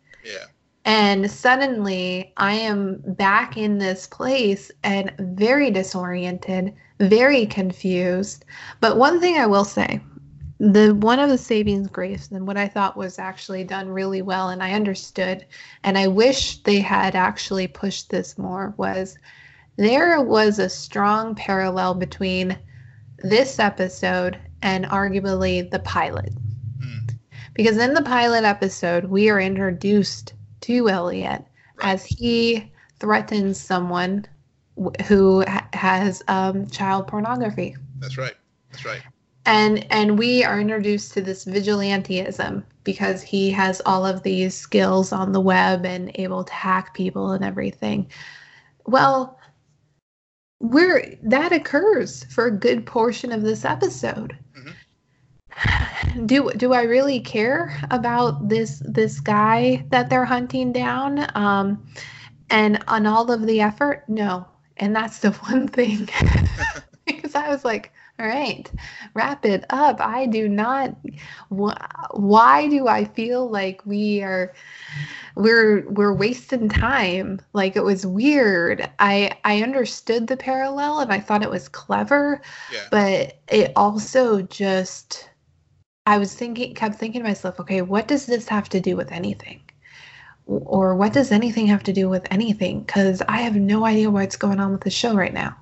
And 0.85 1.29
suddenly 1.29 2.33
I 2.37 2.53
am 2.53 3.01
back 3.05 3.55
in 3.55 3.77
this 3.77 4.07
place 4.07 4.71
and 4.83 5.13
very 5.19 5.69
disoriented, 5.69 6.73
very 6.99 7.45
confused. 7.45 8.45
But 8.79 8.97
one 8.97 9.19
thing 9.19 9.37
I 9.37 9.45
will 9.45 9.65
say, 9.65 10.01
the 10.59 10.93
one 10.93 11.19
of 11.19 11.29
the 11.29 11.37
savings 11.37 11.87
grace 11.87 12.29
and 12.31 12.45
what 12.45 12.57
I 12.57 12.67
thought 12.67 12.95
was 12.95 13.17
actually 13.17 13.63
done 13.63 13.89
really 13.89 14.21
well 14.21 14.49
and 14.49 14.61
I 14.61 14.73
understood 14.73 15.43
and 15.83 15.97
I 15.97 16.07
wish 16.07 16.61
they 16.61 16.79
had 16.79 17.15
actually 17.15 17.67
pushed 17.67 18.11
this 18.11 18.37
more 18.37 18.75
was 18.77 19.17
there 19.77 20.21
was 20.21 20.59
a 20.59 20.69
strong 20.69 21.33
parallel 21.33 21.95
between 21.95 22.55
this 23.23 23.57
episode 23.57 24.39
and 24.61 24.85
arguably 24.85 25.67
the 25.67 25.79
pilot. 25.79 26.33
Mm. 26.79 27.15
Because 27.55 27.77
in 27.77 27.95
the 27.95 28.03
pilot 28.03 28.43
episode, 28.43 29.05
we 29.05 29.29
are 29.31 29.39
introduced 29.39 30.33
to 30.61 30.89
Elliot 30.89 31.43
as 31.81 32.05
he 32.05 32.71
threatens 32.99 33.59
someone 33.59 34.25
who 35.05 35.43
ha- 35.47 35.67
has 35.73 36.23
um, 36.27 36.67
child 36.67 37.07
pornography. 37.07 37.75
that's 37.99 38.17
right. 38.17 38.35
That's 38.71 38.85
right. 38.85 39.01
And 39.45 39.91
and 39.91 40.19
we 40.19 40.43
are 40.43 40.61
introduced 40.61 41.13
to 41.13 41.21
this 41.21 41.45
vigilanteism 41.45 42.63
because 42.83 43.21
he 43.23 43.49
has 43.51 43.81
all 43.85 44.05
of 44.05 44.23
these 44.23 44.55
skills 44.55 45.11
on 45.11 45.31
the 45.31 45.41
web 45.41 45.85
and 45.85 46.11
able 46.15 46.43
to 46.43 46.53
hack 46.53 46.93
people 46.93 47.31
and 47.31 47.43
everything. 47.43 48.09
Well, 48.85 49.39
we're 50.59 51.17
that 51.23 51.51
occurs 51.51 52.23
for 52.25 52.45
a 52.45 52.51
good 52.51 52.85
portion 52.85 53.31
of 53.31 53.41
this 53.41 53.65
episode. 53.65 54.37
Do 56.25 56.51
do 56.51 56.73
I 56.73 56.83
really 56.83 57.19
care 57.19 57.77
about 57.91 58.49
this 58.49 58.81
this 58.85 59.19
guy 59.19 59.85
that 59.89 60.09
they're 60.09 60.25
hunting 60.25 60.71
down? 60.71 61.25
Um, 61.35 61.85
and 62.49 62.83
on 62.87 63.05
all 63.05 63.31
of 63.31 63.45
the 63.45 63.61
effort, 63.61 64.03
no. 64.07 64.45
And 64.77 64.95
that's 64.95 65.19
the 65.19 65.31
one 65.49 65.67
thing 65.67 66.09
because 67.05 67.35
I 67.35 67.49
was 67.49 67.63
like, 67.63 67.91
all 68.19 68.25
right, 68.27 68.69
wrap 69.13 69.45
it 69.45 69.65
up. 69.69 70.01
I 70.01 70.25
do 70.25 70.47
not. 70.49 70.95
Wh- 71.49 71.77
why 72.13 72.67
do 72.67 72.87
I 72.87 73.05
feel 73.05 73.49
like 73.49 73.85
we 73.85 74.21
are 74.21 74.53
we're 75.35 75.87
we're 75.89 76.13
wasting 76.13 76.67
time? 76.69 77.39
Like 77.53 77.75
it 77.75 77.83
was 77.83 78.05
weird. 78.05 78.89
I 78.99 79.37
I 79.43 79.61
understood 79.63 80.27
the 80.27 80.37
parallel 80.37 80.99
and 80.99 81.11
I 81.13 81.19
thought 81.19 81.43
it 81.43 81.49
was 81.49 81.69
clever, 81.69 82.41
Yeah. 82.73 82.87
but 82.91 83.37
it 83.47 83.71
also 83.75 84.41
just 84.41 85.29
I 86.05 86.17
was 86.17 86.33
thinking 86.33 86.73
kept 86.73 86.95
thinking 86.95 87.21
to 87.21 87.27
myself, 87.27 87.59
okay, 87.59 87.81
what 87.81 88.07
does 88.07 88.25
this 88.25 88.47
have 88.47 88.69
to 88.69 88.79
do 88.79 88.95
with 88.95 89.11
anything? 89.11 89.61
Or 90.47 90.95
what 90.95 91.13
does 91.13 91.31
anything 91.31 91.67
have 91.67 91.83
to 91.83 91.93
do 91.93 92.09
with 92.09 92.27
anything? 92.31 92.81
Because 92.81 93.21
I 93.27 93.37
have 93.37 93.55
no 93.55 93.85
idea 93.85 94.09
what's 94.09 94.35
going 94.35 94.59
on 94.59 94.71
with 94.71 94.81
the 94.81 94.89
show 94.89 95.15
right 95.15 95.33
now. 95.33 95.55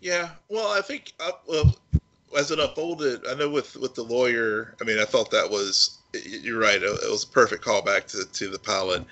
Yeah, 0.00 0.30
well, 0.50 0.68
I 0.68 0.82
think 0.82 1.14
uh, 1.18 1.32
well, 1.46 1.74
as 2.36 2.50
it 2.50 2.58
unfolded, 2.58 3.26
I 3.26 3.34
know 3.34 3.48
with 3.48 3.76
with 3.76 3.94
the 3.94 4.02
lawyer. 4.02 4.74
I 4.80 4.84
mean, 4.84 4.98
I 4.98 5.06
thought 5.06 5.30
that 5.30 5.50
was 5.50 5.98
you're 6.12 6.58
right. 6.58 6.82
It, 6.82 6.84
it 7.02 7.10
was 7.10 7.24
a 7.24 7.28
perfect 7.28 7.64
callback 7.64 8.06
to 8.08 8.26
to 8.30 8.50
the 8.50 8.58
pilot, 8.58 9.04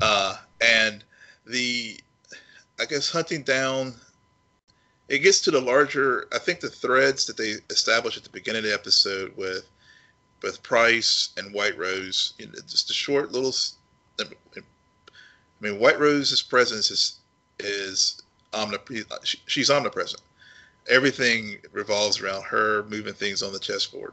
uh, 0.00 0.36
and 0.60 1.02
the 1.46 1.98
I 2.78 2.84
guess 2.84 3.10
hunting 3.10 3.42
down. 3.42 3.94
It 5.08 5.20
gets 5.20 5.40
to 5.42 5.52
the 5.52 5.60
larger. 5.60 6.26
I 6.34 6.38
think 6.38 6.60
the 6.60 6.68
threads 6.68 7.26
that 7.26 7.36
they 7.36 7.54
established 7.70 8.18
at 8.18 8.24
the 8.24 8.30
beginning 8.30 8.58
of 8.58 8.64
the 8.64 8.74
episode 8.74 9.34
with 9.36 9.64
with 10.42 10.62
Price 10.62 11.30
and 11.36 11.52
White 11.52 11.78
Rose, 11.78 12.34
you 12.38 12.46
know, 12.46 12.52
just 12.66 12.90
a 12.90 12.94
short 12.94 13.32
little. 13.32 13.54
I 14.20 14.24
mean, 15.60 15.78
White 15.78 15.98
Rose's 15.98 16.42
presence 16.42 16.90
is 16.90 17.18
is 17.58 18.22
omnip- 18.52 19.24
she, 19.24 19.40
she's 19.46 19.70
omnipresent. 19.70 20.22
Everything 20.88 21.58
revolves 21.72 22.20
around 22.20 22.44
her 22.44 22.84
moving 22.84 23.14
things 23.14 23.42
on 23.42 23.52
the 23.52 23.58
chessboard. 23.58 24.12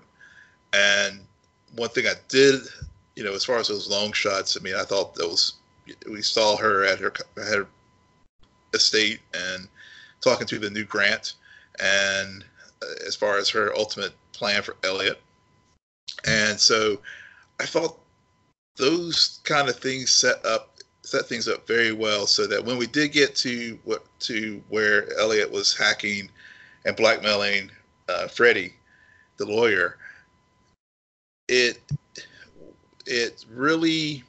And 0.73 1.19
one 1.75 1.89
thing 1.89 2.07
I 2.07 2.13
did, 2.29 2.61
you 3.15 3.23
know, 3.23 3.33
as 3.33 3.45
far 3.45 3.57
as 3.57 3.67
those 3.67 3.89
long 3.89 4.11
shots, 4.11 4.57
I 4.57 4.63
mean, 4.63 4.75
I 4.75 4.83
thought 4.83 5.15
those 5.15 5.53
we 6.09 6.21
saw 6.21 6.55
her 6.57 6.85
at 6.85 6.99
her 6.99 7.13
at 7.37 7.47
her 7.47 7.67
estate 8.73 9.19
and 9.33 9.67
talking 10.21 10.47
to 10.47 10.59
the 10.59 10.69
new 10.69 10.85
Grant, 10.85 11.33
and 11.79 12.43
uh, 12.81 13.05
as 13.05 13.15
far 13.15 13.37
as 13.37 13.49
her 13.49 13.75
ultimate 13.77 14.13
plan 14.31 14.61
for 14.61 14.75
Elliot. 14.83 15.19
And 16.25 16.59
so, 16.59 16.99
I 17.59 17.65
thought 17.65 17.99
those 18.75 19.39
kind 19.43 19.69
of 19.69 19.77
things 19.77 20.11
set 20.11 20.43
up 20.45 20.69
set 21.03 21.25
things 21.25 21.47
up 21.47 21.67
very 21.67 21.91
well 21.91 22.25
so 22.25 22.47
that 22.47 22.63
when 22.63 22.77
we 22.77 22.87
did 22.87 23.11
get 23.11 23.35
to 23.35 23.77
what 23.83 24.05
to 24.19 24.63
where 24.69 25.13
Elliot 25.19 25.51
was 25.51 25.77
hacking 25.77 26.29
and 26.85 26.95
blackmailing 26.95 27.69
uh, 28.09 28.27
Freddy, 28.27 28.73
the 29.37 29.45
lawyer, 29.45 29.97
it 31.47 31.81
it 33.05 33.45
really 33.49 34.23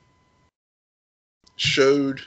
showed 1.57 2.20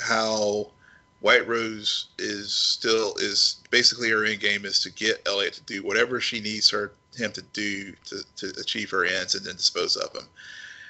how 0.00 0.72
White 1.20 1.46
Rose 1.46 2.08
is 2.18 2.52
still 2.52 3.14
is 3.16 3.62
basically 3.70 4.10
her 4.10 4.24
end 4.24 4.40
game 4.40 4.64
is 4.64 4.80
to 4.80 4.90
get 4.90 5.26
Elliot 5.26 5.54
to 5.54 5.62
do 5.62 5.82
whatever 5.82 6.20
she 6.20 6.40
needs 6.40 6.68
her 6.70 6.92
him 7.16 7.32
to 7.32 7.42
do 7.52 7.92
to, 8.06 8.22
to 8.36 8.60
achieve 8.60 8.90
her 8.90 9.04
ends 9.04 9.34
and 9.34 9.44
then 9.44 9.56
dispose 9.56 9.96
of 9.96 10.14
him. 10.14 10.28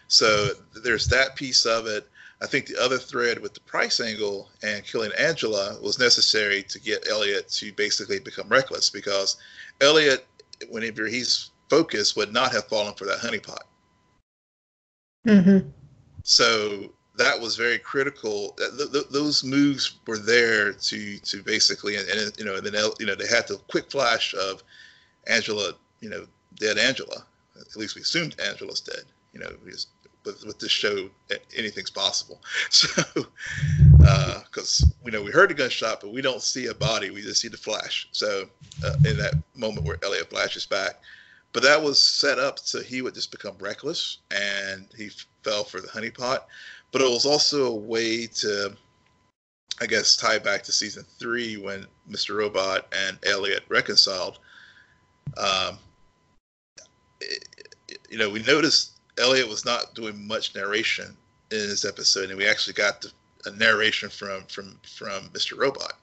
So 0.08 0.50
there's 0.82 1.08
that 1.08 1.36
piece 1.36 1.64
of 1.66 1.86
it. 1.86 2.08
I 2.42 2.46
think 2.46 2.66
the 2.66 2.80
other 2.80 2.98
thread 2.98 3.38
with 3.38 3.54
the 3.54 3.60
price 3.60 3.98
angle 3.98 4.50
and 4.62 4.84
killing 4.84 5.10
Angela 5.18 5.78
was 5.80 5.98
necessary 5.98 6.62
to 6.64 6.78
get 6.78 7.08
Elliot 7.08 7.48
to 7.50 7.72
basically 7.72 8.20
become 8.20 8.48
reckless 8.48 8.90
because 8.90 9.38
Elliot, 9.80 10.26
whenever 10.68 11.06
he's 11.06 11.50
focused, 11.70 12.16
would 12.16 12.32
not 12.32 12.52
have 12.52 12.68
fallen 12.68 12.94
for 12.94 13.06
that 13.06 13.18
honeypot. 13.18 13.62
Mm-hmm. 15.26 15.68
So 16.22 16.92
that 17.16 17.40
was 17.40 17.56
very 17.56 17.78
critical. 17.78 18.56
Th- 18.58 18.92
th- 18.92 19.08
those 19.10 19.42
moves 19.42 19.98
were 20.06 20.18
there 20.18 20.72
to 20.72 21.18
to 21.18 21.42
basically, 21.42 21.96
and, 21.96 22.08
and 22.08 22.32
you 22.38 22.44
know, 22.44 22.56
and 22.56 22.66
then 22.66 22.74
you 23.00 23.06
know 23.06 23.14
they 23.14 23.26
had 23.26 23.48
the 23.48 23.56
quick 23.68 23.90
flash 23.90 24.34
of 24.34 24.62
Angela, 25.26 25.72
you 26.00 26.08
know, 26.08 26.26
dead 26.56 26.78
Angela. 26.78 27.24
At 27.58 27.76
least 27.76 27.94
we 27.94 28.02
assumed 28.02 28.38
Angela's 28.40 28.80
dead. 28.80 29.04
You 29.32 29.40
know, 29.40 29.50
because 29.64 29.88
with, 30.26 30.44
with 30.44 30.58
this 30.58 30.70
show, 30.70 31.08
anything's 31.56 31.90
possible. 31.90 32.42
So, 32.70 33.02
because 34.44 34.82
uh, 34.82 34.86
you 35.04 35.10
know, 35.10 35.22
we 35.22 35.30
heard 35.30 35.50
the 35.50 35.54
gunshot, 35.54 36.00
but 36.00 36.12
we 36.12 36.20
don't 36.20 36.42
see 36.42 36.66
a 36.66 36.74
body; 36.74 37.10
we 37.10 37.22
just 37.22 37.40
see 37.40 37.48
the 37.48 37.56
flash. 37.56 38.08
So, 38.12 38.48
uh, 38.84 38.96
in 39.04 39.16
that 39.18 39.34
moment 39.54 39.86
where 39.86 39.98
Elliot 40.02 40.30
flashes 40.30 40.66
back, 40.66 41.00
but 41.52 41.62
that 41.62 41.82
was 41.82 41.98
set 41.98 42.38
up 42.38 42.58
so 42.58 42.82
he 42.82 43.02
would 43.02 43.14
just 43.14 43.30
become 43.30 43.56
reckless, 43.58 44.18
and 44.30 44.86
he 44.96 45.10
fell 45.42 45.64
for 45.64 45.80
the 45.80 45.88
honeypot. 45.88 46.42
But 46.92 47.02
it 47.02 47.10
was 47.10 47.26
also 47.26 47.66
a 47.66 47.74
way 47.74 48.26
to, 48.26 48.76
I 49.80 49.86
guess, 49.86 50.16
tie 50.16 50.38
back 50.38 50.62
to 50.64 50.72
season 50.72 51.04
three 51.18 51.56
when 51.56 51.86
Mr. 52.08 52.36
Robot 52.36 52.86
and 53.06 53.18
Elliot 53.24 53.64
reconciled. 53.68 54.38
Um, 55.36 55.78
you 58.10 58.18
know, 58.18 58.30
we 58.30 58.42
noticed 58.42 58.92
Elliot 59.18 59.48
was 59.48 59.64
not 59.64 59.94
doing 59.94 60.26
much 60.26 60.54
narration 60.54 61.16
in 61.50 61.58
this 61.58 61.84
episode, 61.84 62.30
and 62.30 62.38
we 62.38 62.46
actually 62.46 62.74
got 62.74 63.00
the, 63.00 63.12
a 63.46 63.50
narration 63.52 64.08
from 64.08 64.44
from 64.44 64.78
from 64.86 65.28
Mr. 65.30 65.58
Robot 65.58 65.94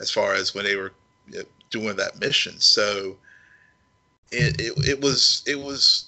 as 0.00 0.10
far 0.10 0.34
as 0.34 0.54
when 0.54 0.64
they 0.64 0.76
were 0.76 0.92
you 1.28 1.38
know, 1.38 1.44
doing 1.70 1.96
that 1.96 2.20
mission. 2.20 2.60
So 2.60 3.16
it, 4.32 4.60
it, 4.60 4.88
it 4.88 5.00
was 5.00 5.42
it 5.46 5.58
was 5.58 6.06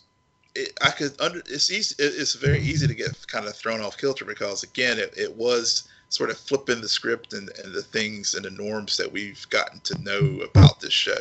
it, 0.55 0.79
I 0.83 0.91
could 0.91 1.19
under 1.21 1.39
it's 1.47 1.71
easy 1.71 1.95
it's 1.99 2.35
very 2.35 2.61
easy 2.61 2.87
to 2.87 2.95
get 2.95 3.27
kind 3.29 3.47
of 3.47 3.55
thrown 3.55 3.81
off 3.81 3.97
kilter 3.97 4.25
because 4.25 4.63
again 4.63 4.99
it, 4.99 5.15
it 5.17 5.35
was 5.37 5.89
sort 6.11 6.31
of 6.31 6.39
flipping 6.39 6.81
the 6.81 6.89
script 6.89 7.33
and, 7.35 7.51
and 7.63 7.73
the 7.75 7.83
things 7.83 8.35
and 8.35 8.45
the 8.45 8.51
norms 8.51 8.97
that 8.97 9.11
we've 9.11 9.49
gotten 9.51 9.79
to 9.81 10.03
know 10.03 10.41
about 10.43 10.81
this 10.81 10.93
show. 10.93 11.21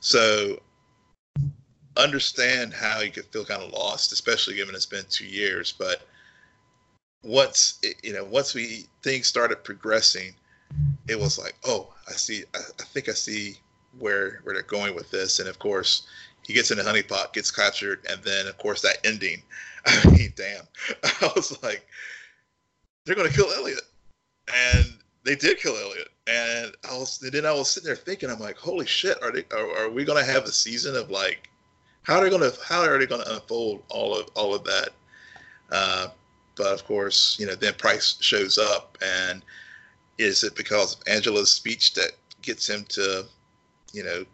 So 0.00 0.60
understand 2.02 2.72
how 2.72 3.00
you 3.00 3.10
could 3.10 3.26
feel 3.26 3.44
kind 3.44 3.62
of 3.62 3.72
lost, 3.72 4.12
especially 4.12 4.56
given 4.56 4.74
it's 4.74 4.86
been 4.86 5.04
two 5.08 5.26
years. 5.26 5.72
But 5.72 6.02
once 7.22 7.80
you 8.02 8.12
know, 8.12 8.24
once 8.24 8.54
we 8.54 8.86
things 9.02 9.26
started 9.26 9.64
progressing, 9.64 10.34
it 11.08 11.18
was 11.18 11.38
like, 11.38 11.54
oh, 11.64 11.92
I 12.08 12.12
see. 12.12 12.44
I, 12.54 12.58
I, 12.58 12.84
think 12.84 13.08
I 13.08 13.12
see 13.12 13.56
where 13.98 14.40
where 14.44 14.54
they're 14.54 14.62
going 14.62 14.94
with 14.94 15.10
this. 15.10 15.38
And 15.38 15.48
of 15.48 15.58
course, 15.58 16.06
he 16.46 16.52
gets 16.52 16.70
in 16.70 16.78
the 16.78 16.84
honeypot, 16.84 17.32
gets 17.32 17.50
captured, 17.50 18.04
and 18.08 18.22
then 18.22 18.46
of 18.46 18.56
course 18.58 18.82
that 18.82 18.98
ending. 19.04 19.42
I 19.86 20.10
mean, 20.10 20.32
damn. 20.36 20.64
I 21.04 21.30
was 21.34 21.62
like, 21.62 21.86
they're 23.04 23.16
gonna 23.16 23.30
kill 23.30 23.50
Elliot, 23.52 23.80
and 24.54 24.86
they 25.24 25.34
did 25.34 25.58
kill 25.58 25.76
Elliot. 25.76 26.08
And 26.26 26.74
I 26.88 26.96
was, 26.96 27.20
and 27.22 27.32
then 27.32 27.46
I 27.46 27.52
was 27.52 27.70
sitting 27.70 27.86
there 27.86 27.96
thinking, 27.96 28.30
I'm 28.30 28.38
like, 28.38 28.56
holy 28.56 28.86
shit, 28.86 29.20
are 29.22 29.32
they? 29.32 29.44
Are, 29.52 29.84
are 29.84 29.90
we 29.90 30.04
gonna 30.04 30.24
have 30.24 30.44
a 30.44 30.52
season 30.52 30.96
of 30.96 31.10
like 31.10 31.48
how 32.02 32.18
are 32.18 32.24
they 32.24 32.30
going 32.30 32.50
to 32.50 32.56
how 32.64 32.82
are 32.82 32.98
they 32.98 33.06
going 33.06 33.22
to 33.22 33.34
unfold 33.34 33.82
all 33.88 34.16
of 34.18 34.28
all 34.34 34.54
of 34.54 34.64
that? 34.64 34.90
Uh, 35.70 36.08
but 36.56 36.72
of 36.72 36.84
course, 36.84 37.36
you 37.38 37.46
know, 37.46 37.54
then 37.54 37.74
Price 37.74 38.16
shows 38.20 38.58
up, 38.58 38.98
and 39.02 39.42
is 40.18 40.44
it 40.44 40.54
because 40.54 40.94
of 40.94 41.02
Angela's 41.06 41.50
speech 41.50 41.94
that 41.94 42.12
gets 42.42 42.68
him 42.68 42.84
to, 42.90 43.24
you 43.92 44.04
know, 44.04 44.24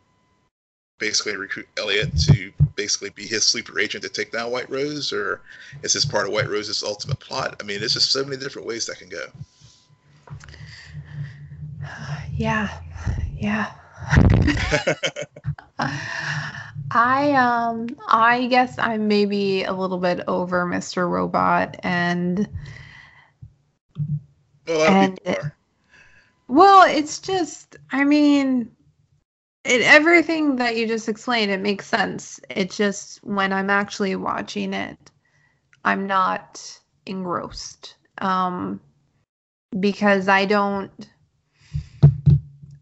basically 0.99 1.37
recruit 1.37 1.69
Elliot 1.77 2.17
to 2.23 2.53
basically 2.75 3.11
be 3.11 3.27
his 3.27 3.47
sleeper 3.47 3.79
agent 3.79 4.03
to 4.03 4.11
take 4.11 4.33
down 4.33 4.51
White 4.51 4.71
Rose, 4.71 5.12
or 5.12 5.43
is 5.83 5.93
this 5.93 6.05
part 6.05 6.27
of 6.27 6.33
White 6.33 6.49
Rose's 6.49 6.83
ultimate 6.83 7.21
plot? 7.21 7.57
I 7.61 7.64
mean, 7.64 7.79
there's 7.81 7.95
just 7.95 8.11
so 8.11 8.25
many 8.25 8.37
different 8.37 8.67
ways 8.67 8.87
that 8.87 8.99
can 8.99 9.09
go. 9.09 9.27
Yeah, 12.39 12.83
yeah. 13.39 13.73
I 16.91 17.33
um 17.33 17.89
I 18.09 18.47
guess 18.47 18.79
I'm 18.79 19.09
maybe 19.09 19.65
a 19.65 19.73
little 19.73 19.99
bit 19.99 20.21
over 20.29 20.65
Mr. 20.65 21.09
Robot 21.09 21.77
and 21.83 22.49
well, 24.67 24.91
and 24.91 25.21
it, 25.25 25.41
well, 26.49 26.87
it's 26.89 27.19
just 27.19 27.77
I 27.91 28.05
mean 28.05 28.71
it 29.65 29.83
everything 29.83 30.57
that 30.57 30.77
you 30.77 30.87
just 30.87 31.09
explained 31.09 31.51
it 31.51 31.61
makes 31.61 31.87
sense. 31.87 32.39
It 32.51 32.71
just 32.71 33.23
when 33.25 33.53
I'm 33.53 33.71
actually 33.71 34.15
watching 34.17 34.73
it 34.73 34.99
I'm 35.85 36.07
not 36.07 36.81
engrossed. 37.07 37.97
Um 38.19 38.81
because 39.81 40.29
I 40.29 40.45
don't 40.45 41.09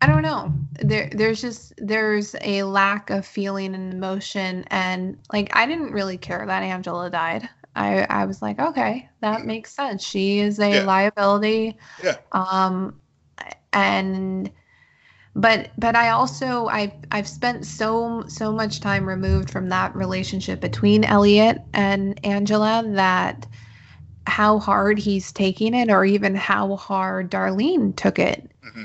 I 0.04 0.06
don't 0.06 0.20
know. 0.20 0.52
There 0.82 1.08
there's 1.10 1.40
just 1.40 1.72
there's 1.78 2.36
a 2.42 2.62
lack 2.64 3.08
of 3.08 3.24
feeling 3.24 3.74
and 3.74 3.90
emotion 3.90 4.66
and 4.66 5.16
like 5.32 5.48
I 5.56 5.64
didn't 5.64 5.92
really 5.92 6.18
care 6.18 6.44
that 6.44 6.62
Angela 6.62 7.08
died. 7.08 7.48
I 7.74 8.02
I 8.10 8.26
was 8.26 8.42
like, 8.42 8.58
okay, 8.58 9.08
that 9.20 9.46
makes 9.46 9.72
sense. 9.72 10.04
She 10.04 10.40
is 10.40 10.58
a 10.58 10.74
yeah. 10.74 10.84
liability. 10.84 11.78
Yeah. 12.02 12.18
Um 12.32 13.00
and 13.72 14.50
but 15.34 15.70
but 15.78 15.96
I 15.96 16.10
also 16.10 16.66
I've, 16.66 16.92
I've 17.10 17.26
spent 17.26 17.64
so 17.64 18.24
so 18.28 18.52
much 18.52 18.80
time 18.80 19.08
removed 19.08 19.48
from 19.48 19.70
that 19.70 19.96
relationship 19.96 20.60
between 20.60 21.04
Elliot 21.04 21.62
and 21.72 22.20
Angela 22.26 22.84
that 22.88 23.46
how 24.26 24.58
hard 24.58 24.98
he's 24.98 25.32
taking 25.32 25.72
it 25.72 25.88
or 25.88 26.04
even 26.04 26.34
how 26.34 26.76
hard 26.76 27.30
Darlene 27.30 27.96
took 27.96 28.18
it. 28.18 28.50
Mm-hmm 28.62 28.84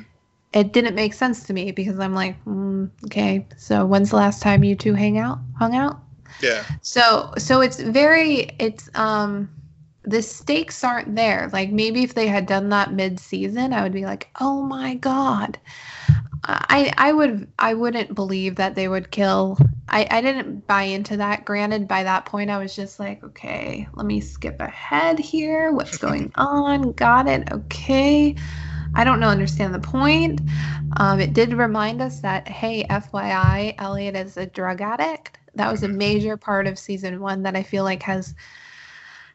it 0.53 0.73
didn't 0.73 0.95
make 0.95 1.13
sense 1.13 1.43
to 1.43 1.53
me 1.53 1.71
because 1.71 1.99
I'm 1.99 2.15
like, 2.15 2.43
mm, 2.45 2.89
okay, 3.05 3.45
so 3.57 3.85
when's 3.85 4.09
the 4.09 4.15
last 4.15 4.41
time 4.41 4.63
you 4.63 4.75
two 4.75 4.93
hang 4.93 5.17
out, 5.17 5.39
hung 5.57 5.75
out? 5.75 5.99
Yeah. 6.41 6.63
So 6.81 7.33
so 7.37 7.61
it's 7.61 7.79
very 7.79 8.49
it's 8.59 8.89
um 8.95 9.49
the 10.03 10.21
stakes 10.21 10.83
aren't 10.83 11.15
there. 11.15 11.49
Like 11.53 11.71
maybe 11.71 12.03
if 12.03 12.15
they 12.15 12.27
had 12.27 12.45
done 12.45 12.69
that 12.69 12.93
mid-season, 12.93 13.73
I 13.73 13.83
would 13.83 13.91
be 13.93 14.05
like, 14.05 14.29
"Oh 14.39 14.61
my 14.63 14.95
god." 14.95 15.59
I 16.43 16.91
I 16.97 17.11
would 17.11 17.47
I 17.59 17.73
wouldn't 17.73 18.15
believe 18.15 18.55
that 18.55 18.73
they 18.75 18.87
would 18.87 19.11
kill. 19.11 19.57
I 19.89 20.07
I 20.09 20.21
didn't 20.21 20.65
buy 20.67 20.83
into 20.83 21.17
that. 21.17 21.45
Granted, 21.45 21.87
by 21.87 22.03
that 22.03 22.25
point 22.25 22.49
I 22.49 22.57
was 22.57 22.75
just 22.75 22.99
like, 22.99 23.23
"Okay, 23.23 23.87
let 23.93 24.05
me 24.05 24.19
skip 24.21 24.59
ahead 24.61 25.19
here. 25.19 25.71
What's 25.73 25.97
going 25.97 26.31
on? 26.35 26.93
Got 26.93 27.27
it. 27.27 27.51
Okay." 27.51 28.35
I 28.95 29.03
don't 29.03 29.19
know, 29.19 29.29
understand 29.29 29.73
the 29.73 29.79
point. 29.79 30.41
Um, 30.97 31.19
it 31.19 31.33
did 31.33 31.53
remind 31.53 32.01
us 32.01 32.19
that, 32.21 32.47
hey, 32.47 32.85
FYI, 32.85 33.75
Elliot 33.77 34.15
is 34.15 34.37
a 34.37 34.45
drug 34.45 34.81
addict. 34.81 35.37
That 35.55 35.71
was 35.71 35.83
a 35.83 35.87
mm-hmm. 35.87 35.97
major 35.97 36.37
part 36.37 36.67
of 36.67 36.79
season 36.79 37.19
one 37.19 37.43
that 37.43 37.55
I 37.55 37.63
feel 37.63 37.83
like 37.83 38.03
has 38.03 38.33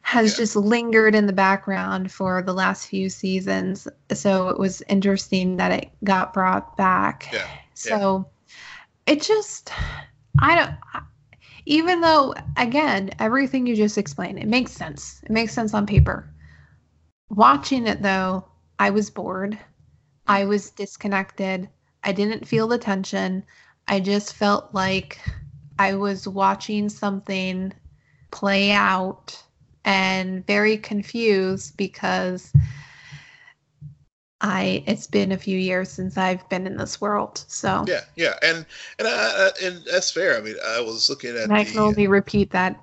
has 0.05 0.33
yeah. 0.33 0.37
just 0.37 0.55
lingered 0.55 1.15
in 1.15 1.25
the 1.25 1.33
background 1.33 2.11
for 2.11 2.43
the 2.43 2.53
last 2.53 2.87
few 2.87 3.09
seasons. 3.09 3.87
So 4.13 4.49
it 4.49 4.59
was 4.59 4.83
interesting 4.87 5.57
that 5.57 5.71
it 5.71 5.89
got 6.03 6.31
brought 6.31 6.77
back. 6.77 7.27
Yeah. 7.33 7.47
So 7.73 8.29
yeah. 9.07 9.13
it 9.13 9.23
just, 9.23 9.71
I 10.39 10.55
don't, 10.55 11.05
even 11.65 12.01
though, 12.01 12.35
again, 12.55 13.09
everything 13.17 13.65
you 13.65 13.75
just 13.75 13.97
explained, 13.97 14.37
it 14.37 14.47
makes 14.47 14.73
sense. 14.73 15.21
It 15.23 15.31
makes 15.31 15.53
sense 15.53 15.73
on 15.73 15.87
paper. 15.87 16.29
Watching 17.29 17.87
it 17.87 18.03
though, 18.03 18.45
I 18.79 18.89
was 18.89 19.09
bored. 19.09 19.57
I 20.27 20.45
was 20.45 20.71
disconnected. 20.71 21.69
I 22.03 22.11
didn't 22.11 22.47
feel 22.47 22.67
the 22.67 22.77
tension. 22.77 23.43
I 23.87 23.99
just 23.99 24.33
felt 24.33 24.73
like 24.73 25.19
I 25.77 25.93
was 25.95 26.27
watching 26.27 26.89
something 26.89 27.73
play 28.31 28.71
out 28.71 29.41
and 29.83 30.45
very 30.47 30.77
confused 30.77 31.77
because 31.77 32.51
I 34.41 34.83
it's 34.87 35.07
been 35.07 35.31
a 35.31 35.37
few 35.37 35.57
years 35.57 35.89
since 35.89 36.17
I've 36.17 36.47
been 36.49 36.67
in 36.67 36.77
this 36.77 36.99
world. 36.99 37.43
So 37.47 37.85
yeah, 37.87 38.01
yeah, 38.15 38.35
and 38.43 38.65
and 38.99 39.07
I, 39.07 39.49
and 39.63 39.83
that's 39.89 40.11
fair. 40.11 40.37
I 40.37 40.41
mean, 40.41 40.55
I 40.65 40.81
was 40.81 41.09
looking 41.09 41.31
at. 41.31 41.43
And 41.43 41.53
I 41.53 41.63
can 41.63 41.79
only 41.79 42.07
repeat 42.07 42.51
that 42.51 42.79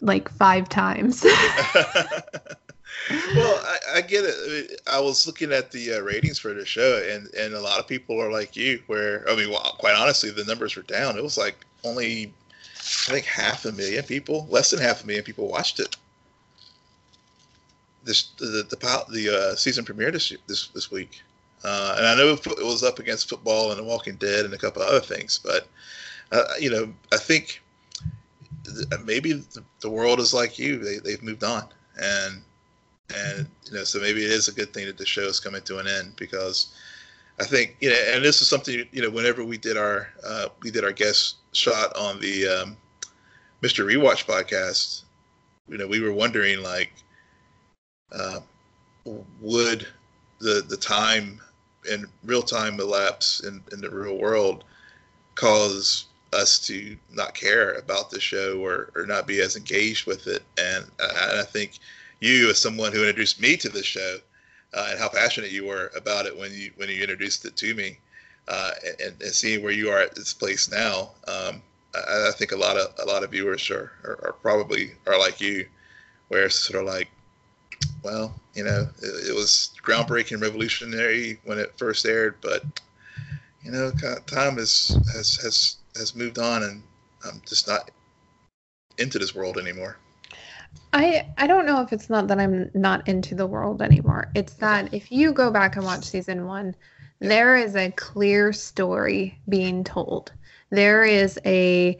like 0.00 0.28
five 0.28 0.68
times. 0.68 1.24
well, 3.10 3.60
I, 3.64 3.96
I, 3.96 4.00
get 4.00 4.24
it. 4.24 4.80
I 4.90 5.00
was 5.00 5.26
looking 5.26 5.52
at 5.52 5.70
the 5.70 5.94
uh, 5.94 6.00
ratings 6.00 6.38
for 6.38 6.54
the 6.54 6.64
show, 6.64 7.02
and 7.08 7.32
and 7.34 7.54
a 7.54 7.60
lot 7.60 7.78
of 7.78 7.86
people 7.86 8.20
are 8.20 8.30
like 8.30 8.56
you, 8.56 8.82
where 8.86 9.28
I 9.28 9.36
mean, 9.36 9.50
well, 9.50 9.76
quite 9.78 9.94
honestly, 9.94 10.30
the 10.30 10.44
numbers 10.44 10.76
were 10.76 10.82
down. 10.82 11.18
It 11.18 11.22
was 11.22 11.36
like 11.36 11.64
only, 11.84 12.32
I 12.76 13.12
think, 13.12 13.26
half 13.26 13.64
a 13.64 13.72
million 13.72 14.04
people, 14.04 14.46
less 14.50 14.70
than 14.70 14.80
half 14.80 15.02
a 15.04 15.06
million 15.06 15.24
people 15.24 15.48
watched 15.48 15.80
it. 15.80 15.96
This 18.04 18.30
the 18.38 18.46
the 18.46 18.76
the, 18.76 19.04
the 19.10 19.38
uh, 19.38 19.54
season 19.56 19.84
premiere 19.84 20.10
this 20.10 20.32
this 20.46 20.68
this 20.68 20.90
week, 20.90 21.22
uh, 21.62 21.96
and 21.98 22.06
I 22.06 22.14
know 22.14 22.32
it 22.32 22.64
was 22.64 22.82
up 22.82 22.98
against 22.98 23.28
football 23.28 23.70
and 23.70 23.78
The 23.78 23.84
Walking 23.84 24.16
Dead 24.16 24.44
and 24.44 24.54
a 24.54 24.58
couple 24.58 24.82
other 24.82 25.00
things, 25.00 25.40
but 25.42 25.68
uh, 26.32 26.44
you 26.58 26.70
know, 26.70 26.92
I 27.12 27.18
think 27.18 27.62
maybe 29.04 29.44
the 29.80 29.90
world 29.90 30.20
is 30.20 30.32
like 30.32 30.58
you; 30.58 30.78
they 30.78 30.98
they've 30.98 31.22
moved 31.22 31.44
on, 31.44 31.68
and 32.00 32.42
and 33.10 33.46
you 33.66 33.72
know, 33.76 33.84
so 33.84 34.00
maybe 34.00 34.24
it 34.24 34.30
is 34.30 34.48
a 34.48 34.52
good 34.52 34.72
thing 34.72 34.86
that 34.86 34.98
the 34.98 35.06
show 35.06 35.22
is 35.22 35.40
coming 35.40 35.62
to 35.62 35.78
an 35.78 35.86
end 35.86 36.14
because 36.16 36.74
I 37.40 37.44
think 37.44 37.76
you 37.80 37.90
know, 37.90 37.96
and 38.12 38.24
this 38.24 38.40
is 38.40 38.48
something 38.48 38.86
you 38.92 39.02
know, 39.02 39.10
whenever 39.10 39.44
we 39.44 39.58
did 39.58 39.76
our 39.76 40.08
uh, 40.26 40.48
we 40.62 40.70
did 40.70 40.84
our 40.84 40.92
guest 40.92 41.36
shot 41.52 41.94
on 41.96 42.20
the 42.20 42.46
um, 42.46 42.76
Mr. 43.62 43.84
Rewatch 43.84 44.26
podcast, 44.26 45.02
you 45.68 45.78
know, 45.78 45.86
we 45.86 46.00
were 46.00 46.12
wondering 46.12 46.62
like, 46.62 46.92
uh, 48.12 48.40
would 49.40 49.86
the 50.40 50.64
the 50.68 50.76
time 50.76 51.40
and 51.90 52.06
real 52.24 52.42
time 52.42 52.80
elapse 52.80 53.40
in, 53.40 53.62
in 53.72 53.80
the 53.80 53.90
real 53.90 54.18
world 54.18 54.64
cause 55.34 56.06
us 56.32 56.58
to 56.58 56.96
not 57.12 57.34
care 57.34 57.74
about 57.74 58.10
the 58.10 58.20
show 58.20 58.58
or, 58.64 58.90
or 58.96 59.06
not 59.06 59.26
be 59.26 59.40
as 59.40 59.56
engaged 59.56 60.06
with 60.06 60.26
it. 60.26 60.42
And, 60.58 60.84
and 60.98 61.40
I 61.40 61.44
think 61.44 61.78
you, 62.24 62.50
as 62.50 62.60
someone 62.60 62.92
who 62.92 63.00
introduced 63.00 63.40
me 63.40 63.56
to 63.58 63.68
the 63.68 63.82
show, 63.82 64.16
uh, 64.72 64.88
and 64.90 64.98
how 64.98 65.08
passionate 65.08 65.50
you 65.50 65.66
were 65.66 65.92
about 65.94 66.26
it 66.26 66.36
when 66.36 66.52
you 66.52 66.72
when 66.76 66.88
you 66.88 67.00
introduced 67.00 67.44
it 67.44 67.56
to 67.56 67.74
me, 67.74 67.98
uh, 68.48 68.70
and, 69.00 69.14
and, 69.22 69.32
seeing 69.32 69.62
where 69.62 69.72
you 69.72 69.90
are 69.90 70.00
at 70.00 70.14
this 70.14 70.34
place 70.34 70.70
now, 70.70 71.10
um, 71.28 71.62
I, 71.94 72.28
I, 72.28 72.32
think 72.36 72.52
a 72.52 72.56
lot 72.56 72.76
of 72.76 72.92
a 73.00 73.06
lot 73.06 73.22
of 73.22 73.30
viewers 73.30 73.70
are, 73.70 73.92
are, 74.04 74.18
are, 74.24 74.32
probably 74.32 74.92
are 75.06 75.18
like 75.18 75.40
you, 75.40 75.66
where 76.28 76.46
it's 76.46 76.58
sort 76.58 76.82
of 76.82 76.88
like, 76.88 77.08
well, 78.02 78.34
you 78.54 78.64
know, 78.64 78.88
it, 79.02 79.28
it 79.30 79.34
was 79.34 79.70
groundbreaking, 79.82 80.42
revolutionary 80.42 81.38
when 81.44 81.58
it 81.58 81.78
first 81.78 82.04
aired, 82.06 82.36
but 82.40 82.64
you 83.62 83.70
know, 83.70 83.92
time 84.26 84.56
has 84.56 84.98
has 85.14 85.36
has 85.36 85.76
has 85.96 86.16
moved 86.16 86.38
on, 86.38 86.62
and 86.64 86.82
I'm 87.26 87.40
just 87.46 87.68
not 87.68 87.90
into 88.98 89.18
this 89.18 89.34
world 89.34 89.58
anymore. 89.58 89.96
I 90.92 91.26
I 91.38 91.46
don't 91.46 91.66
know 91.66 91.82
if 91.82 91.92
it's 91.92 92.08
not 92.08 92.28
that 92.28 92.38
I'm 92.38 92.70
not 92.74 93.06
into 93.08 93.34
the 93.34 93.46
world 93.46 93.82
anymore. 93.82 94.30
It's 94.34 94.54
that 94.54 94.92
if 94.94 95.10
you 95.10 95.32
go 95.32 95.50
back 95.50 95.76
and 95.76 95.84
watch 95.84 96.04
season 96.04 96.46
1, 96.46 96.74
there 97.20 97.56
is 97.56 97.74
a 97.76 97.90
clear 97.92 98.52
story 98.52 99.38
being 99.48 99.84
told. 99.84 100.32
There 100.70 101.04
is 101.04 101.38
a 101.44 101.98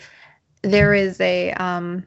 there 0.63 0.95
is 0.95 1.21
a 1.21 1.53
um 1.53 2.07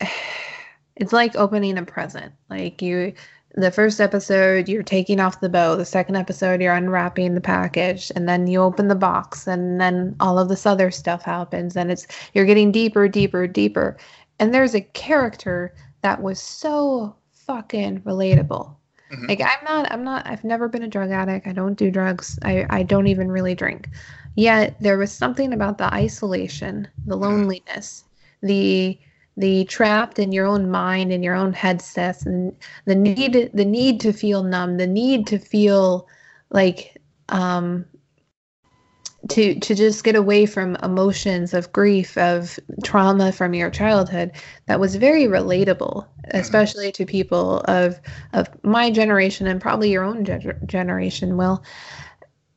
it's 0.96 1.12
like 1.12 1.34
opening 1.36 1.78
a 1.78 1.84
present. 1.84 2.32
Like 2.50 2.82
you 2.82 3.14
the 3.54 3.70
first 3.70 4.00
episode 4.00 4.68
you're 4.68 4.82
taking 4.82 5.20
off 5.20 5.40
the 5.40 5.48
bow 5.48 5.76
the 5.76 5.84
second 5.84 6.16
episode 6.16 6.62
you're 6.62 6.74
unwrapping 6.74 7.34
the 7.34 7.40
package 7.40 8.10
and 8.16 8.26
then 8.26 8.46
you 8.46 8.60
open 8.60 8.88
the 8.88 8.94
box 8.94 9.46
and 9.46 9.80
then 9.80 10.16
all 10.20 10.38
of 10.38 10.48
this 10.48 10.64
other 10.64 10.90
stuff 10.90 11.22
happens 11.22 11.76
and 11.76 11.90
it's 11.90 12.06
you're 12.32 12.46
getting 12.46 12.72
deeper 12.72 13.08
deeper 13.08 13.46
deeper 13.46 13.96
and 14.42 14.52
there's 14.52 14.74
a 14.74 14.80
character 14.80 15.72
that 16.00 16.20
was 16.20 16.40
so 16.40 17.14
fucking 17.30 18.00
relatable 18.00 18.74
mm-hmm. 19.12 19.26
like 19.26 19.40
i'm 19.40 19.64
not 19.64 19.90
i'm 19.92 20.02
not 20.02 20.26
i've 20.26 20.42
never 20.42 20.68
been 20.68 20.82
a 20.82 20.88
drug 20.88 21.12
addict 21.12 21.46
i 21.46 21.52
don't 21.52 21.78
do 21.78 21.92
drugs 21.92 22.40
i 22.42 22.66
i 22.70 22.82
don't 22.82 23.06
even 23.06 23.30
really 23.30 23.54
drink 23.54 23.88
yet 24.34 24.74
there 24.80 24.98
was 24.98 25.12
something 25.12 25.52
about 25.52 25.78
the 25.78 25.94
isolation 25.94 26.88
the 27.06 27.14
mm-hmm. 27.14 27.22
loneliness 27.22 28.04
the 28.42 28.98
the 29.36 29.64
trapped 29.66 30.18
in 30.18 30.32
your 30.32 30.46
own 30.46 30.68
mind 30.68 31.12
and 31.12 31.22
your 31.22 31.36
own 31.36 31.52
headsets 31.52 32.26
and 32.26 32.52
the 32.86 32.96
need 32.96 33.48
the 33.54 33.64
need 33.64 34.00
to 34.00 34.12
feel 34.12 34.42
numb 34.42 34.76
the 34.76 34.88
need 34.88 35.24
to 35.24 35.38
feel 35.38 36.08
like 36.50 37.00
um 37.28 37.84
to 39.28 39.58
to 39.60 39.74
just 39.74 40.02
get 40.04 40.16
away 40.16 40.46
from 40.46 40.76
emotions 40.82 41.54
of 41.54 41.72
grief 41.72 42.18
of 42.18 42.58
trauma 42.82 43.32
from 43.32 43.54
your 43.54 43.70
childhood 43.70 44.32
that 44.66 44.80
was 44.80 44.96
very 44.96 45.24
relatable 45.24 46.04
mm-hmm. 46.04 46.36
especially 46.36 46.90
to 46.90 47.06
people 47.06 47.60
of 47.66 48.00
of 48.32 48.48
my 48.64 48.90
generation 48.90 49.46
and 49.46 49.60
probably 49.60 49.90
your 49.90 50.04
own 50.04 50.24
ge- 50.24 50.66
generation 50.66 51.36
will 51.36 51.62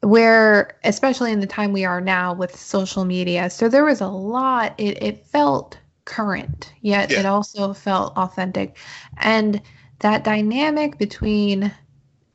where 0.01 0.77
especially 0.83 1.31
in 1.31 1.39
the 1.39 1.47
time 1.47 1.71
we 1.71 1.85
are 1.85 2.01
now 2.01 2.33
with 2.33 2.55
social 2.55 3.05
media 3.05 3.49
so 3.49 3.69
there 3.69 3.85
was 3.85 4.01
a 4.01 4.07
lot 4.07 4.73
it, 4.79 5.01
it 5.01 5.25
felt 5.25 5.77
current, 6.05 6.71
yet 6.81 7.11
yeah. 7.11 7.19
it 7.19 7.25
also 7.25 7.73
felt 7.73 8.15
authentic. 8.15 8.77
And 9.17 9.61
that 9.99 10.23
dynamic 10.23 10.97
between 10.97 11.71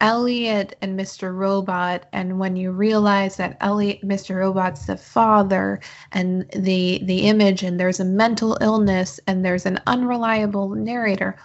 Elliot 0.00 0.76
and 0.80 0.98
Mr. 0.98 1.34
Robot, 1.34 2.06
and 2.12 2.38
when 2.38 2.56
you 2.56 2.72
realize 2.72 3.36
that 3.36 3.56
Elliot, 3.60 4.02
Mr. 4.02 4.36
Robot's 4.36 4.86
the 4.86 4.96
father, 4.96 5.80
and 6.12 6.48
the 6.56 7.00
the 7.04 7.20
image, 7.28 7.62
and 7.62 7.78
there's 7.78 8.00
a 8.00 8.04
mental 8.04 8.56
illness, 8.60 9.20
and 9.26 9.44
there's 9.44 9.66
an 9.66 9.80
unreliable 9.86 10.70
narrator, 10.70 11.36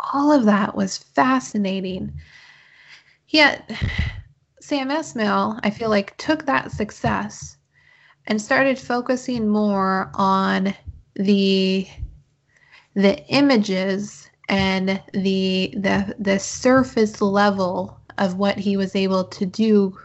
all 0.00 0.30
of 0.32 0.44
that 0.44 0.74
was 0.74 0.98
fascinating. 0.98 2.12
Yet, 3.28 3.70
Sam 4.60 4.90
Esmail, 4.90 5.58
I 5.62 5.70
feel 5.70 5.90
like, 5.90 6.16
took 6.16 6.46
that 6.46 6.72
success 6.72 7.56
and 8.26 8.40
started 8.40 8.78
focusing 8.78 9.48
more 9.48 10.10
on 10.14 10.74
the 11.16 11.86
the 12.94 13.24
images 13.26 14.30
and 14.48 15.00
the 15.12 15.72
the 15.76 16.14
the 16.18 16.38
surface 16.38 17.20
level 17.20 17.98
of 18.18 18.36
what 18.36 18.58
he 18.58 18.76
was 18.76 18.94
able 18.94 19.24
to 19.24 19.46
do 19.46 19.98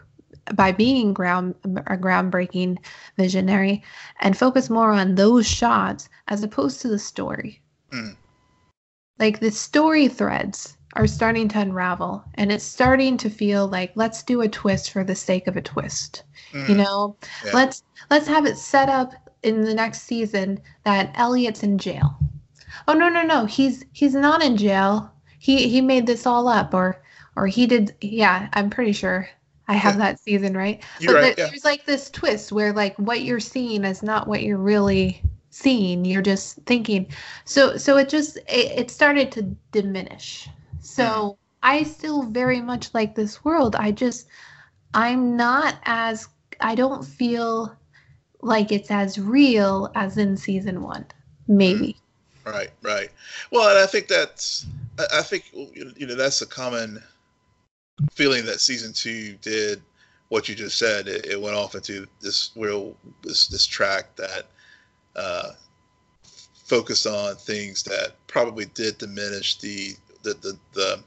by 0.56 0.72
being 0.72 1.14
ground 1.14 1.56
a 1.88 1.98
groundbreaking 1.98 2.78
visionary 3.18 3.84
and 4.20 4.38
focus 4.38 4.70
more 4.70 4.92
on 4.92 5.16
those 5.16 5.48
shots 5.48 6.10
as 6.28 6.44
opposed 6.44 6.82
to 6.82 6.88
the 6.88 7.00
story. 7.00 7.62
Mm. 7.92 8.16
Like 9.20 9.40
the 9.40 9.52
story 9.52 10.08
threads 10.08 10.78
are 10.94 11.06
starting 11.06 11.48
to 11.50 11.60
unravel 11.60 12.24
and 12.36 12.52
it's 12.52 12.64
starting 12.64 13.18
to 13.18 13.30
feel 13.30 13.68
like 13.68 13.92
let's 13.96 14.24
do 14.24 14.42
a 14.42 14.48
twist 14.48 14.92
for 14.92 15.04
the 15.04 15.16
sake 15.16 15.48
of 15.48 15.56
a 15.56 15.62
twist. 15.62 16.24
Mm. 16.52 16.70
You 16.70 16.76
know, 16.76 17.16
yeah. 17.46 17.52
let's 17.54 17.84
let's 18.10 18.28
have 18.28 18.46
it 18.46 18.58
set 18.58 18.90
up 18.90 19.14
in 19.44 19.62
the 19.62 19.74
next 19.74 20.04
season 20.04 20.60
that 20.84 21.14
Elliot's 21.16 21.64
in 21.64 21.78
jail. 21.78 22.18
Oh 22.88 22.93
no 22.93 23.09
no 23.09 23.24
no, 23.24 23.45
he's 23.45 23.86
he's 23.93 24.13
not 24.13 24.43
in 24.43 24.57
jail. 24.57 25.11
He 25.39 25.70
he 25.70 25.82
made 25.82 26.05
this 26.05 26.26
all 26.26 26.47
up 26.47 26.74
or 26.74 27.01
or 27.36 27.47
he 27.47 27.67
did 27.67 27.95
yeah, 28.01 28.49
I'm 28.53 28.70
pretty 28.70 28.91
sure 28.91 29.30
I 29.67 29.74
have 29.74 29.99
that 29.99 30.20
season 30.20 30.57
right. 30.57 30.84
You're 30.99 31.13
but 31.13 31.22
right, 31.22 31.38
yeah. 31.38 31.47
there's 31.47 31.63
like 31.63 31.86
this 31.86 32.09
twist 32.09 32.51
where 32.51 32.74
like 32.74 32.95
what 32.97 33.22
you're 33.22 33.39
seeing 33.39 33.84
is 33.84 34.01
not 34.01 34.28
what 34.28 34.41
you're 34.41 34.57
really 34.57 35.22
seeing. 35.51 36.05
You're 36.05 36.24
just 36.24 36.57
thinking. 36.65 37.07
So 37.45 37.78
so 37.78 37.97
it 37.97 38.09
just 38.09 38.38
it, 38.38 38.80
it 38.80 38.91
started 38.91 39.32
to 39.34 39.43
diminish. 39.72 40.49
So 40.80 41.03
mm. 41.03 41.38
I 41.61 41.84
still 41.84 42.24
very 42.24 42.61
much 42.61 42.93
like 42.93 43.13
this 43.13 43.45
world. 43.45 43.76
I 43.76 43.91
just 43.91 44.28
I'm 44.93 45.38
not 45.38 45.76
as 45.84 46.28
I 46.59 46.76
don't 46.76 47.05
feel 47.05 47.76
like 48.41 48.72
it's 48.72 48.89
as 48.89 49.20
real 49.20 49.91
as 49.95 50.17
in 50.17 50.36
season 50.36 50.82
one, 50.82 51.05
maybe. 51.47 51.97
Right, 52.50 52.72
right. 52.82 53.10
Well, 53.52 53.70
and 53.70 53.78
I 53.78 53.86
think 53.86 54.08
that's, 54.08 54.66
I 55.14 55.22
think 55.22 55.52
you 55.54 56.08
know 56.08 56.16
that's 56.16 56.41
a 56.41 56.47
common 56.47 57.02
feeling 58.12 58.45
that 58.45 58.60
season 58.62 58.93
two 58.93 59.34
did 59.41 59.82
what 60.30 60.47
you 60.47 60.56
just 60.56 60.78
said. 60.78 61.08
It, 61.08 61.26
it 61.26 61.41
went 61.41 61.56
off 61.56 61.76
into 61.76 62.08
this 62.22 62.52
real 62.56 62.95
this 63.24 63.47
this 63.47 63.66
track 63.66 64.16
that 64.16 64.47
uh, 65.16 65.52
focused 66.66 67.08
on 67.08 67.36
things 67.36 67.84
that 67.84 68.14
probably 68.28 68.66
did 68.66 68.97
diminish 68.97 69.58
the 69.58 69.95
the 70.24 70.34
the, 70.36 70.60
the 70.74 71.04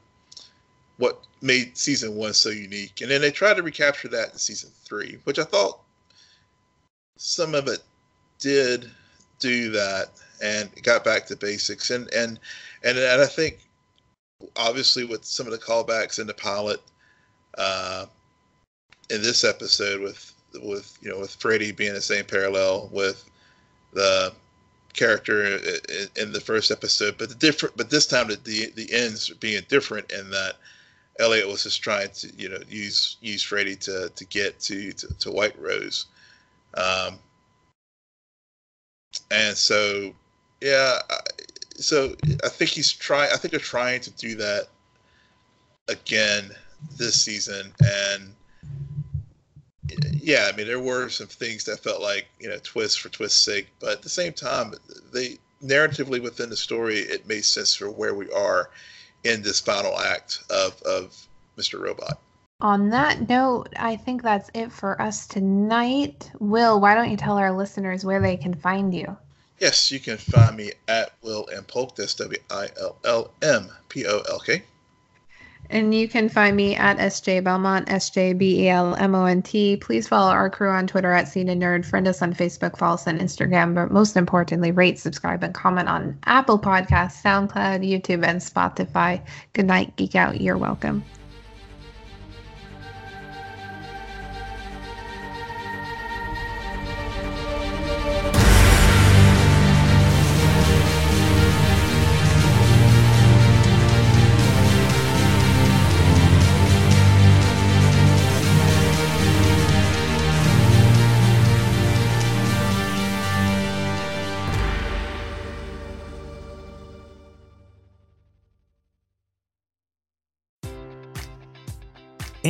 what 0.99 1.25
made 1.41 1.77
season 1.77 2.15
one 2.15 2.33
so 2.33 2.51
unique. 2.51 3.01
And 3.01 3.11
then 3.11 3.21
they 3.21 3.31
tried 3.31 3.55
to 3.55 3.63
recapture 3.63 4.09
that 4.09 4.33
in 4.33 4.39
season 4.39 4.71
three, 4.85 5.19
which 5.25 5.39
I 5.39 5.45
thought 5.45 5.81
some 7.17 7.55
of 7.55 7.69
it 7.69 7.81
did 8.39 8.91
do 9.39 9.71
that 9.71 10.11
and 10.43 10.71
got 10.83 11.05
back 11.05 11.27
to 11.27 11.37
basics. 11.37 11.91
And 11.91 12.13
and 12.13 12.39
and, 12.83 12.99
and 12.99 13.23
I 13.23 13.27
think 13.27 13.61
obviously 14.57 15.05
with 15.05 15.25
some 15.25 15.47
of 15.47 15.53
the 15.53 15.59
callbacks 15.59 16.19
in 16.19 16.27
the 16.27 16.35
pilot 16.35 16.81
uh, 17.59 18.07
in 19.11 19.23
this 19.23 19.45
episode 19.45 20.01
with 20.01 20.33
with 20.63 20.99
you 21.01 21.11
know 21.11 21.19
with 21.19 21.35
Freddy 21.37 21.73
being 21.73 21.95
the 21.95 22.01
same 22.01 22.25
parallel 22.25 22.89
with 22.93 23.25
the 23.93 24.33
character 24.93 25.57
in, 25.57 26.09
in, 26.17 26.33
the 26.33 26.41
first 26.41 26.71
episode, 26.71 27.17
but 27.19 27.29
the 27.29 27.35
different, 27.35 27.77
but 27.77 27.89
this 27.89 28.07
time 28.07 28.29
the, 28.29 28.37
the 28.45 28.73
the 28.75 28.93
ends 28.93 29.31
being 29.41 29.63
different 29.69 30.11
in 30.13 30.31
that 30.31 30.57
Elliot 31.19 31.47
was 31.47 31.63
just 31.63 31.83
trying 31.83 32.11
to 32.11 32.31
you 32.37 32.49
know 32.49 32.59
use 32.69 33.17
use 33.21 33.43
Freddy 33.43 33.77
to 33.77 34.11
to 34.15 34.25
get 34.27 34.61
to 34.61 34.93
to, 34.93 35.15
to 35.19 35.31
White 35.31 35.59
Rose, 35.59 36.07
um, 36.77 37.19
and 39.31 39.57
so 39.57 40.15
yeah, 40.63 40.99
so 41.75 42.15
I 42.45 42.49
think 42.49 42.71
he's 42.71 42.93
trying. 42.93 43.31
I 43.33 43.37
think 43.37 43.51
they're 43.51 43.61
trying 43.61 44.01
to 44.03 44.11
do 44.13 44.37
that 44.37 44.69
again 45.89 46.51
this 46.97 47.21
season, 47.21 47.73
and 47.85 48.35
yeah, 50.13 50.49
I 50.53 50.57
mean 50.57 50.69
there 50.69 50.81
were 50.81 51.09
some 51.09 51.27
things 51.27 51.65
that 51.65 51.81
felt 51.81 52.01
like 52.01 52.29
you 52.39 52.49
know 52.49 52.59
twists 52.63 52.97
for 52.97 53.09
twist's 53.09 53.41
sake, 53.41 53.69
but 53.81 53.91
at 53.91 54.03
the 54.03 54.09
same 54.09 54.33
time, 54.33 54.75
they 55.13 55.39
narratively 55.65 56.23
within 56.23 56.49
the 56.49 56.57
story 56.57 56.99
it 56.99 57.27
made 57.27 57.45
sense 57.45 57.75
for 57.75 57.91
where 57.91 58.15
we 58.15 58.31
are 58.31 58.71
in 59.25 59.43
this 59.43 59.59
final 59.59 59.99
act 59.99 60.45
of 60.49 60.81
of 60.83 61.27
Mr. 61.59 61.81
Robot. 61.81 62.21
On 62.61 62.91
that 62.91 63.29
note, 63.29 63.71
I 63.77 63.97
think 63.97 64.23
that's 64.23 64.49
it 64.55 64.71
for 64.71 65.03
us 65.03 65.27
tonight. 65.27 66.31
Will, 66.39 66.81
why 66.81 66.95
don't 66.95 67.11
you 67.11 67.17
tell 67.17 67.37
our 67.37 67.51
listeners 67.51 68.05
where 68.05 68.21
they 68.21 68.37
can 68.37 68.55
find 68.55 68.95
you? 68.95 69.17
Yes, 69.63 69.93
you 69.93 70.01
can 70.01 70.17
find 70.17 70.57
me 70.57 70.73
at 70.89 71.13
Will 71.23 71.49
M 71.55 71.63
Polk. 71.63 71.95
That's 71.95 72.15
W 72.15 72.37
I 72.51 72.67
L 72.81 72.97
L 73.05 73.31
M 73.43 73.71
P 73.89 74.05
O 74.05 74.21
L 74.29 74.41
K. 74.41 74.61
And 75.71 75.95
you 75.95 76.09
can 76.09 76.29
find 76.29 76.57
me 76.57 76.75
at 76.75 76.99
SJ 76.99 77.45
Belmont, 77.45 77.89
S 77.89 78.11
J 78.11 78.33
B 78.33 78.65
E 78.65 78.69
L 78.69 78.97
M 78.97 79.15
O 79.15 79.25
N 79.25 79.41
T. 79.41 79.77
Please 79.77 80.09
follow 80.09 80.33
our 80.33 80.51
crew 80.51 80.69
on 80.69 80.89
Twitter 80.89 81.13
at 81.13 81.29
Scene 81.29 81.49
and 81.49 81.63
Nerd. 81.63 81.85
Friend 81.85 82.09
us 82.09 82.23
on 82.23 82.35
Facebook, 82.35 82.77
follow 82.77 82.95
us 82.95 83.07
on 83.07 83.21
Instagram, 83.21 83.73
but 83.73 83.93
most 83.93 84.17
importantly, 84.17 84.73
rate, 84.73 84.99
subscribe, 84.99 85.45
and 85.45 85.55
comment 85.55 85.89
on 85.89 86.19
Apple 86.25 86.59
Podcasts, 86.59 87.23
SoundCloud, 87.23 87.89
YouTube, 87.89 88.27
and 88.27 88.41
Spotify. 88.41 89.25
Good 89.53 89.67
night, 89.67 89.95
Geek 89.95 90.17
Out. 90.17 90.41
You're 90.41 90.59
welcome. 90.59 91.05